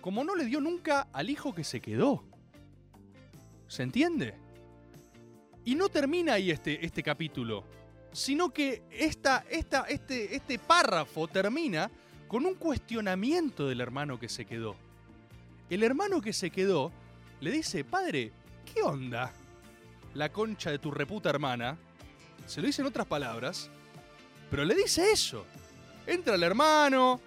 como 0.00 0.24
no 0.24 0.34
le 0.34 0.44
dio 0.44 0.60
nunca 0.60 1.08
al 1.12 1.30
hijo 1.30 1.54
que 1.54 1.62
se 1.62 1.80
quedó. 1.80 2.24
¿Se 3.68 3.84
entiende? 3.84 4.34
Y 5.64 5.76
no 5.76 5.88
termina 5.88 6.34
ahí 6.34 6.50
este, 6.50 6.84
este 6.84 7.02
capítulo, 7.04 7.64
sino 8.10 8.50
que 8.50 8.82
esta, 8.90 9.44
esta, 9.48 9.82
este, 9.82 10.34
este 10.34 10.58
párrafo 10.58 11.28
termina 11.28 11.88
con 12.26 12.44
un 12.44 12.56
cuestionamiento 12.56 13.68
del 13.68 13.80
hermano 13.80 14.18
que 14.18 14.28
se 14.28 14.44
quedó. 14.44 14.74
El 15.70 15.84
hermano 15.84 16.20
que 16.20 16.32
se 16.32 16.50
quedó 16.50 16.90
le 17.40 17.52
dice, 17.52 17.84
padre, 17.84 18.32
¿qué 18.74 18.82
onda? 18.82 19.32
La 20.14 20.32
concha 20.32 20.72
de 20.72 20.80
tu 20.80 20.90
reputa 20.90 21.30
hermana. 21.30 21.78
Se 22.46 22.60
lo 22.60 22.66
dice 22.66 22.82
en 22.82 22.88
otras 22.88 23.06
palabras, 23.06 23.70
pero 24.50 24.64
le 24.64 24.74
dice 24.74 25.10
eso. 25.12 25.46
Entra 26.06 26.34
el 26.34 26.42
hermano, 26.42 27.20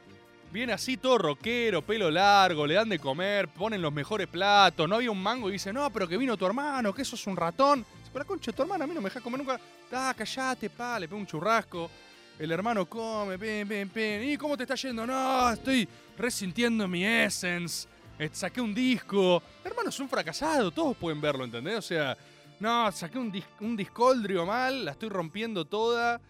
viene 0.51 0.74
así 0.74 0.97
todo 0.97 1.18
rockero, 1.18 1.82
pelo 1.82 2.11
largo, 2.11 2.68
le 2.68 2.76
dan 2.76 2.89
de 2.89 2.99
comer, 2.99 3.47
ponen 3.47 3.82
los 3.82 3.91
mejores 3.91 4.28
platos, 4.28 4.88
no 4.88 4.95
había 4.95 5.11
un 5.11 5.22
mango 5.22 5.49
y 5.49 5.53
dice, 5.53 5.74
no, 5.74 5.89
pero 5.91 6.07
que 6.07 6.18
vino 6.18 6.38
tu 6.38 6.45
hermano, 6.45 6.93
que 6.93 7.01
eso 7.01 7.16
es 7.16 7.28
un 7.28 7.36
ratón. 7.36 7.80
Dice, 7.80 8.11
pero 8.13 8.26
concha 8.26 8.51
tu 8.51 8.61
hermana 8.61 8.84
a 8.84 8.88
mí 8.88 8.93
no 8.93 9.01
me 9.01 9.09
deja 9.09 9.22
comer 9.22 9.39
nunca. 9.39 9.59
Ah, 9.91 10.13
callate, 10.16 10.70
pa, 10.70 10.99
le 10.99 11.07
pega 11.07 11.20
un 11.20 11.28
churrasco. 11.28 11.89
El 12.38 12.51
hermano 12.51 12.86
come, 12.86 13.39
pen, 13.39 13.68
pen, 13.68 13.89
pen. 13.89 14.30
¿Y 14.30 14.38
cómo 14.38 14.57
te 14.57 14.63
está 14.63 14.76
yendo? 14.76 15.07
No, 15.07 15.51
estoy 15.51 15.88
resintiendo 16.18 16.88
mi 16.88 17.05
essence. 17.05 17.88
Saqué 18.32 18.59
un 18.59 18.74
disco. 18.74 19.41
Hermano 19.63 19.89
es 19.89 19.99
un 19.99 20.09
fracasado, 20.09 20.72
todos 20.72 20.97
pueden 20.97 21.22
verlo, 21.22 21.45
¿entendés? 21.45 21.78
O 21.78 21.82
sea, 21.82 22.18
no, 22.60 22.91
saqué 22.91 23.18
un, 23.18 23.32
dis- 23.32 23.45
un 23.60 23.76
discoldrio 23.76 24.45
mal, 24.45 24.86
la 24.86 24.91
estoy 24.91 25.10
rompiendo 25.10 25.66
toda. 25.66 26.22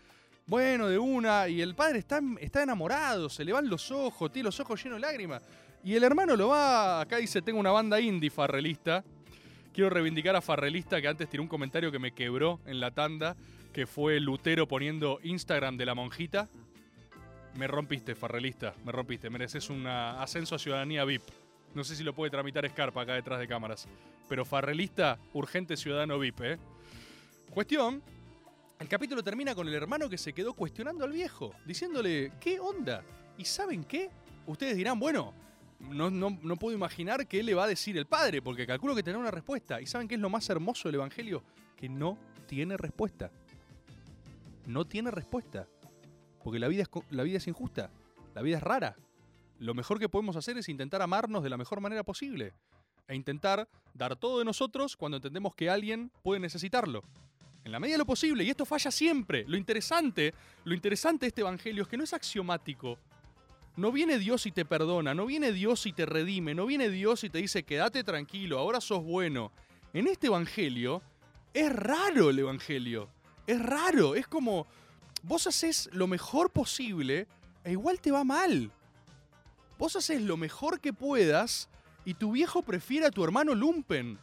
Bueno, 0.47 0.87
de 0.87 0.97
una. 0.99 1.47
Y 1.47 1.61
el 1.61 1.75
padre 1.75 1.99
está, 1.99 2.19
está 2.39 2.63
enamorado, 2.63 3.29
se 3.29 3.43
le 3.43 3.53
van 3.53 3.69
los 3.69 3.91
ojos, 3.91 4.31
tiene 4.31 4.45
los 4.45 4.59
ojos 4.59 4.83
llenos 4.83 4.97
de 5.01 5.07
lágrimas. 5.07 5.41
Y 5.83 5.95
el 5.95 6.03
hermano 6.03 6.35
lo 6.35 6.49
va. 6.49 7.01
Acá 7.01 7.17
dice: 7.17 7.41
Tengo 7.41 7.59
una 7.59 7.71
banda 7.71 7.99
indie 7.99 8.29
farrelista. 8.29 9.03
Quiero 9.73 9.89
reivindicar 9.89 10.35
a 10.37 10.41
Farrelista 10.41 11.01
que 11.01 11.07
antes 11.09 11.29
tiró 11.29 11.43
un 11.43 11.49
comentario 11.49 11.91
que 11.91 11.99
me 11.99 12.13
quebró 12.13 12.61
en 12.65 12.79
la 12.79 12.91
tanda, 12.91 13.35
que 13.73 13.85
fue 13.85 14.21
Lutero 14.21 14.69
poniendo 14.69 15.19
Instagram 15.21 15.75
de 15.75 15.85
la 15.85 15.93
monjita. 15.93 16.47
Me 17.55 17.67
rompiste, 17.67 18.15
Farrelista, 18.15 18.73
me 18.85 18.93
rompiste. 18.93 19.29
Mereces 19.29 19.69
un 19.69 19.85
ascenso 19.85 20.55
a 20.55 20.59
ciudadanía 20.59 21.03
VIP. 21.03 21.23
No 21.75 21.83
sé 21.83 21.95
si 21.95 22.03
lo 22.03 22.15
puede 22.15 22.31
tramitar 22.31 22.67
Scarpa 22.69 23.01
acá 23.01 23.13
detrás 23.15 23.37
de 23.37 23.47
cámaras. 23.47 23.87
Pero 24.29 24.45
Farrelista, 24.45 25.19
urgente 25.33 25.75
ciudadano 25.75 26.17
VIP, 26.17 26.41
¿eh? 26.41 26.57
Cuestión, 27.53 28.01
el 28.79 28.87
capítulo 28.87 29.21
termina 29.21 29.53
con 29.53 29.67
el 29.67 29.73
hermano 29.73 30.09
que 30.09 30.17
se 30.17 30.31
quedó 30.31 30.53
cuestionando 30.53 31.03
al 31.03 31.11
viejo, 31.11 31.53
diciéndole, 31.65 32.31
¿qué 32.39 32.61
onda? 32.61 33.03
¿Y 33.37 33.43
saben 33.43 33.83
qué? 33.83 34.09
Ustedes 34.47 34.77
dirán, 34.77 34.97
bueno, 34.99 35.33
no, 35.79 36.09
no, 36.09 36.39
no 36.41 36.55
puedo 36.55 36.75
imaginar 36.75 37.27
qué 37.27 37.43
le 37.43 37.53
va 37.53 37.65
a 37.65 37.67
decir 37.67 37.97
el 37.97 38.05
padre, 38.05 38.41
porque 38.41 38.65
calculo 38.65 38.95
que 38.95 39.03
tendrá 39.03 39.19
una 39.19 39.31
respuesta. 39.31 39.81
¿Y 39.81 39.85
saben 39.85 40.07
qué 40.07 40.15
es 40.15 40.21
lo 40.21 40.29
más 40.29 40.49
hermoso 40.49 40.87
del 40.87 40.95
Evangelio? 40.95 41.43
Que 41.75 41.89
no 41.89 42.17
tiene 42.47 42.77
respuesta. 42.77 43.31
No 44.65 44.85
tiene 44.85 45.11
respuesta. 45.11 45.67
Porque 46.41 46.59
la 46.59 46.69
vida 46.69 46.83
es, 46.83 46.89
la 47.09 47.23
vida 47.23 47.37
es 47.37 47.47
injusta, 47.47 47.91
la 48.33 48.41
vida 48.41 48.57
es 48.57 48.63
rara. 48.63 48.95
Lo 49.59 49.73
mejor 49.73 49.99
que 49.99 50.09
podemos 50.09 50.35
hacer 50.35 50.57
es 50.57 50.69
intentar 50.69 51.01
amarnos 51.01 51.43
de 51.43 51.49
la 51.49 51.57
mejor 51.57 51.81
manera 51.81 52.03
posible. 52.03 52.53
E 53.07 53.15
intentar 53.15 53.67
dar 53.93 54.15
todo 54.15 54.39
de 54.39 54.45
nosotros 54.45 54.97
cuando 54.97 55.17
entendemos 55.17 55.55
que 55.55 55.69
alguien 55.69 56.11
puede 56.23 56.39
necesitarlo. 56.39 57.03
En 57.63 57.71
la 57.71 57.79
medida 57.79 57.95
de 57.95 57.99
lo 57.99 58.05
posible, 58.05 58.43
y 58.43 58.49
esto 58.49 58.65
falla 58.65 58.91
siempre. 58.91 59.45
Lo 59.47 59.57
interesante, 59.57 60.33
lo 60.63 60.73
interesante 60.73 61.25
de 61.25 61.29
este 61.29 61.41
evangelio 61.41 61.83
es 61.83 61.89
que 61.89 61.97
no 61.97 62.03
es 62.03 62.13
axiomático. 62.13 62.99
No 63.75 63.91
viene 63.91 64.19
Dios 64.19 64.45
y 64.45 64.51
te 64.51 64.65
perdona, 64.65 65.13
no 65.13 65.25
viene 65.25 65.51
Dios 65.51 65.85
y 65.85 65.91
te 65.91 66.05
redime, 66.05 66.55
no 66.55 66.65
viene 66.65 66.89
Dios 66.89 67.23
y 67.23 67.29
te 67.29 67.39
dice 67.39 67.63
quédate 67.63 68.03
tranquilo, 68.03 68.57
ahora 68.57 68.79
sos 68.79 69.03
bueno. 69.03 69.51
En 69.93 70.07
este 70.07 70.27
evangelio 70.27 71.01
es 71.53 71.73
raro 71.73 72.29
el 72.29 72.39
evangelio. 72.39 73.09
Es 73.47 73.61
raro, 73.61 74.15
es 74.15 74.27
como 74.27 74.67
vos 75.23 75.47
haces 75.47 75.89
lo 75.91 76.07
mejor 76.07 76.51
posible 76.51 77.27
e 77.63 77.71
igual 77.71 77.99
te 77.99 78.11
va 78.11 78.23
mal. 78.23 78.71
Vos 79.77 79.95
haces 79.95 80.21
lo 80.21 80.37
mejor 80.37 80.79
que 80.79 80.93
puedas 80.93 81.69
y 82.05 82.13
tu 82.13 82.31
viejo 82.31 82.61
prefiere 82.61 83.07
a 83.07 83.11
tu 83.11 83.23
hermano 83.23 83.53
Lumpen. 83.53 84.17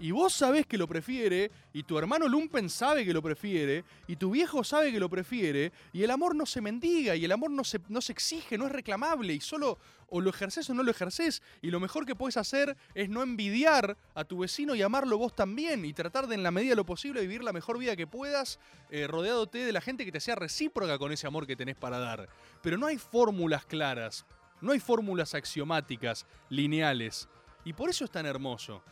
Y 0.00 0.12
vos 0.12 0.32
sabés 0.32 0.64
que 0.64 0.78
lo 0.78 0.86
prefiere, 0.86 1.50
y 1.72 1.82
tu 1.82 1.98
hermano 1.98 2.28
Lumpen 2.28 2.70
sabe 2.70 3.04
que 3.04 3.12
lo 3.12 3.20
prefiere, 3.20 3.84
y 4.06 4.14
tu 4.14 4.30
viejo 4.30 4.62
sabe 4.62 4.92
que 4.92 5.00
lo 5.00 5.08
prefiere, 5.08 5.72
y 5.92 6.04
el 6.04 6.12
amor 6.12 6.36
no 6.36 6.46
se 6.46 6.60
mendiga, 6.60 7.16
y 7.16 7.24
el 7.24 7.32
amor 7.32 7.50
no 7.50 7.64
se, 7.64 7.80
no 7.88 8.00
se 8.00 8.12
exige, 8.12 8.56
no 8.56 8.66
es 8.66 8.72
reclamable, 8.72 9.34
y 9.34 9.40
solo 9.40 9.76
o 10.08 10.20
lo 10.20 10.30
ejerces 10.30 10.70
o 10.70 10.74
no 10.74 10.84
lo 10.84 10.92
ejerces, 10.92 11.42
y 11.62 11.72
lo 11.72 11.80
mejor 11.80 12.06
que 12.06 12.14
puedes 12.14 12.36
hacer 12.36 12.76
es 12.94 13.08
no 13.08 13.24
envidiar 13.24 13.96
a 14.14 14.22
tu 14.22 14.38
vecino 14.38 14.76
y 14.76 14.82
amarlo 14.82 15.18
vos 15.18 15.34
también, 15.34 15.84
y 15.84 15.92
tratar 15.92 16.28
de 16.28 16.36
en 16.36 16.44
la 16.44 16.52
medida 16.52 16.70
de 16.70 16.76
lo 16.76 16.86
posible 16.86 17.20
vivir 17.20 17.42
la 17.42 17.52
mejor 17.52 17.76
vida 17.76 17.96
que 17.96 18.06
puedas, 18.06 18.60
eh, 18.90 19.08
rodeándote 19.08 19.58
de 19.58 19.72
la 19.72 19.80
gente 19.80 20.04
que 20.04 20.12
te 20.12 20.20
sea 20.20 20.36
recíproca 20.36 20.96
con 20.96 21.10
ese 21.10 21.26
amor 21.26 21.44
que 21.44 21.56
tenés 21.56 21.74
para 21.74 21.98
dar. 21.98 22.28
Pero 22.62 22.78
no 22.78 22.86
hay 22.86 22.98
fórmulas 22.98 23.66
claras, 23.66 24.24
no 24.60 24.72
hay 24.72 24.80
fórmulas 24.80 25.34
axiomáticas, 25.34 26.26
lineales, 26.48 27.28
y 27.64 27.72
por 27.72 27.90
eso 27.90 28.04
es 28.04 28.10
tan 28.10 28.26
hermoso. 28.26 28.82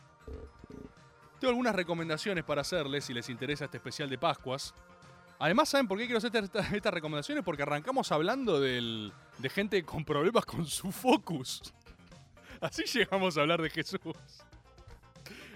Tengo 1.39 1.49
algunas 1.51 1.75
recomendaciones 1.75 2.43
para 2.43 2.61
hacerles 2.61 3.05
si 3.05 3.13
les 3.13 3.29
interesa 3.29 3.65
este 3.65 3.77
especial 3.77 4.09
de 4.09 4.17
Pascuas. 4.17 4.73
Además, 5.39 5.69
¿saben 5.69 5.87
por 5.87 5.97
qué 5.99 6.05
quiero 6.05 6.17
hacer 6.17 6.35
esta- 6.35 6.59
estas 6.75 6.93
recomendaciones? 6.93 7.43
Porque 7.43 7.61
arrancamos 7.61 8.11
hablando 8.11 8.59
del- 8.59 9.13
de 9.37 9.49
gente 9.49 9.83
con 9.83 10.03
problemas 10.03 10.45
con 10.45 10.65
su 10.65 10.91
focus. 10.91 11.61
Así 12.59 12.83
llegamos 12.85 13.37
a 13.37 13.41
hablar 13.41 13.61
de 13.61 13.69
Jesús. 13.69 13.99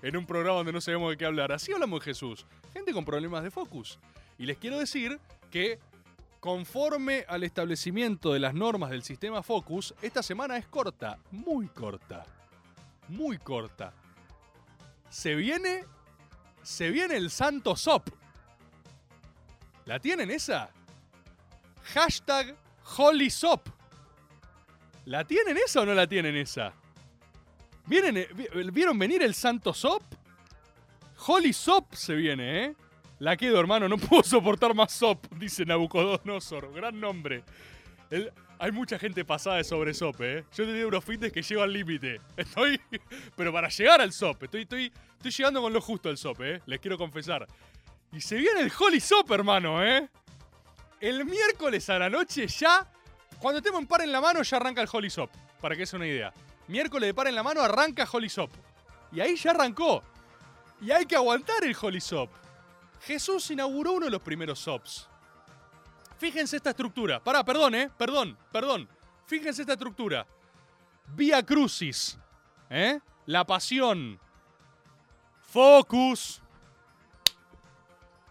En 0.04 0.18
un 0.18 0.26
programa 0.28 0.58
donde 0.58 0.72
no 0.72 0.82
sabemos 0.82 1.10
de 1.12 1.18
qué 1.18 1.26
hablar. 1.26 1.52
Así 1.52 1.72
hablamos 1.74 2.00
de 2.02 2.06
Jesús. 2.06 2.46
Gente 2.74 2.94
con 2.94 3.06
problemas 3.06 3.44
de 3.44 3.50
focus. 3.50 3.98
Y 4.38 4.46
les 4.46 4.58
quiero 4.58 4.78
decir 4.78 5.20
que 5.50 5.80
conforme 6.42 7.24
al 7.30 7.44
establecimiento 7.44 8.34
de 8.34 8.40
las 8.40 8.54
normas 8.56 8.90
del 8.90 9.04
sistema 9.04 9.44
Focus, 9.44 9.94
esta 10.02 10.22
semana 10.24 10.58
es 10.58 10.66
corta, 10.68 11.18
muy 11.32 11.68
corta. 11.68 12.26
Muy 13.08 13.38
corta. 13.38 13.94
Se 15.10 15.36
viene. 15.36 15.86
Se 16.64 16.90
viene 16.90 17.16
el 17.16 17.30
Santo 17.30 17.76
Sop. 17.76 18.10
¿La 19.86 20.00
tienen 20.00 20.32
esa? 20.32 20.70
Hashtag 21.94 22.56
Holy 22.98 23.30
Sop. 23.30 23.68
¿La 25.06 25.24
tienen 25.26 25.58
esa 25.58 25.82
o 25.82 25.86
no 25.86 25.94
la 25.94 26.08
tienen 26.08 26.36
esa? 26.36 26.74
¿Vienen, 27.86 28.18
eh, 28.18 28.30
vi- 28.34 28.72
¿Vieron 28.72 28.98
venir 28.98 29.22
el 29.24 29.34
Santo 29.36 29.74
Sop? 29.74 30.04
Holy 31.28 31.54
Sop 31.54 31.94
se 31.94 32.16
viene, 32.16 32.66
¿eh? 32.66 32.76
La 33.22 33.38
quedo, 33.38 33.60
hermano, 33.60 33.88
no 33.88 34.00
puedo 34.00 34.24
soportar 34.24 34.74
más 34.74 34.94
Sop, 34.94 35.28
dice 35.36 35.64
Nabucodonosor. 35.64 36.74
Gran 36.74 37.00
nombre. 37.00 37.44
Hay 38.58 38.72
mucha 38.72 38.98
gente 38.98 39.24
pasada 39.24 39.64
sobre 39.64 39.94
SOP, 39.94 40.22
¿eh? 40.22 40.44
Yo 40.56 40.66
te 40.66 40.74
digo 40.74 40.88
unos 40.88 41.06
fines 41.06 41.32
que 41.32 41.44
llego 41.44 41.62
al 41.62 41.72
límite. 41.72 42.20
Estoy. 42.36 42.82
Pero 43.38 43.54
para 43.54 43.70
llegar 43.70 44.02
al 44.02 44.12
SOP, 44.12 44.46
estoy, 44.46 44.64
estoy, 44.64 44.92
estoy 45.18 45.32
llegando 45.32 45.62
con 45.62 45.72
lo 45.72 45.80
justo 45.82 46.10
al 46.10 46.18
SOP, 46.18 46.42
¿eh? 46.42 46.62
Les 46.66 46.80
quiero 46.80 46.98
confesar. 46.98 47.46
Y 48.12 48.22
se 48.22 48.38
viene 48.38 48.62
el 48.62 48.72
Holy 48.76 49.00
SOP, 49.00 49.30
hermano, 49.30 49.86
¿eh? 49.86 50.10
El 51.00 51.24
miércoles 51.24 51.88
a 51.92 52.00
la 52.00 52.10
noche 52.10 52.48
ya. 52.48 52.92
Cuando 53.38 53.60
estemos 53.60 53.82
en 53.82 53.88
par 53.88 54.02
en 54.02 54.12
la 54.12 54.20
mano, 54.20 54.42
ya 54.42 54.58
arranca 54.58 54.82
el 54.82 54.90
Holy 54.92 55.12
SOP. 55.12 55.30
Para 55.62 55.76
que 55.76 55.84
es 55.84 55.94
una 55.94 56.08
idea. 56.08 56.34
Miércoles 56.68 57.06
de 57.06 57.14
par 57.14 57.28
en 57.28 57.36
la 57.36 57.44
mano 57.44 57.62
arranca 57.62 58.10
Holy 58.12 58.30
SOP. 58.30 58.50
Y 59.12 59.20
ahí 59.20 59.36
ya 59.36 59.52
arrancó. 59.52 60.02
Y 60.82 60.90
hay 60.90 61.06
que 61.06 61.16
aguantar 61.16 61.64
el 61.64 61.78
Holy 61.80 62.02
SOP. 62.02 62.32
Jesús 63.02 63.50
inauguró 63.52 63.94
uno 63.94 64.06
de 64.06 64.12
los 64.12 64.22
primeros 64.22 64.60
SOPs. 64.60 65.08
Fíjense 66.18 66.58
esta 66.58 66.70
estructura. 66.70 67.20
Pará, 67.20 67.44
perdón, 67.44 67.74
eh. 67.74 67.90
Perdón, 67.98 68.38
perdón. 68.52 68.88
Fíjense 69.26 69.62
esta 69.62 69.74
estructura. 69.74 70.28
Vía 71.08 71.44
Crucis. 71.44 72.18
¿Eh? 72.70 73.00
La 73.26 73.44
pasión. 73.44 74.20
Focus. 75.42 76.42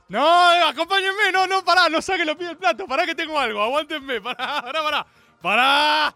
No, 0.09 0.69
acompáñenme. 0.69 1.33
No, 1.33 1.47
no, 1.49 1.65
pará. 1.65 1.89
No 1.89 2.01
saquen 2.01 2.27
los 2.27 2.37
pies 2.37 2.51
del 2.51 2.59
plato. 2.59 2.87
Pará 2.87 3.05
que 3.05 3.15
tengo 3.15 3.39
algo. 3.39 3.61
Aguántenme. 3.61 4.21
Pará, 4.21 4.63
pará, 4.63 4.83
pará. 4.83 5.07
Pará. 5.43 6.15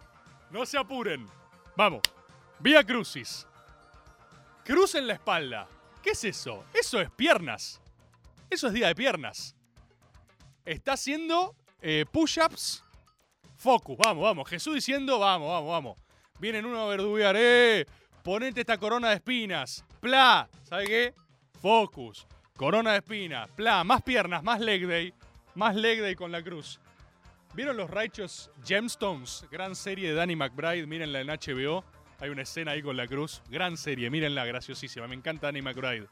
No 0.50 0.64
se 0.64 0.78
apuren. 0.78 1.28
Vamos. 1.76 2.02
Vía 2.60 2.84
Crucis. 2.84 3.46
Cruz 4.64 4.94
en 4.94 5.08
la 5.08 5.14
espalda. 5.14 5.66
¿Qué 6.00 6.10
es 6.10 6.22
eso? 6.22 6.64
Eso 6.72 7.00
es 7.00 7.10
piernas. 7.10 7.80
Eso 8.54 8.68
es 8.68 8.72
día 8.72 8.86
de 8.86 8.94
piernas. 8.94 9.56
Está 10.64 10.92
haciendo 10.92 11.56
eh, 11.82 12.04
push-ups. 12.08 12.84
Focus, 13.56 13.98
vamos, 13.98 14.22
vamos. 14.22 14.48
Jesús 14.48 14.76
diciendo, 14.76 15.18
vamos, 15.18 15.48
vamos, 15.48 15.70
vamos. 15.70 15.98
Vienen 16.38 16.64
uno 16.64 16.82
a 16.82 16.86
verduguear, 16.86 17.34
eh. 17.36 17.84
Ponete 18.22 18.60
esta 18.60 18.78
corona 18.78 19.08
de 19.08 19.16
espinas. 19.16 19.84
Pla. 19.98 20.48
¿Sabe 20.62 20.86
qué? 20.86 21.14
Focus. 21.60 22.28
Corona 22.56 22.92
de 22.92 22.98
espinas. 22.98 23.50
Pla. 23.56 23.82
Más 23.82 24.02
piernas, 24.02 24.44
más 24.44 24.60
leg 24.60 24.86
day. 24.86 25.12
Más 25.56 25.74
leg 25.74 26.00
day 26.00 26.14
con 26.14 26.30
la 26.30 26.40
cruz. 26.40 26.78
¿Vieron 27.54 27.76
los 27.76 27.90
Righteous 27.90 28.52
Gemstones? 28.64 29.46
Gran 29.50 29.74
serie 29.74 30.10
de 30.10 30.14
Danny 30.14 30.36
McBride. 30.36 30.86
Mírenla 30.86 31.22
en 31.22 31.26
HBO. 31.26 31.82
Hay 32.20 32.30
una 32.30 32.42
escena 32.42 32.70
ahí 32.70 32.82
con 32.82 32.96
la 32.96 33.08
cruz. 33.08 33.42
Gran 33.50 33.76
serie, 33.76 34.10
mírenla, 34.10 34.44
graciosísima. 34.44 35.08
Me 35.08 35.16
encanta 35.16 35.48
Annie 35.48 35.60
McBride. 35.60 36.06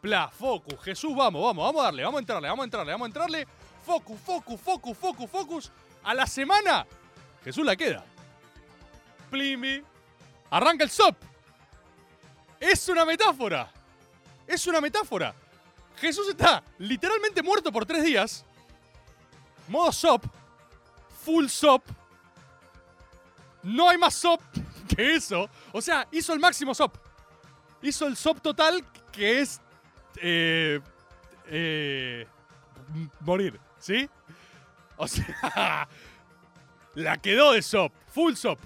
Pla, 0.00 0.28
focus, 0.28 0.78
Jesús, 0.82 1.14
vamos, 1.16 1.42
vamos, 1.42 1.64
vamos 1.64 1.80
a 1.80 1.84
darle, 1.84 2.04
vamos 2.04 2.18
a 2.18 2.20
entrarle, 2.20 2.48
vamos 2.48 2.62
a 2.62 2.64
entrarle, 2.64 2.92
vamos 2.92 3.04
a 3.06 3.08
entrarle. 3.08 3.46
Focus, 3.84 4.20
focus, 4.20 4.60
focus, 4.60 4.98
focus, 4.98 5.30
focus. 5.30 5.72
A 6.02 6.14
la 6.14 6.26
semana, 6.26 6.86
Jesús 7.44 7.64
la 7.64 7.76
queda. 7.76 8.04
Plimi. 9.30 9.82
Arranca 10.50 10.84
el 10.84 10.90
SOP. 10.90 11.16
Es 12.60 12.88
una 12.88 13.04
metáfora. 13.04 13.70
Es 14.46 14.66
una 14.66 14.80
metáfora. 14.80 15.34
Jesús 15.96 16.28
está 16.28 16.62
literalmente 16.78 17.42
muerto 17.42 17.72
por 17.72 17.86
tres 17.86 18.04
días. 18.04 18.44
Modo 19.68 19.92
SOP. 19.92 20.24
Full 21.24 21.46
SOP. 21.48 21.82
No 23.62 23.88
hay 23.88 23.98
más 23.98 24.14
SOP 24.14 24.40
que 24.94 25.14
eso. 25.14 25.48
O 25.72 25.82
sea, 25.82 26.06
hizo 26.12 26.32
el 26.32 26.38
máximo 26.38 26.74
SOP. 26.74 26.96
Hizo 27.82 28.06
el 28.06 28.16
SOP 28.16 28.40
total 28.40 28.84
que 29.10 29.40
es... 29.40 29.60
eh, 30.20 30.80
eh, 31.46 32.26
morir, 33.20 33.58
¿sí? 33.78 34.08
O 34.96 35.06
sea, 35.06 35.88
la 36.94 37.16
quedó 37.18 37.52
de 37.52 37.62
SOP. 37.62 37.92
Full 38.08 38.34
SOP. 38.34 38.58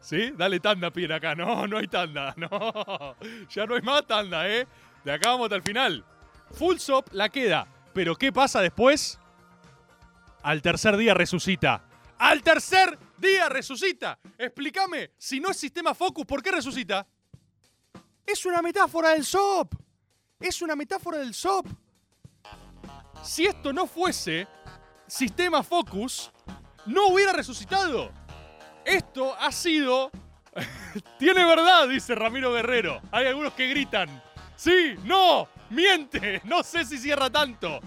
¿Sí? 0.00 0.32
Dale 0.36 0.60
tanda, 0.60 0.90
Pierre, 0.90 1.14
acá. 1.14 1.34
No, 1.34 1.66
no 1.66 1.78
hay 1.78 1.88
tanda. 1.88 2.34
No. 2.36 3.16
Ya 3.50 3.66
no 3.66 3.74
hay 3.74 3.82
más 3.82 4.06
tanda, 4.06 4.48
¿eh? 4.48 4.66
De 5.04 5.12
acá 5.12 5.30
vamos 5.30 5.46
hasta 5.46 5.56
el 5.56 5.62
final. 5.62 6.04
Full 6.52 6.76
SOP 6.76 7.12
la 7.12 7.28
queda. 7.28 7.66
Pero 7.92 8.16
¿qué 8.16 8.32
pasa 8.32 8.60
después? 8.60 9.18
Al 10.42 10.62
tercer 10.62 10.96
día 10.96 11.14
resucita. 11.14 11.82
¡Al 12.18 12.42
tercer 12.42 12.98
día 13.16 13.48
resucita! 13.48 14.18
Explícame, 14.36 15.12
si 15.18 15.40
no 15.40 15.50
es 15.50 15.56
sistema 15.56 15.94
Focus, 15.94 16.26
¿por 16.26 16.42
qué 16.42 16.50
resucita? 16.50 17.06
Es 18.26 18.44
una 18.44 18.60
metáfora 18.60 19.10
del 19.10 19.24
SOP. 19.24 19.74
Es 20.40 20.62
una 20.62 20.76
metáfora 20.76 21.18
del 21.18 21.34
SOP. 21.34 21.66
Si 23.22 23.44
esto 23.44 23.72
no 23.72 23.86
fuese 23.86 24.46
sistema 25.06 25.64
Focus, 25.64 26.30
no 26.86 27.08
hubiera 27.08 27.32
resucitado. 27.32 28.12
Esto 28.84 29.34
ha 29.38 29.50
sido... 29.50 30.10
Tiene 31.18 31.44
verdad, 31.44 31.88
dice 31.88 32.14
Ramiro 32.14 32.52
Guerrero. 32.52 33.00
Hay 33.10 33.26
algunos 33.26 33.52
que 33.54 33.68
gritan. 33.68 34.22
Sí, 34.54 34.94
no, 35.04 35.48
miente. 35.70 36.40
No 36.44 36.62
sé 36.62 36.84
si 36.84 36.98
cierra 36.98 37.28
tanto. 37.28 37.80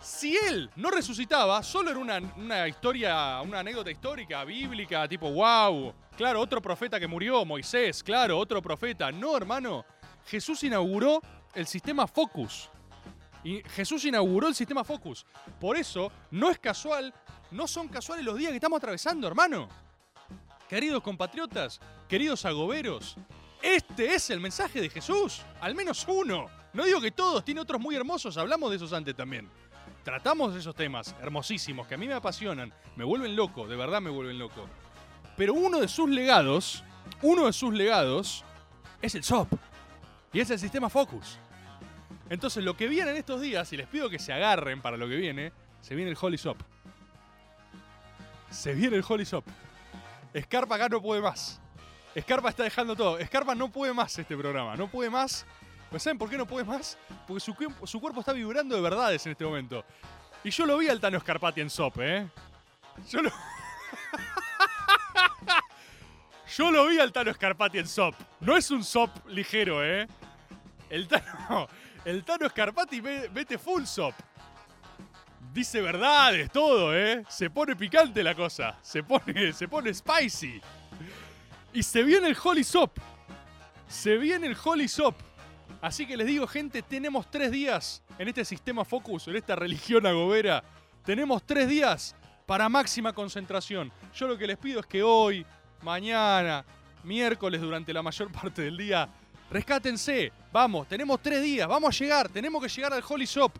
Si 0.00 0.36
él 0.36 0.68
no 0.76 0.90
resucitaba, 0.90 1.62
solo 1.62 1.90
era 1.90 1.98
una, 2.00 2.18
una 2.36 2.66
historia, 2.66 3.40
una 3.40 3.60
anécdota 3.60 3.90
histórica, 3.90 4.44
bíblica, 4.44 5.06
tipo, 5.06 5.30
wow. 5.30 5.94
Claro, 6.16 6.40
otro 6.40 6.60
profeta 6.60 6.98
que 6.98 7.06
murió, 7.06 7.44
Moisés, 7.44 8.02
claro, 8.02 8.36
otro 8.36 8.60
profeta. 8.60 9.12
No, 9.12 9.36
hermano. 9.36 9.84
Jesús 10.26 10.62
inauguró 10.62 11.20
el 11.54 11.66
sistema 11.66 12.06
Focus. 12.06 12.68
Y 13.44 13.62
Jesús 13.70 14.04
inauguró 14.04 14.48
el 14.48 14.54
sistema 14.54 14.84
Focus. 14.84 15.26
Por 15.60 15.76
eso, 15.76 16.12
no 16.30 16.50
es 16.50 16.58
casual, 16.58 17.12
no 17.50 17.66
son 17.66 17.88
casuales 17.88 18.24
los 18.24 18.36
días 18.36 18.50
que 18.50 18.56
estamos 18.56 18.78
atravesando, 18.78 19.26
hermano. 19.26 19.68
Queridos 20.68 21.02
compatriotas, 21.02 21.80
queridos 22.08 22.44
agoberos, 22.44 23.16
este 23.62 24.14
es 24.14 24.30
el 24.30 24.40
mensaje 24.40 24.80
de 24.80 24.90
Jesús. 24.90 25.42
Al 25.60 25.74
menos 25.74 26.04
uno. 26.08 26.46
No 26.72 26.84
digo 26.84 27.00
que 27.00 27.10
todos, 27.10 27.44
tiene 27.44 27.60
otros 27.60 27.80
muy 27.80 27.94
hermosos, 27.94 28.36
hablamos 28.36 28.70
de 28.70 28.76
esos 28.76 28.92
antes 28.92 29.14
también. 29.14 29.48
Tratamos 30.04 30.54
de 30.54 30.60
esos 30.60 30.74
temas 30.74 31.14
hermosísimos 31.20 31.86
que 31.86 31.94
a 31.94 31.98
mí 31.98 32.08
me 32.08 32.14
apasionan, 32.14 32.72
me 32.96 33.04
vuelven 33.04 33.36
loco, 33.36 33.68
de 33.68 33.76
verdad 33.76 34.00
me 34.00 34.10
vuelven 34.10 34.38
loco. 34.38 34.66
Pero 35.36 35.54
uno 35.54 35.80
de 35.80 35.86
sus 35.86 36.08
legados, 36.08 36.82
uno 37.20 37.46
de 37.46 37.52
sus 37.52 37.72
legados, 37.72 38.44
es 39.00 39.14
el 39.14 39.22
SOP. 39.22 39.52
Y 40.32 40.40
es 40.40 40.50
el 40.50 40.58
sistema 40.58 40.88
Focus. 40.88 41.38
Entonces, 42.30 42.64
lo 42.64 42.76
que 42.76 42.88
viene 42.88 43.10
en 43.10 43.16
estos 43.16 43.40
días, 43.40 43.72
y 43.72 43.76
les 43.76 43.86
pido 43.86 44.08
que 44.08 44.18
se 44.18 44.32
agarren 44.32 44.80
para 44.80 44.96
lo 44.96 45.08
que 45.08 45.16
viene, 45.16 45.52
se 45.80 45.94
viene 45.94 46.10
el 46.10 46.16
Holy 46.20 46.38
SOP. 46.38 46.58
Se 48.50 48.74
viene 48.74 48.96
el 48.96 49.04
Holy 49.06 49.24
SOP. 49.24 49.46
Scarpa 50.40 50.76
acá 50.76 50.88
no 50.88 51.02
puede 51.02 51.20
más. 51.20 51.60
Scarpa 52.18 52.50
está 52.50 52.62
dejando 52.62 52.94
todo. 52.94 53.18
Scarpa 53.24 53.54
no 53.54 53.70
puede 53.70 53.92
más 53.92 54.18
este 54.18 54.36
programa. 54.36 54.76
No 54.76 54.88
puede 54.88 55.10
más. 55.10 55.44
¿Pues 55.90 56.02
¿Saben 56.02 56.18
por 56.18 56.30
qué 56.30 56.38
no 56.38 56.46
puede 56.46 56.64
más? 56.64 56.96
Porque 57.26 57.40
su, 57.40 57.54
su 57.84 58.00
cuerpo 58.00 58.20
está 58.20 58.32
vibrando 58.32 58.74
de 58.74 58.80
verdades 58.80 59.24
en 59.26 59.32
este 59.32 59.44
momento. 59.44 59.84
Y 60.44 60.50
yo 60.50 60.66
lo 60.66 60.78
vi 60.78 60.88
al 60.88 61.00
Tano 61.00 61.20
Scarpati 61.20 61.60
en 61.60 61.70
SOP, 61.70 61.98
¿eh? 62.00 62.28
Yo 63.10 63.22
lo... 63.22 63.30
yo 66.56 66.70
lo 66.70 66.86
vi 66.86 66.98
al 66.98 67.12
Tano 67.12 67.32
Scarpati 67.32 67.78
en 67.78 67.86
SOP. 67.86 68.14
No 68.40 68.56
es 68.56 68.70
un 68.70 68.84
SOP 68.84 69.28
ligero, 69.28 69.84
¿eh? 69.84 70.06
El 70.88 71.08
Tano, 71.08 71.68
el 72.04 72.24
Tano 72.24 72.48
Scarpati 72.48 73.00
vete 73.00 73.58
full 73.58 73.84
SOP. 73.84 74.14
Dice 75.52 75.82
verdades, 75.82 76.50
todo, 76.50 76.96
¿eh? 76.96 77.24
Se 77.28 77.50
pone 77.50 77.76
picante 77.76 78.22
la 78.22 78.34
cosa. 78.34 78.78
Se 78.80 79.02
pone, 79.02 79.52
se 79.52 79.68
pone 79.68 79.92
spicy. 79.92 80.60
Y 81.74 81.82
se 81.82 82.02
viene 82.02 82.28
el 82.28 82.36
Holy 82.42 82.64
Sop. 82.64 82.98
Se 83.86 84.16
viene 84.16 84.46
el 84.46 84.56
Holy 84.62 84.88
Sop. 84.88 85.14
Así 85.82 86.06
que 86.06 86.16
les 86.16 86.26
digo, 86.26 86.46
gente, 86.46 86.80
tenemos 86.82 87.30
tres 87.30 87.50
días 87.50 88.02
en 88.18 88.28
este 88.28 88.44
sistema 88.44 88.84
Focus, 88.84 89.28
en 89.28 89.36
esta 89.36 89.56
religión 89.56 90.06
agobera. 90.06 90.62
Tenemos 91.04 91.42
tres 91.44 91.68
días 91.68 92.14
para 92.46 92.68
máxima 92.68 93.12
concentración. 93.12 93.92
Yo 94.14 94.28
lo 94.28 94.38
que 94.38 94.46
les 94.46 94.56
pido 94.56 94.80
es 94.80 94.86
que 94.86 95.02
hoy, 95.02 95.44
mañana, 95.82 96.64
miércoles, 97.04 97.60
durante 97.60 97.92
la 97.92 98.02
mayor 98.02 98.30
parte 98.40 98.62
del 98.62 98.76
día, 98.76 99.08
rescátense. 99.52 100.32
Vamos, 100.50 100.88
tenemos 100.88 101.20
tres 101.20 101.42
días, 101.42 101.68
vamos 101.68 101.94
a 101.94 101.98
llegar, 101.98 102.28
tenemos 102.28 102.62
que 102.62 102.68
llegar 102.68 102.92
al 102.92 103.04
Holy 103.06 103.26
Sop. 103.26 103.52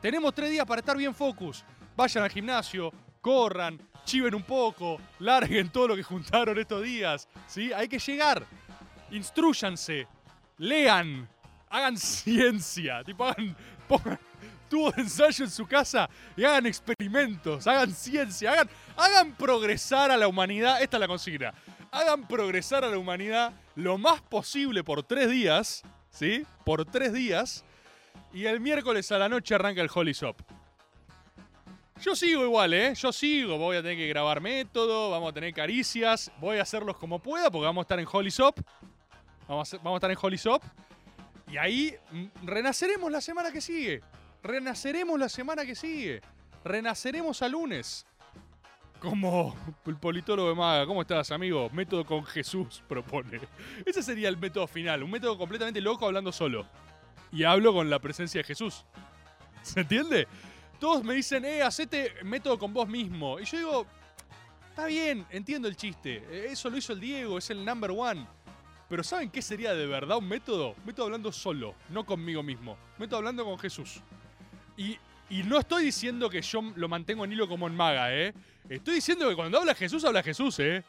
Tenemos 0.00 0.34
tres 0.34 0.50
días 0.50 0.66
para 0.66 0.80
estar 0.80 0.96
bien 0.96 1.14
focus. 1.14 1.64
Vayan 1.96 2.24
al 2.24 2.30
gimnasio, 2.30 2.92
corran, 3.20 3.80
chiven 4.04 4.34
un 4.34 4.42
poco, 4.42 5.00
larguen 5.18 5.70
todo 5.70 5.88
lo 5.88 5.96
que 5.96 6.02
juntaron 6.02 6.58
estos 6.58 6.82
días. 6.82 7.28
¿sí? 7.46 7.72
Hay 7.72 7.88
que 7.88 7.98
llegar. 7.98 8.44
Instruyanse, 9.10 10.06
lean, 10.58 11.28
hagan 11.68 11.96
ciencia. 11.96 13.02
Tipo, 13.04 13.26
hagan, 13.26 13.56
pongan 13.88 14.18
tubo 14.68 14.90
de 14.92 15.02
ensayo 15.02 15.44
en 15.44 15.50
su 15.50 15.66
casa 15.66 16.08
y 16.36 16.44
hagan 16.44 16.66
experimentos, 16.66 17.66
hagan 17.66 17.92
ciencia, 17.92 18.52
hagan, 18.52 18.68
hagan 18.96 19.32
progresar 19.34 20.10
a 20.10 20.16
la 20.16 20.28
humanidad. 20.28 20.80
Esta 20.82 20.96
es 20.96 21.00
la 21.00 21.08
consigna. 21.08 21.54
Hagan 21.90 22.26
progresar 22.28 22.84
a 22.84 22.88
la 22.88 22.98
humanidad 22.98 23.52
lo 23.74 23.96
más 23.98 24.20
posible 24.20 24.84
por 24.84 25.02
tres 25.02 25.30
días, 25.30 25.82
¿sí? 26.10 26.44
Por 26.64 26.84
tres 26.84 27.12
días. 27.12 27.64
Y 28.32 28.44
el 28.44 28.60
miércoles 28.60 29.10
a 29.12 29.18
la 29.18 29.28
noche 29.28 29.54
arranca 29.54 29.80
el 29.80 29.90
Holy 29.92 30.12
Sop. 30.12 30.36
Yo 32.00 32.14
sigo 32.14 32.44
igual, 32.44 32.74
¿eh? 32.74 32.94
Yo 32.94 33.12
sigo. 33.12 33.58
Voy 33.58 33.76
a 33.76 33.82
tener 33.82 33.96
que 33.96 34.06
grabar 34.06 34.40
método, 34.40 35.10
vamos 35.10 35.30
a 35.30 35.32
tener 35.32 35.52
caricias. 35.52 36.30
Voy 36.40 36.58
a 36.58 36.62
hacerlos 36.62 36.96
como 36.96 37.18
pueda 37.20 37.50
porque 37.50 37.64
vamos 37.64 37.82
a 37.82 37.84
estar 37.84 37.98
en 37.98 38.06
Holy 38.10 38.30
Sop. 38.30 38.60
Vamos 39.48 39.72
a, 39.72 39.76
estar 39.94 40.10
en 40.10 40.18
Holy 40.20 40.38
Sop. 40.38 40.62
Y 41.50 41.56
ahí 41.56 41.94
mm, 42.12 42.26
renaceremos 42.44 43.10
la 43.10 43.20
semana 43.20 43.50
que 43.50 43.60
sigue. 43.60 44.02
Renaceremos 44.42 45.18
la 45.18 45.28
semana 45.28 45.64
que 45.64 45.74
sigue. 45.74 46.20
Renaceremos 46.64 47.42
a 47.42 47.48
lunes. 47.48 48.06
Como 49.00 49.54
el 49.86 49.96
politólogo 49.96 50.48
de 50.48 50.54
Maga. 50.54 50.86
¿Cómo 50.86 51.02
estás, 51.02 51.30
amigo? 51.30 51.70
Método 51.70 52.04
con 52.04 52.24
Jesús 52.24 52.82
propone. 52.88 53.40
Ese 53.86 54.02
sería 54.02 54.28
el 54.28 54.36
método 54.36 54.66
final. 54.66 55.02
Un 55.02 55.10
método 55.10 55.38
completamente 55.38 55.80
loco 55.80 56.06
hablando 56.06 56.32
solo 56.32 56.66
y 57.32 57.44
hablo 57.44 57.72
con 57.72 57.88
la 57.88 57.98
presencia 57.98 58.40
de 58.40 58.44
Jesús. 58.44 58.84
¿Se 59.62 59.80
entiende? 59.80 60.26
Todos 60.78 61.04
me 61.04 61.14
dicen, 61.14 61.44
eh, 61.44 61.62
hacete 61.62 62.12
método 62.24 62.58
con 62.58 62.72
vos 62.72 62.88
mismo. 62.88 63.38
Y 63.38 63.44
yo 63.44 63.58
digo, 63.58 63.86
está 64.70 64.86
bien, 64.86 65.26
entiendo 65.30 65.68
el 65.68 65.76
chiste. 65.76 66.50
Eso 66.50 66.70
lo 66.70 66.76
hizo 66.76 66.92
el 66.92 67.00
Diego, 67.00 67.38
es 67.38 67.50
el 67.50 67.64
number 67.64 67.90
one. 67.90 68.26
Pero 68.88 69.02
¿saben 69.04 69.30
qué 69.30 69.42
sería 69.42 69.74
de 69.74 69.86
verdad 69.86 70.16
un 70.16 70.28
método? 70.28 70.74
Método 70.84 71.06
hablando 71.06 71.30
solo, 71.30 71.74
no 71.90 72.06
conmigo 72.06 72.42
mismo. 72.42 72.78
Método 72.98 73.18
hablando 73.18 73.44
con 73.44 73.58
Jesús. 73.58 74.00
Y, 74.76 74.96
y 75.30 75.42
no 75.42 75.58
estoy 75.58 75.84
diciendo 75.84 76.30
que 76.30 76.40
yo 76.42 76.62
lo 76.76 76.88
mantengo 76.88 77.24
en 77.24 77.32
hilo 77.32 77.48
como 77.48 77.66
en 77.66 77.74
maga, 77.74 78.14
¿eh? 78.14 78.32
Estoy 78.68 78.94
diciendo 78.96 79.28
que 79.28 79.34
cuando 79.36 79.58
habla 79.58 79.74
Jesús, 79.74 80.04
habla 80.04 80.22
Jesús, 80.22 80.58
¿eh? 80.58 80.82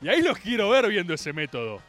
Y 0.00 0.08
ahí 0.08 0.22
los 0.22 0.38
quiero 0.38 0.68
ver 0.70 0.86
viendo 0.88 1.14
ese 1.14 1.32
método. 1.32 1.80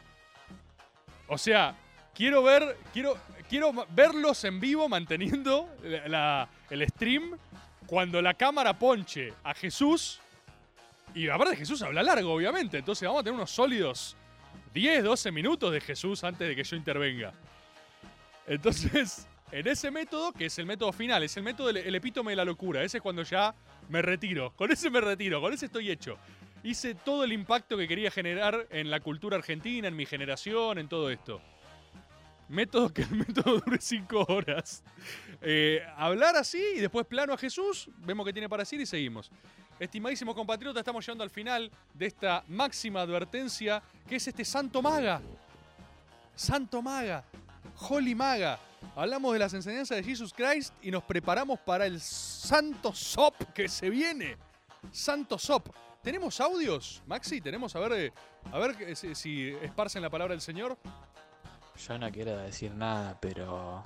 O 1.28 1.36
sea, 1.36 1.74
quiero 2.14 2.42
ver, 2.42 2.78
quiero, 2.92 3.18
quiero 3.48 3.72
verlos 3.90 4.42
en 4.44 4.58
vivo 4.60 4.88
manteniendo 4.88 5.68
la- 6.06 6.48
el 6.70 6.88
stream 6.88 7.36
cuando 7.86 8.22
la 8.22 8.34
cámara 8.34 8.78
ponche 8.78 9.32
a 9.44 9.54
Jesús. 9.54 10.20
Y 11.14 11.28
aparte 11.28 11.56
Jesús 11.56 11.82
habla 11.82 12.02
largo, 12.02 12.32
obviamente. 12.32 12.78
Entonces 12.78 13.06
vamos 13.06 13.20
a 13.20 13.24
tener 13.24 13.34
unos 13.34 13.50
sólidos 13.50 14.16
10, 14.72 15.04
12 15.04 15.30
minutos 15.32 15.72
de 15.72 15.80
Jesús 15.80 16.22
antes 16.24 16.46
de 16.48 16.56
que 16.56 16.64
yo 16.64 16.76
intervenga. 16.76 17.32
Entonces, 18.46 19.26
en 19.52 19.66
ese 19.68 19.90
método, 19.90 20.32
que 20.32 20.46
es 20.46 20.58
el 20.58 20.66
método 20.66 20.92
final, 20.92 21.22
es 21.22 21.36
el 21.36 21.42
método 21.42 21.68
del 21.68 21.78
el 21.78 21.94
epítome 21.94 22.32
de 22.32 22.36
la 22.36 22.44
locura. 22.44 22.82
Ese 22.82 22.98
es 22.98 23.02
cuando 23.02 23.22
ya 23.22 23.54
me 23.88 24.02
retiro. 24.02 24.52
Con 24.56 24.72
ese 24.72 24.90
me 24.90 25.00
retiro, 25.00 25.40
con 25.40 25.52
ese 25.52 25.66
estoy 25.66 25.90
hecho. 25.90 26.18
hice 26.62 26.94
todo 26.94 27.22
el 27.24 27.32
impacto 27.32 27.76
que 27.76 27.86
quería 27.86 28.10
generar 28.10 28.66
en 28.70 28.90
la 28.90 29.00
cultura 29.00 29.36
argentina, 29.36 29.86
en 29.86 29.94
mi 29.94 30.04
generación, 30.04 30.78
en 30.78 30.88
todo 30.88 31.10
esto. 31.10 31.40
Método 32.48 32.92
que 32.92 33.02
el 33.02 33.10
método 33.26 33.60
dure 33.60 33.78
cinco 33.80 34.24
horas. 34.28 34.82
Eh, 35.40 35.80
hablar 35.96 36.36
así 36.36 36.62
y 36.76 36.80
después 36.80 37.06
plano 37.06 37.32
a 37.32 37.38
Jesús, 37.38 37.88
vemos 37.98 38.26
qué 38.26 38.32
tiene 38.32 38.48
para 38.48 38.62
decir 38.62 38.80
y 38.80 38.86
seguimos. 38.86 39.30
Estimadísimos 39.78 40.34
compatriotas, 40.34 40.80
estamos 40.80 41.04
llegando 41.04 41.22
al 41.22 41.30
final 41.30 41.70
de 41.92 42.06
esta 42.06 42.42
máxima 42.48 43.02
advertencia 43.02 43.82
que 44.08 44.16
es 44.16 44.26
este 44.26 44.44
Santo 44.44 44.80
Maga. 44.80 45.20
Santo 46.34 46.82
Maga, 46.82 47.24
Holy 47.78 48.14
Maga. 48.14 48.58
Hablamos 48.94 49.32
de 49.32 49.38
las 49.38 49.54
enseñanzas 49.54 49.96
de 49.96 50.04
Jesus 50.04 50.32
Christ 50.32 50.72
y 50.82 50.90
nos 50.90 51.02
preparamos 51.02 51.58
para 51.60 51.86
el 51.86 52.00
Santo 52.00 52.94
Sop 52.94 53.34
que 53.54 53.68
se 53.68 53.90
viene. 53.90 54.36
Santo 54.90 55.38
Sop. 55.38 55.68
¿Tenemos 56.02 56.40
audios, 56.40 57.02
Maxi? 57.06 57.40
¿Tenemos? 57.40 57.74
A 57.74 57.80
ver, 57.80 57.92
eh, 57.92 58.12
a 58.52 58.58
ver 58.58 58.76
eh, 58.80 58.94
si, 58.94 59.14
si 59.14 59.48
esparcen 59.62 60.02
la 60.02 60.10
palabra 60.10 60.34
del 60.34 60.40
Señor. 60.40 60.78
Yo 61.86 61.98
no 61.98 62.10
quiero 62.10 62.36
decir 62.36 62.72
nada, 62.72 63.18
pero 63.20 63.82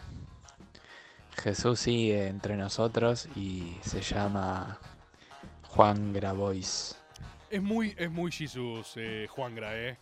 Jesús 1.43 1.81
sigue 1.81 2.29
entre 2.29 2.57
nosotros 2.57 3.29
y 3.35 3.77
se 3.83 4.03
llama 4.03 4.79
Juan 5.69 6.13
Grabois. 6.13 6.97
Es 7.49 7.63
muy, 7.63 7.95
es 7.99 8.11
muy 8.11 8.31
Jesus, 8.31 8.93
eh, 8.97 9.27
Juangra, 9.29 9.77
¿eh? 9.77 9.99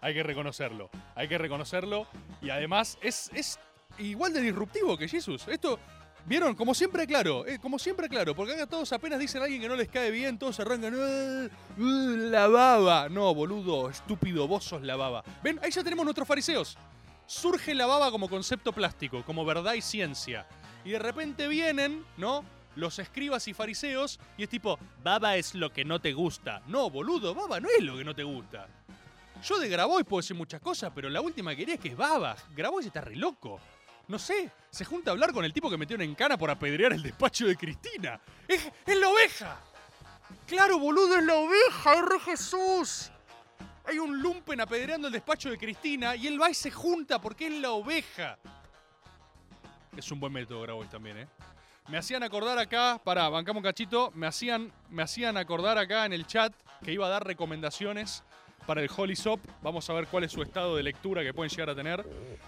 Hay 0.00 0.14
que 0.14 0.22
reconocerlo. 0.22 0.90
Hay 1.14 1.28
que 1.28 1.38
reconocerlo. 1.38 2.06
Y 2.42 2.50
además 2.50 2.98
es, 3.02 3.30
es 3.34 3.58
igual 3.98 4.32
de 4.32 4.40
disruptivo 4.40 4.96
que 4.96 5.08
Jesus. 5.08 5.48
Esto, 5.48 5.78
¿vieron? 6.26 6.54
Como 6.54 6.74
siempre, 6.74 7.06
claro. 7.06 7.46
eh, 7.46 7.58
como 7.58 7.78
siempre, 7.78 8.08
claro. 8.08 8.34
Porque 8.34 8.52
acá 8.52 8.66
todos 8.66 8.92
apenas 8.92 9.18
dicen 9.18 9.40
a 9.40 9.44
alguien 9.44 9.60
que 9.62 9.68
no 9.68 9.74
les 9.76 9.88
cae 9.88 10.10
bien, 10.10 10.38
todos 10.38 10.60
arrancan. 10.60 10.94
"Eh, 10.94 11.46
eh, 11.46 11.50
la 11.78 12.46
baba. 12.46 13.08
No, 13.08 13.34
boludo, 13.34 13.90
estúpido, 13.90 14.46
vos 14.46 14.64
sos 14.64 14.82
la 14.82 14.96
baba. 14.96 15.24
¿Ven? 15.42 15.58
Ahí 15.62 15.70
ya 15.70 15.82
tenemos 15.82 16.04
nuestros 16.04 16.28
fariseos. 16.28 16.76
Surge 17.26 17.74
la 17.74 17.86
baba 17.86 18.10
como 18.12 18.28
concepto 18.28 18.72
plástico, 18.72 19.24
como 19.24 19.44
verdad 19.44 19.74
y 19.74 19.80
ciencia. 19.82 20.46
Y 20.84 20.90
de 20.90 20.98
repente 21.00 21.48
vienen, 21.48 22.04
¿no? 22.16 22.44
Los 22.76 22.98
escribas 23.00 23.48
y 23.48 23.54
fariseos, 23.54 24.20
y 24.36 24.42
es 24.44 24.48
tipo, 24.48 24.78
baba 25.02 25.36
es 25.36 25.54
lo 25.54 25.72
que 25.72 25.84
no 25.84 26.00
te 26.00 26.12
gusta. 26.12 26.62
No, 26.68 26.90
boludo, 26.90 27.34
baba 27.34 27.58
no 27.58 27.68
es 27.76 27.82
lo 27.82 27.96
que 27.96 28.04
no 28.04 28.14
te 28.14 28.22
gusta. 28.22 28.68
Yo 29.42 29.58
de 29.58 29.68
Grabois 29.68 30.04
puedo 30.04 30.20
decir 30.20 30.36
muchas 30.36 30.60
cosas, 30.60 30.92
pero 30.94 31.08
la 31.08 31.20
última 31.20 31.50
que 31.50 31.58
quería 31.58 31.74
es 31.74 31.80
que 31.80 31.88
es 31.88 31.96
baba. 31.96 32.36
Grabois 32.54 32.86
está 32.86 33.00
re 33.00 33.16
loco. 33.16 33.60
No 34.08 34.18
sé, 34.18 34.50
se 34.70 34.84
junta 34.84 35.10
a 35.10 35.12
hablar 35.12 35.32
con 35.32 35.44
el 35.44 35.52
tipo 35.52 35.68
que 35.68 35.76
metió 35.76 36.00
en 36.00 36.14
cana 36.14 36.38
por 36.38 36.50
apedrear 36.50 36.92
el 36.92 37.02
despacho 37.02 37.46
de 37.46 37.56
Cristina. 37.56 38.20
¡Es, 38.46 38.70
es 38.86 38.96
la 38.96 39.08
oveja! 39.08 39.60
¡Claro, 40.46 40.78
boludo, 40.78 41.16
es 41.16 41.24
la 41.24 41.34
oveja! 41.34 41.94
¡Es 41.94 42.22
Jesús! 42.24 43.10
Hay 43.84 43.98
un 43.98 44.20
lumpen 44.20 44.60
apedreando 44.60 45.08
el 45.08 45.12
despacho 45.12 45.50
de 45.50 45.58
Cristina 45.58 46.16
y 46.16 46.26
él 46.26 46.40
va 46.40 46.50
y 46.50 46.54
se 46.54 46.70
junta 46.70 47.20
porque 47.20 47.46
es 47.46 47.54
la 47.54 47.70
oveja. 47.72 48.38
Es 49.96 50.10
un 50.10 50.20
buen 50.20 50.32
método, 50.32 50.62
Grabois 50.62 50.90
también, 50.90 51.18
¿eh? 51.18 51.28
Me 51.88 51.98
hacían 51.98 52.24
acordar 52.24 52.58
acá, 52.58 53.00
pará, 53.02 53.28
bancamos 53.28 53.62
cachito, 53.62 54.10
me 54.12 54.26
hacían, 54.26 54.72
me 54.90 55.04
hacían 55.04 55.36
acordar 55.36 55.78
acá 55.78 56.04
en 56.04 56.12
el 56.12 56.26
chat 56.26 56.52
que 56.82 56.92
iba 56.92 57.06
a 57.06 57.10
dar 57.10 57.24
recomendaciones 57.24 58.24
para 58.66 58.82
el 58.82 58.90
Holy 58.94 59.16
Sop. 59.16 59.40
Vamos 59.62 59.88
a 59.88 59.92
ver 59.94 60.06
cuál 60.08 60.24
es 60.24 60.32
su 60.32 60.42
estado 60.42 60.76
de 60.76 60.82
lectura 60.82 61.22
que 61.22 61.32
pueden 61.32 61.50
llegar 61.50 61.70
a 61.70 61.74
tener. 61.74 62.04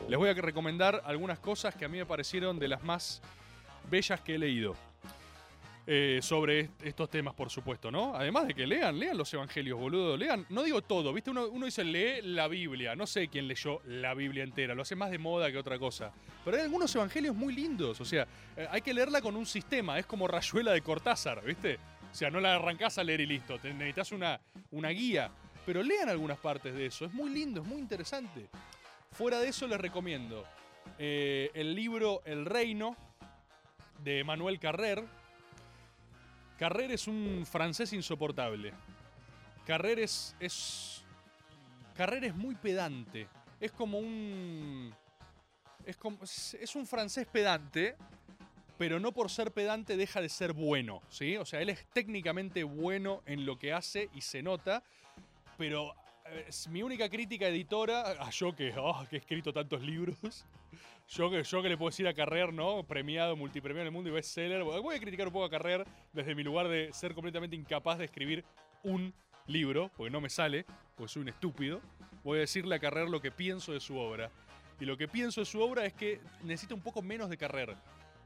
Les 0.08 0.18
voy 0.18 0.28
a 0.28 0.34
recomendar 0.34 1.02
algunas 1.04 1.38
cosas 1.38 1.74
que 1.74 1.84
a 1.84 1.88
mí 1.88 1.98
me 1.98 2.06
parecieron 2.06 2.58
de 2.58 2.68
las 2.68 2.82
más 2.82 3.22
bellas 3.90 4.20
que 4.20 4.34
he 4.34 4.38
leído. 4.38 4.74
Eh, 5.90 6.18
sobre 6.20 6.60
est- 6.60 6.82
estos 6.82 7.08
temas, 7.08 7.32
por 7.32 7.48
supuesto, 7.48 7.90
¿no? 7.90 8.14
Además 8.14 8.46
de 8.46 8.52
que 8.52 8.66
lean, 8.66 8.98
lean 8.98 9.16
los 9.16 9.32
evangelios, 9.32 9.78
boludo. 9.80 10.18
Lean, 10.18 10.44
no 10.50 10.62
digo 10.62 10.82
todo, 10.82 11.14
¿viste? 11.14 11.30
Uno, 11.30 11.48
dice 11.64 11.82
lee 11.82 12.20
la 12.22 12.46
Biblia. 12.46 12.94
No 12.94 13.06
sé 13.06 13.28
quién 13.28 13.48
leyó 13.48 13.80
la 13.86 14.12
Biblia 14.12 14.44
entera, 14.44 14.74
lo 14.74 14.82
hace 14.82 14.96
más 14.96 15.10
de 15.10 15.16
moda 15.16 15.50
que 15.50 15.56
otra 15.56 15.78
cosa. 15.78 16.12
Pero 16.44 16.58
hay 16.58 16.64
algunos 16.64 16.94
evangelios 16.94 17.34
muy 17.34 17.54
lindos, 17.54 17.98
o 18.02 18.04
sea, 18.04 18.26
eh, 18.54 18.68
hay 18.70 18.82
que 18.82 18.92
leerla 18.92 19.22
con 19.22 19.34
un 19.34 19.46
sistema, 19.46 19.98
es 19.98 20.04
como 20.04 20.28
Rayuela 20.28 20.72
de 20.72 20.82
Cortázar, 20.82 21.42
¿viste? 21.42 21.78
O 22.12 22.14
sea, 22.14 22.28
no 22.28 22.38
la 22.38 22.56
arrancás 22.56 22.98
a 22.98 23.04
leer 23.04 23.22
y 23.22 23.26
listo, 23.26 23.58
necesitas 23.62 24.12
una, 24.12 24.38
una 24.72 24.90
guía. 24.90 25.30
Pero 25.68 25.82
lean 25.82 26.08
algunas 26.08 26.38
partes 26.38 26.74
de 26.74 26.86
eso, 26.86 27.04
es 27.04 27.12
muy 27.12 27.28
lindo, 27.28 27.60
es 27.60 27.66
muy 27.66 27.78
interesante. 27.78 28.48
Fuera 29.12 29.38
de 29.38 29.48
eso 29.48 29.66
les 29.66 29.78
recomiendo 29.78 30.46
eh, 30.98 31.50
el 31.52 31.74
libro 31.74 32.22
El 32.24 32.46
Reino 32.46 32.96
de 34.02 34.24
Manuel 34.24 34.58
Carrer. 34.58 35.04
Carrer 36.56 36.90
es 36.92 37.06
un 37.06 37.44
francés 37.44 37.92
insoportable. 37.92 38.72
Carrer 39.66 39.98
es, 39.98 40.34
es. 40.40 41.04
Carrer 41.94 42.24
es 42.24 42.34
muy 42.34 42.54
pedante. 42.54 43.28
Es 43.60 43.70
como 43.70 43.98
un. 43.98 44.94
Es, 45.84 45.98
como, 45.98 46.16
es 46.22 46.76
un 46.76 46.86
francés 46.86 47.26
pedante, 47.30 47.94
pero 48.78 49.00
no 49.00 49.12
por 49.12 49.28
ser 49.28 49.50
pedante 49.50 49.98
deja 49.98 50.22
de 50.22 50.30
ser 50.30 50.54
bueno, 50.54 51.02
¿sí? 51.10 51.36
O 51.36 51.44
sea, 51.44 51.60
él 51.60 51.68
es 51.68 51.84
técnicamente 51.92 52.62
bueno 52.62 53.22
en 53.26 53.44
lo 53.44 53.58
que 53.58 53.74
hace 53.74 54.08
y 54.14 54.22
se 54.22 54.42
nota, 54.42 54.82
pero 55.58 55.94
eh, 56.24 56.46
es 56.48 56.68
mi 56.68 56.82
única 56.82 57.10
crítica 57.10 57.48
editora, 57.48 58.12
a 58.12 58.30
yo 58.30 58.54
que, 58.54 58.72
oh, 58.78 59.04
he 59.10 59.16
escrito 59.16 59.52
tantos 59.52 59.82
libros, 59.82 60.16
yo 61.08 61.30
que, 61.30 61.42
yo 61.42 61.62
que 61.62 61.68
le 61.68 61.76
puedo 61.76 61.90
decir 61.90 62.08
a 62.08 62.14
Carrer, 62.14 62.52
¿no? 62.54 62.84
Premiado, 62.84 63.36
multipremiado 63.36 63.82
en 63.82 63.86
el 63.88 63.92
mundo 63.92 64.08
y 64.08 64.12
bestseller. 64.12 64.62
Voy 64.62 64.96
a 64.96 65.00
criticar 65.00 65.26
un 65.26 65.32
poco 65.32 65.44
a 65.44 65.50
Carrer 65.50 65.84
desde 66.12 66.34
mi 66.34 66.44
lugar 66.44 66.68
de 66.68 66.90
ser 66.92 67.12
completamente 67.12 67.56
incapaz 67.56 67.98
de 67.98 68.06
escribir 68.06 68.44
un 68.84 69.12
libro, 69.46 69.90
porque 69.96 70.10
no 70.10 70.20
me 70.20 70.30
sale, 70.30 70.64
porque 70.96 71.12
soy 71.12 71.22
un 71.22 71.28
estúpido. 71.28 71.80
Voy 72.22 72.38
a 72.38 72.40
decirle 72.42 72.76
a 72.76 72.78
Carrer 72.78 73.08
lo 73.08 73.20
que 73.20 73.32
pienso 73.32 73.72
de 73.72 73.80
su 73.80 73.98
obra. 73.98 74.30
Y 74.80 74.84
lo 74.84 74.96
que 74.96 75.08
pienso 75.08 75.40
de 75.40 75.46
su 75.46 75.60
obra 75.60 75.84
es 75.84 75.92
que 75.92 76.20
necesita 76.44 76.74
un 76.74 76.82
poco 76.82 77.02
menos 77.02 77.28
de 77.28 77.36
Carrer. 77.36 77.74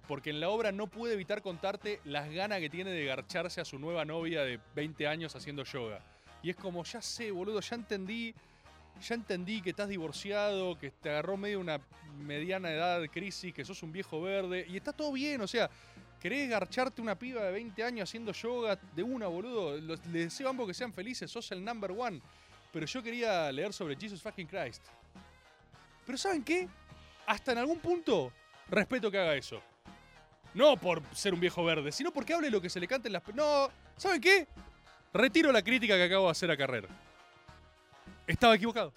Porque 0.07 0.31
en 0.31 0.41
la 0.41 0.51
obra 0.51 0.73
no 0.73 0.89
puede 0.89 1.15
evitar 1.15 1.41
contarte 1.41 2.01
las 2.05 2.29
ganas 2.31 2.59
que 2.59 2.69
tiene 2.69 2.91
de 2.91 3.07
garcharse 3.07 3.61
a 3.61 3.65
su 3.65 3.79
nueva 3.79 4.05
novia 4.05 4.43
de 4.43 4.61
20 4.75 5.07
años 5.07 5.35
haciendo 5.37 5.65
yoga. 5.65 6.03
Y 6.43 6.51
es 6.51 6.57
como, 6.57 6.85
ya 6.85 7.01
sé, 7.01 7.31
boludo, 7.31 7.61
ya 7.61 7.77
entendí 7.77 8.35
ya 9.01 9.15
entendí 9.15 9.61
que 9.61 9.71
estás 9.71 9.89
divorciado, 9.89 10.79
que 10.79 10.91
te 10.91 11.11
agarró 11.11 11.37
medio 11.37 11.61
una 11.61 11.81
mediana 12.19 12.71
edad 12.71 13.01
de 13.01 13.09
crisis, 13.09 13.53
que 13.53 13.65
sos 13.65 13.83
un 13.83 13.93
viejo 13.93 14.21
verde, 14.21 14.67
y 14.69 14.77
está 14.77 14.93
todo 14.93 15.13
bien, 15.13 15.41
o 15.41 15.47
sea, 15.47 15.69
querés 16.21 16.49
garcharte 16.49 17.03
una 17.03 17.19
piba 17.19 17.43
de 17.43 17.53
20 17.53 17.83
años 17.83 18.09
haciendo 18.09 18.33
yoga 18.33 18.79
de 18.95 19.03
una, 19.03 19.27
boludo. 19.27 19.77
Les 19.77 20.13
deseo 20.13 20.47
a 20.47 20.51
ambos 20.51 20.69
que 20.69 20.75
sean 20.75 20.93
felices, 20.93 21.31
sos 21.31 21.51
el 21.51 21.65
number 21.65 21.91
one. 21.91 22.21
Pero 22.73 22.87
yo 22.87 23.03
quería 23.03 23.51
leer 23.51 23.73
sobre 23.73 23.97
Jesus 23.97 24.23
fucking 24.23 24.47
Christ. 24.47 24.83
Pero 26.07 26.17
¿saben 26.17 26.45
qué? 26.45 26.69
Hasta 27.27 27.53
en 27.53 27.59
algún 27.59 27.81
punto 27.81 28.33
respeto 28.69 29.11
que 29.11 29.19
haga 29.19 29.35
eso. 29.35 29.61
No 30.55 30.77
por 30.77 31.03
ser 31.13 31.35
un 31.35 31.41
viejo 31.41 31.65
verde, 31.65 31.91
sino 31.91 32.13
porque 32.13 32.35
hable 32.35 32.51
lo 32.51 32.61
que 32.61 32.71
se 32.71 32.79
le 32.79 32.87
cante 32.87 33.09
en 33.09 33.15
las... 33.15 33.23
No, 33.35 33.69
¿saben 33.97 34.21
qué? 34.21 34.47
Retiro 35.13 35.53
la 35.53 35.63
crítica 35.63 35.95
que 35.97 36.05
acabo 36.05 36.27
de 36.27 36.33
hacer 36.33 36.51
a 36.51 36.57
Carrera. 36.57 36.89
Estaba 38.27 38.55
equivocado. 38.55 38.93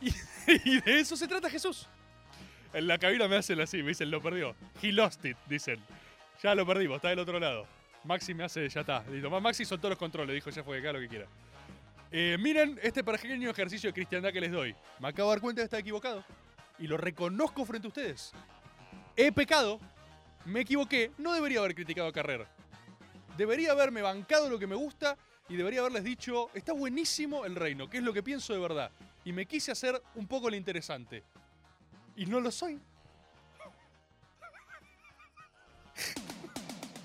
Y, 0.64 0.80
de 0.80 0.98
eso 0.98 1.16
se 1.16 1.28
trata 1.28 1.48
Jesús. 1.50 1.86
En 2.72 2.86
la 2.88 2.98
cabina 2.98 3.28
me 3.28 3.36
hacen 3.36 3.60
así, 3.60 3.82
me 3.82 3.90
dicen, 3.90 4.10
lo 4.10 4.20
perdió. 4.20 4.56
He 4.82 4.90
lost 4.90 5.24
it, 5.24 5.36
dicen. 5.46 5.78
Ya 6.42 6.54
lo 6.54 6.66
perdimos, 6.66 6.96
está 6.96 7.10
del 7.10 7.20
otro 7.20 7.38
lado. 7.38 7.66
Maxi 8.04 8.34
me 8.34 8.44
hace, 8.44 8.68
ya 8.68 8.80
está. 8.80 9.04
Listo. 9.10 9.28
Maxi 9.40 9.64
soltó 9.64 9.88
los 9.88 9.98
controles, 9.98 10.34
dijo, 10.34 10.50
ya 10.50 10.64
fue 10.64 10.78
acá 10.78 10.92
lo 10.92 10.98
que 10.98 11.08
quiera. 11.08 11.26
Eh, 12.10 12.36
miren 12.40 12.80
este 12.82 13.04
pequeño 13.04 13.50
ejercicio 13.50 13.90
de 13.90 13.94
cristiandad 13.94 14.32
que 14.32 14.40
les 14.40 14.50
doy. 14.50 14.74
Me 14.98 15.08
acabo 15.08 15.28
de 15.28 15.36
dar 15.36 15.40
cuenta 15.42 15.60
de 15.60 15.64
está 15.66 15.78
equivocado. 15.78 16.24
Y 16.78 16.86
lo 16.86 16.96
reconozco 16.96 17.64
frente 17.64 17.86
a 17.86 17.90
ustedes. 17.90 18.32
He 19.16 19.30
pecado, 19.30 19.78
me 20.46 20.60
equivoqué, 20.60 21.12
no 21.18 21.34
debería 21.34 21.60
haber 21.60 21.74
criticado 21.74 22.08
a 22.08 22.12
Carrera. 22.12 22.48
Debería 23.40 23.72
haberme 23.72 24.02
bancado 24.02 24.50
lo 24.50 24.58
que 24.58 24.66
me 24.66 24.74
gusta 24.74 25.16
y 25.48 25.56
debería 25.56 25.80
haberles 25.80 26.04
dicho, 26.04 26.50
está 26.52 26.74
buenísimo 26.74 27.46
el 27.46 27.56
reino, 27.56 27.88
que 27.88 27.96
es 27.96 28.02
lo 28.02 28.12
que 28.12 28.22
pienso 28.22 28.52
de 28.52 28.58
verdad. 28.58 28.90
Y 29.24 29.32
me 29.32 29.46
quise 29.46 29.72
hacer 29.72 29.98
un 30.16 30.26
poco 30.26 30.50
lo 30.50 30.56
interesante. 30.56 31.24
Y 32.16 32.26
no 32.26 32.38
lo 32.38 32.50
soy. 32.50 32.76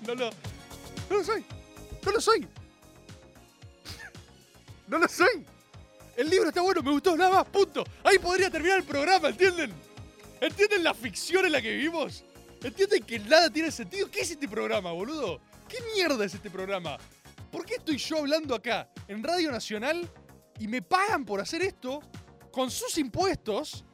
No 0.06 0.14
lo, 0.14 0.30
no 1.08 1.16
lo 1.16 1.24
soy. 1.24 1.42
No 2.04 2.12
lo 2.12 2.20
soy. 2.20 2.40
No 4.88 4.98
lo 4.98 5.08
soy. 5.08 5.42
El 6.18 6.28
libro 6.28 6.50
está 6.50 6.60
bueno, 6.60 6.82
me 6.82 6.90
gustó, 6.90 7.16
nada 7.16 7.30
más, 7.30 7.46
punto. 7.46 7.82
Ahí 8.04 8.18
podría 8.18 8.50
terminar 8.50 8.80
el 8.80 8.84
programa, 8.84 9.30
¿entienden? 9.30 9.72
¿Entienden 10.38 10.84
la 10.84 10.92
ficción 10.92 11.46
en 11.46 11.52
la 11.52 11.62
que 11.62 11.70
vivimos? 11.70 12.24
¿Entienden 12.62 13.04
que 13.04 13.20
nada 13.20 13.48
tiene 13.48 13.70
sentido? 13.70 14.10
¿Qué 14.10 14.20
es 14.20 14.32
este 14.32 14.46
programa, 14.46 14.92
boludo? 14.92 15.40
¿Qué 15.68 15.78
mierda 15.94 16.24
es 16.24 16.34
este 16.34 16.50
programa? 16.50 16.96
¿Por 17.50 17.64
qué 17.64 17.74
estoy 17.74 17.96
yo 17.98 18.18
hablando 18.18 18.54
acá 18.54 18.88
en 19.08 19.22
Radio 19.22 19.50
Nacional 19.50 20.08
y 20.58 20.68
me 20.68 20.80
pagan 20.80 21.24
por 21.24 21.40
hacer 21.40 21.62
esto 21.62 22.00
con 22.52 22.70
sus 22.70 22.96
impuestos? 22.98 23.84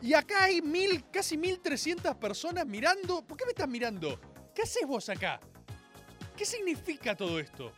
Y 0.00 0.14
acá 0.14 0.44
hay 0.44 0.62
mil, 0.62 1.04
casi 1.10 1.36
1300 1.36 2.14
personas 2.16 2.66
mirando. 2.66 3.26
¿Por 3.26 3.36
qué 3.36 3.44
me 3.44 3.50
estás 3.50 3.68
mirando? 3.68 4.20
¿Qué 4.54 4.62
haces 4.62 4.86
vos 4.86 5.08
acá? 5.08 5.40
¿Qué 6.36 6.44
significa 6.44 7.16
todo 7.16 7.40
esto? 7.40 7.72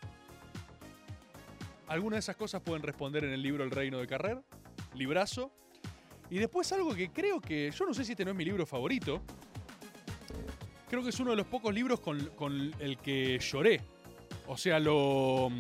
Algunas 1.87 2.17
de 2.17 2.21
esas 2.21 2.37
cosas 2.37 2.61
pueden 2.61 2.83
responder 2.83 3.25
en 3.25 3.33
el 3.33 3.41
libro 3.41 3.65
El 3.65 3.71
Reino 3.71 3.99
de 3.99 4.07
Carrer, 4.07 4.43
librazo. 4.95 5.53
Y 6.29 6.39
después 6.39 6.71
algo 6.73 6.95
que 6.95 7.11
creo 7.11 7.41
que, 7.41 7.71
yo 7.71 7.87
no 7.87 7.95
sé 7.95 8.05
si 8.05 8.13
este 8.13 8.25
no 8.25 8.33
es 8.33 8.37
mi 8.37 8.45
libro 8.45 8.67
favorito, 8.67 9.23
creo 10.89 11.03
que 11.03 11.11
es 11.11 11.21
uno 11.21 11.31
de 11.31 11.37
los 11.37 11.47
pocos 11.47 11.73
libros 11.75 12.01
con, 12.01 12.75
el 12.79 12.99
que 12.99 13.39
lloré. 13.39 13.81
O 14.47 14.57
sea, 14.57 14.79
lo, 14.79 15.51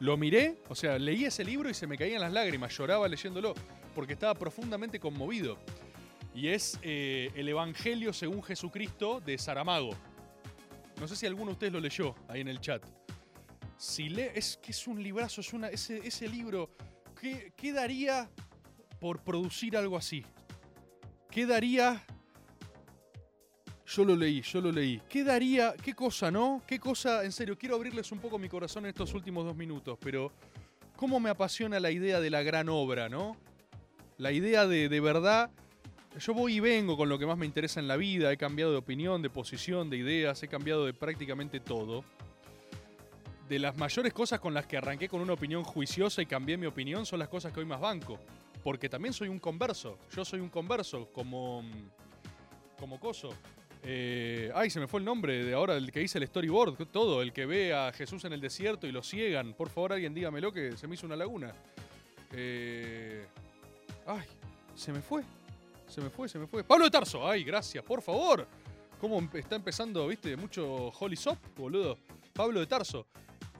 lo 0.00 0.16
miré, 0.16 0.58
o 0.68 0.74
sea, 0.74 0.98
leí 0.98 1.24
ese 1.24 1.44
libro 1.44 1.70
y 1.70 1.74
se 1.74 1.86
me 1.86 1.96
caían 1.96 2.20
las 2.20 2.32
lágrimas, 2.32 2.76
lloraba 2.76 3.08
leyéndolo, 3.08 3.54
porque 3.94 4.12
estaba 4.12 4.34
profundamente 4.34 5.00
conmovido. 5.00 5.58
Y 6.34 6.48
es 6.48 6.78
eh, 6.82 7.30
El 7.34 7.48
Evangelio 7.48 8.12
según 8.12 8.42
Jesucristo 8.42 9.20
de 9.20 9.38
Saramago. 9.38 9.90
No 11.00 11.08
sé 11.08 11.16
si 11.16 11.26
alguno 11.26 11.46
de 11.46 11.52
ustedes 11.52 11.72
lo 11.72 11.80
leyó 11.80 12.14
ahí 12.28 12.40
en 12.40 12.48
el 12.48 12.60
chat. 12.60 12.82
Si 13.76 14.08
lee, 14.08 14.28
es 14.34 14.58
que 14.62 14.72
es 14.72 14.86
un 14.86 15.02
librazo, 15.02 15.40
es 15.40 15.52
una, 15.52 15.68
ese, 15.68 16.06
ese 16.06 16.28
libro. 16.28 16.70
¿qué, 17.20 17.52
¿Qué 17.56 17.72
daría 17.72 18.30
por 19.00 19.22
producir 19.22 19.76
algo 19.76 19.96
así? 19.96 20.24
¿Qué 21.30 21.46
daría? 21.46 22.04
Yo 23.86 24.04
lo 24.04 24.16
leí, 24.16 24.40
yo 24.40 24.60
lo 24.60 24.72
leí. 24.72 25.00
¿Qué 25.08 25.24
daría? 25.24 25.74
¿Qué 25.74 25.94
cosa, 25.94 26.30
no? 26.30 26.62
¿Qué 26.66 26.78
cosa? 26.78 27.24
En 27.24 27.32
serio, 27.32 27.58
quiero 27.58 27.76
abrirles 27.76 28.10
un 28.12 28.18
poco 28.18 28.38
mi 28.38 28.48
corazón 28.48 28.84
en 28.84 28.90
estos 28.90 29.12
últimos 29.12 29.44
dos 29.44 29.54
minutos, 29.54 29.98
pero 30.00 30.32
¿cómo 30.96 31.20
me 31.20 31.28
apasiona 31.28 31.78
la 31.78 31.90
idea 31.90 32.20
de 32.20 32.30
la 32.30 32.42
gran 32.42 32.68
obra, 32.70 33.08
no? 33.08 33.36
La 34.16 34.32
idea 34.32 34.66
de, 34.66 34.88
de 34.88 35.00
verdad. 35.00 35.50
Yo 36.18 36.32
voy 36.32 36.54
y 36.54 36.60
vengo 36.60 36.96
con 36.96 37.08
lo 37.08 37.18
que 37.18 37.26
más 37.26 37.36
me 37.36 37.44
interesa 37.44 37.80
en 37.80 37.88
la 37.88 37.96
vida. 37.96 38.32
He 38.32 38.36
cambiado 38.36 38.70
de 38.70 38.78
opinión, 38.78 39.20
de 39.20 39.30
posición, 39.30 39.90
de 39.90 39.96
ideas. 39.96 40.42
He 40.42 40.48
cambiado 40.48 40.86
de 40.86 40.94
prácticamente 40.94 41.60
todo. 41.60 42.04
De 43.48 43.58
las 43.58 43.76
mayores 43.76 44.12
cosas 44.12 44.40
con 44.40 44.54
las 44.54 44.66
que 44.66 44.76
arranqué 44.76 45.08
con 45.08 45.20
una 45.20 45.32
opinión 45.34 45.64
juiciosa 45.64 46.22
y 46.22 46.26
cambié 46.26 46.56
mi 46.56 46.66
opinión 46.66 47.04
son 47.04 47.18
las 47.18 47.28
cosas 47.28 47.52
que 47.52 47.60
hoy 47.60 47.66
más 47.66 47.80
banco. 47.80 48.18
Porque 48.62 48.88
también 48.88 49.12
soy 49.12 49.28
un 49.28 49.40
converso. 49.40 49.98
Yo 50.14 50.24
soy 50.24 50.40
un 50.40 50.48
converso 50.48 51.10
como. 51.12 51.62
como 52.78 52.98
coso. 52.98 53.30
Eh, 53.86 54.50
ay, 54.54 54.70
se 54.70 54.80
me 54.80 54.86
fue 54.86 55.00
el 55.00 55.04
nombre 55.04 55.44
de 55.44 55.52
ahora, 55.52 55.76
el 55.76 55.92
que 55.92 56.02
hice 56.02 56.16
el 56.18 56.26
storyboard, 56.26 56.86
todo, 56.86 57.20
el 57.20 57.32
que 57.34 57.44
ve 57.44 57.74
a 57.74 57.92
Jesús 57.92 58.24
en 58.24 58.32
el 58.32 58.40
desierto 58.40 58.86
y 58.86 58.92
lo 58.92 59.02
ciegan. 59.02 59.52
Por 59.52 59.68
favor, 59.68 59.92
alguien 59.92 60.14
dígamelo 60.14 60.52
que 60.52 60.76
se 60.76 60.86
me 60.86 60.94
hizo 60.94 61.06
una 61.06 61.16
laguna. 61.16 61.54
Eh, 62.32 63.26
ay, 64.06 64.24
se 64.74 64.90
me 64.90 65.02
fue. 65.02 65.22
Se 65.86 66.00
me 66.00 66.08
fue, 66.08 66.28
se 66.28 66.38
me 66.38 66.46
fue. 66.46 66.64
Pablo 66.64 66.86
de 66.86 66.90
Tarso, 66.90 67.28
ay, 67.28 67.44
gracias, 67.44 67.84
por 67.84 68.00
favor. 68.00 68.46
¿Cómo 69.00 69.20
está 69.34 69.56
empezando, 69.56 70.08
viste, 70.08 70.34
mucho 70.34 70.88
Holy 70.98 71.16
Sop, 71.16 71.38
boludo? 71.54 71.98
Pablo 72.32 72.60
de 72.60 72.66
Tarso. 72.66 73.06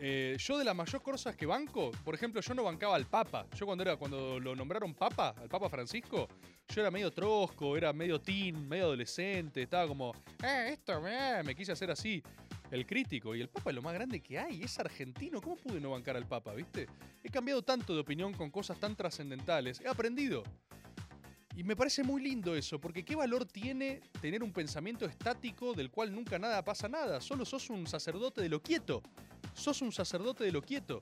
Eh, 0.01 0.37
yo 0.39 0.59
de 0.59 0.65
las 0.65 0.75
mayores 0.75 1.03
cosas 1.03 1.37
que 1.37 1.47
banco, 1.47 1.93
por 2.05 2.15
ejemplo, 2.15 2.41
yo 2.41 2.55
no 2.55 2.65
bancaba 2.65 2.97
al 2.97 3.07
Papa. 3.07 3.47
Yo 3.57 3.65
cuando 3.67 3.83
era 3.83 3.97
cuando 3.97 4.41
lo 4.41 4.57
nombraron 4.57 4.95
Papa, 4.95 5.35
al 5.41 5.49
Papa 5.49 5.69
Francisco, 5.69 6.29
yo 6.69 6.81
era 6.81 6.91
medio 6.91 7.11
trosco, 7.13 7.77
era 7.77 7.93
medio 7.93 8.21
teen, 8.21 8.69
medio 8.69 8.85
adolescente, 8.85 9.63
estaba 9.63 9.87
como, 9.87 10.13
eh, 10.43 10.71
esto, 10.73 11.01
eh", 11.07 11.43
me 11.45 11.55
quise 11.55 11.73
hacer 11.73 11.91
así, 11.91 12.23
el 12.71 12.87
crítico. 12.87 13.35
Y 13.35 13.41
el 13.41 13.49
Papa 13.49 13.71
es 13.71 13.77
lo 13.77 13.83
más 13.83 13.95
grande 13.95 14.21
que 14.21 14.39
hay, 14.39 14.63
es 14.63 14.79
argentino, 14.81 15.41
¿cómo 15.41 15.57
pude 15.57 15.81
no 15.81 15.91
bancar 15.91 16.17
al 16.17 16.27
Papa, 16.27 16.55
viste? 16.55 16.87
He 17.23 17.29
cambiado 17.29 17.63
tanto 17.63 17.95
de 17.95 18.01
opinión 18.01 18.33
con 18.35 18.51
cosas 18.51 18.79
tan 18.81 18.97
trascendentales, 18.97 19.81
he 19.81 19.89
aprendido. 19.89 20.43
Y 21.57 21.63
me 21.63 21.77
parece 21.77 22.03
muy 22.03 22.21
lindo 22.21 22.57
eso, 22.57 22.81
porque 22.81 23.05
¿qué 23.05 23.15
valor 23.15 23.45
tiene 23.45 24.01
tener 24.21 24.43
un 24.43 24.53
pensamiento 24.53 25.07
estático 25.07 25.73
del 25.73 25.89
cual 25.89 26.13
nunca 26.13 26.37
nada 26.37 26.65
pasa 26.65 26.89
nada? 26.89 27.21
Solo 27.21 27.45
sos 27.45 27.71
un 27.71 27.87
sacerdote 27.87 28.43
de 28.43 28.49
lo 28.49 28.61
quieto. 28.61 29.03
Sos 29.55 29.81
un 29.83 29.93
sacerdote 29.93 30.45
de 30.45 30.53
lo 30.53 30.61
quieto. 30.63 31.01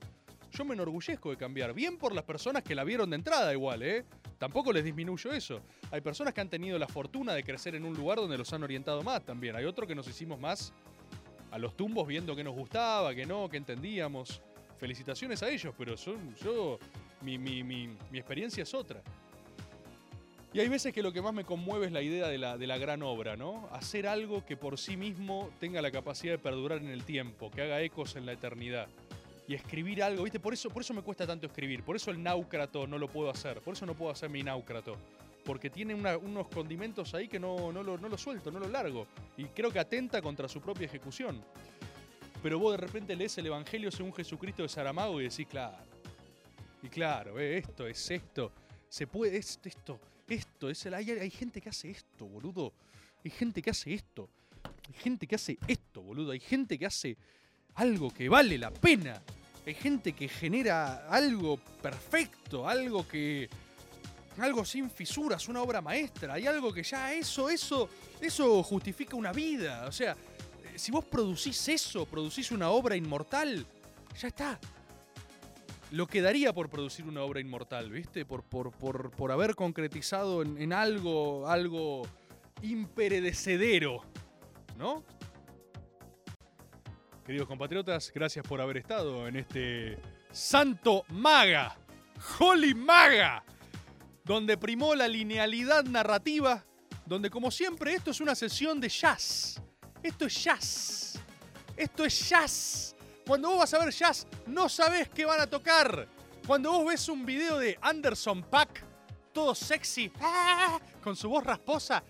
Yo 0.51 0.63
me 0.65 0.75
enorgullezco 0.75 1.31
de 1.31 1.37
cambiar. 1.37 1.73
Bien 1.73 1.97
por 1.97 2.13
las 2.13 2.23
personas 2.23 2.63
que 2.63 2.75
la 2.75 2.83
vieron 2.83 3.09
de 3.09 3.15
entrada 3.15 3.51
igual, 3.51 3.81
¿eh? 3.81 4.05
Tampoco 4.37 4.71
les 4.71 4.83
disminuyo 4.83 5.31
eso. 5.33 5.61
Hay 5.91 6.01
personas 6.01 6.33
que 6.33 6.41
han 6.41 6.49
tenido 6.49 6.77
la 6.77 6.87
fortuna 6.87 7.33
de 7.33 7.43
crecer 7.43 7.73
en 7.75 7.85
un 7.85 7.93
lugar 7.95 8.19
donde 8.19 8.37
los 8.37 8.53
han 8.53 8.61
orientado 8.63 9.01
más 9.01 9.23
también. 9.25 9.55
Hay 9.55 9.65
otros 9.65 9.87
que 9.87 9.95
nos 9.95 10.07
hicimos 10.07 10.39
más 10.39 10.71
a 11.49 11.57
los 11.57 11.75
tumbos 11.75 12.07
viendo 12.07 12.35
qué 12.35 12.43
nos 12.43 12.53
gustaba, 12.53 13.15
qué 13.15 13.25
no, 13.25 13.49
qué 13.49 13.57
entendíamos. 13.57 14.41
Felicitaciones 14.77 15.41
a 15.41 15.49
ellos, 15.49 15.73
pero 15.77 15.95
son, 15.97 16.35
yo, 16.35 16.77
mi, 17.21 17.37
mi- 17.37 17.63
mi- 17.63 17.87
mi 18.11 18.19
experiencia 18.19 18.63
es 18.63 18.73
otra. 18.73 19.01
Y 20.53 20.59
hay 20.59 20.69
veces 20.69 20.93
que 20.93 21.01
lo 21.01 21.11
que 21.11 21.19
más 21.19 21.33
me 21.33 21.43
conmueve 21.43 21.87
es 21.87 21.91
la 21.91 22.03
idea 22.03 22.27
de 22.27 22.37
la, 22.37 22.59
de 22.59 22.67
la 22.67 22.77
gran 22.77 23.01
obra, 23.01 23.35
¿no? 23.35 23.67
Hacer 23.71 24.05
algo 24.05 24.45
que 24.45 24.55
por 24.55 24.77
sí 24.77 24.95
mismo 24.95 25.49
tenga 25.59 25.81
la 25.81 25.89
capacidad 25.89 26.33
de 26.33 26.37
perdurar 26.37 26.77
en 26.77 26.89
el 26.89 27.03
tiempo, 27.03 27.49
que 27.49 27.63
haga 27.63 27.81
ecos 27.81 28.15
en 28.15 28.27
la 28.27 28.33
eternidad. 28.33 28.87
Y 29.47 29.55
escribir 29.55 30.03
algo, 30.03 30.23
¿viste? 30.23 30.39
Por 30.39 30.53
eso, 30.53 30.69
por 30.69 30.83
eso 30.83 30.93
me 30.93 31.01
cuesta 31.01 31.25
tanto 31.25 31.47
escribir, 31.47 31.81
por 31.81 31.95
eso 31.95 32.11
el 32.11 32.21
náucrato 32.21 32.85
no 32.85 32.99
lo 32.99 33.07
puedo 33.07 33.31
hacer, 33.31 33.61
por 33.61 33.73
eso 33.73 33.87
no 33.87 33.95
puedo 33.95 34.11
hacer 34.11 34.29
mi 34.29 34.43
náucrato. 34.43 34.95
Porque 35.43 35.71
tiene 35.71 35.95
unos 35.95 36.47
condimentos 36.49 37.15
ahí 37.15 37.27
que 37.27 37.39
no, 37.39 37.71
no, 37.71 37.81
lo, 37.81 37.97
no 37.97 38.07
lo 38.07 38.17
suelto, 38.17 38.51
no 38.51 38.59
lo 38.59 38.69
largo. 38.69 39.07
Y 39.35 39.45
creo 39.45 39.71
que 39.71 39.79
atenta 39.79 40.21
contra 40.21 40.47
su 40.47 40.61
propia 40.61 40.85
ejecución. 40.85 41.43
Pero 42.43 42.59
vos 42.59 42.73
de 42.73 42.77
repente 42.77 43.15
lees 43.15 43.37
el 43.39 43.47
Evangelio 43.47 43.91
según 43.91 44.13
Jesucristo 44.13 44.61
de 44.61 44.69
Saramago 44.69 45.19
y 45.19 45.23
decís, 45.25 45.47
claro. 45.47 45.77
Y 46.83 46.89
claro, 46.89 47.39
eh, 47.39 47.57
esto 47.57 47.87
es 47.87 48.11
esto. 48.11 48.51
Se 48.87 49.07
puede, 49.07 49.35
es 49.35 49.59
esto, 49.65 49.99
esto, 50.33 50.69
es 50.69 50.85
el, 50.85 50.93
hay, 50.93 51.09
hay 51.11 51.29
gente 51.29 51.61
que 51.61 51.69
hace 51.69 51.91
esto, 51.91 52.25
boludo. 52.25 52.73
Hay 53.23 53.31
gente 53.31 53.61
que 53.61 53.69
hace 53.69 53.93
esto. 53.93 54.29
Hay 54.87 54.93
gente 54.93 55.27
que 55.27 55.35
hace 55.35 55.57
esto, 55.67 56.01
boludo. 56.01 56.31
Hay 56.31 56.39
gente 56.39 56.77
que 56.77 56.85
hace 56.85 57.17
algo 57.75 58.13
que 58.13 58.29
vale 58.29 58.57
la 58.57 58.71
pena. 58.71 59.21
Hay 59.65 59.73
gente 59.73 60.13
que 60.13 60.27
genera 60.27 61.07
algo 61.07 61.57
perfecto, 61.57 62.67
algo 62.67 63.07
que. 63.07 63.49
algo 64.37 64.65
sin 64.65 64.89
fisuras, 64.89 65.47
una 65.47 65.61
obra 65.61 65.81
maestra. 65.81 66.33
Hay 66.33 66.47
algo 66.47 66.73
que 66.73 66.83
ya 66.83 67.13
eso, 67.13 67.49
eso, 67.49 67.89
eso 68.19 68.61
justifica 68.63 69.15
una 69.15 69.31
vida. 69.31 69.85
O 69.87 69.91
sea, 69.91 70.17
si 70.75 70.91
vos 70.91 71.05
producís 71.05 71.67
eso, 71.69 72.05
producís 72.05 72.51
una 72.51 72.69
obra 72.69 72.95
inmortal, 72.95 73.65
ya 74.19 74.27
está. 74.27 74.59
Lo 75.93 76.07
que 76.07 76.23
daría 76.23 76.53
por 76.53 76.71
producir 76.71 77.05
una 77.05 77.21
obra 77.21 77.39
inmortal, 77.39 77.91
¿viste? 77.91 78.25
Por, 78.25 78.41
por, 78.41 78.71
por, 78.71 79.11
por 79.11 79.31
haber 79.31 79.53
concretizado 79.53 80.41
en, 80.41 80.73
algo, 80.73 81.47
algo 81.47 82.01
imperecedero, 82.63 84.01
¿no? 84.75 85.03
Queridos 87.23 87.47
compatriotas, 87.47 88.11
gracias 88.11 88.43
por 88.43 88.59
haber 88.59 88.77
estado 88.77 89.27
en 89.27 89.35
este 89.35 89.99
Santo 90.31 91.05
Maga, 91.09 91.77
Holy 92.39 92.73
Maga, 92.73 93.43
donde 94.25 94.57
primó 94.57 94.95
la 94.95 95.07
linealidad 95.07 95.83
narrativa, 95.83 96.65
donde 97.05 97.29
como 97.29 97.51
siempre 97.51 97.93
esto 97.93 98.09
es 98.09 98.19
una 98.19 98.33
sesión 98.33 98.81
de 98.81 98.89
jazz. 98.89 99.61
Esto 100.01 100.25
es 100.25 100.43
jazz. 100.43 101.19
Esto 101.77 102.03
es 102.03 102.29
jazz. 102.29 102.95
Cuando 103.25 103.49
vos 103.49 103.59
vas 103.59 103.73
a 103.73 103.79
ver 103.79 103.93
jazz, 103.93 104.27
no 104.47 104.67
sabés 104.67 105.09
qué 105.09 105.25
van 105.25 105.39
a 105.39 105.47
tocar. 105.47 106.07
Cuando 106.45 106.71
vos 106.73 106.85
ves 106.87 107.07
un 107.07 107.25
video 107.25 107.57
de 107.57 107.77
Anderson 107.81 108.43
Pack, 108.43 108.83
todo 109.31 109.55
sexy, 109.55 110.11
ah, 110.21 110.77
con 111.01 111.15
su 111.15 111.29
voz 111.29 111.43
rasposa, 111.43 112.03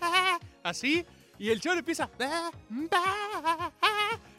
ah, 0.00 0.38
así, 0.62 1.04
y 1.38 1.50
el 1.50 1.60
chaval 1.60 1.78
empieza, 1.78 2.08
ah, 2.20 2.50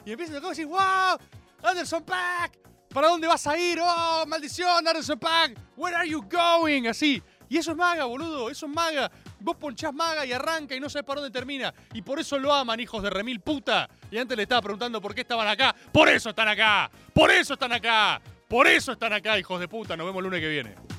y 0.04 0.12
empieza 0.12 0.32
a 0.32 0.36
tocar 0.36 0.52
y 0.52 0.56
decís, 0.56 0.66
wow, 0.66 1.16
Anderson 1.62 2.02
Pack, 2.02 2.58
¿para 2.92 3.08
dónde 3.08 3.28
vas 3.28 3.46
a 3.46 3.56
ir? 3.56 3.78
Oh, 3.80 4.24
maldición, 4.26 4.86
Anderson 4.86 5.18
Pack, 5.18 5.56
where 5.76 5.96
are 5.96 6.08
you 6.08 6.20
going? 6.22 6.88
Así. 6.88 7.22
Y 7.48 7.58
eso 7.58 7.72
es 7.72 7.76
maga, 7.76 8.04
boludo, 8.04 8.50
eso 8.50 8.66
es 8.66 8.72
maga. 8.72 9.10
Vos 9.40 9.56
ponchás 9.56 9.92
maga 9.92 10.24
y 10.24 10.32
arranca 10.32 10.74
y 10.74 10.80
no 10.80 10.88
sabes 10.88 11.06
para 11.06 11.20
dónde 11.20 11.36
termina. 11.36 11.72
Y 11.92 12.02
por 12.02 12.18
eso 12.18 12.38
lo 12.38 12.52
aman, 12.52 12.80
hijos 12.80 13.02
de 13.02 13.10
remil 13.10 13.40
puta. 13.40 13.88
Y 14.10 14.18
antes 14.18 14.36
le 14.36 14.44
estaba 14.44 14.62
preguntando 14.62 15.00
por 15.00 15.14
qué 15.14 15.22
estaban 15.22 15.48
acá. 15.48 15.74
Por 15.92 16.08
eso 16.08 16.30
están 16.30 16.48
acá. 16.48 16.90
Por 17.12 17.30
eso 17.30 17.54
están 17.54 17.72
acá. 17.72 18.20
Por 18.48 18.66
eso 18.66 18.92
están 18.92 19.12
acá, 19.12 19.38
hijos 19.38 19.60
de 19.60 19.68
puta. 19.68 19.96
Nos 19.96 20.06
vemos 20.06 20.20
el 20.20 20.24
lunes 20.24 20.40
que 20.40 20.48
viene. 20.48 20.93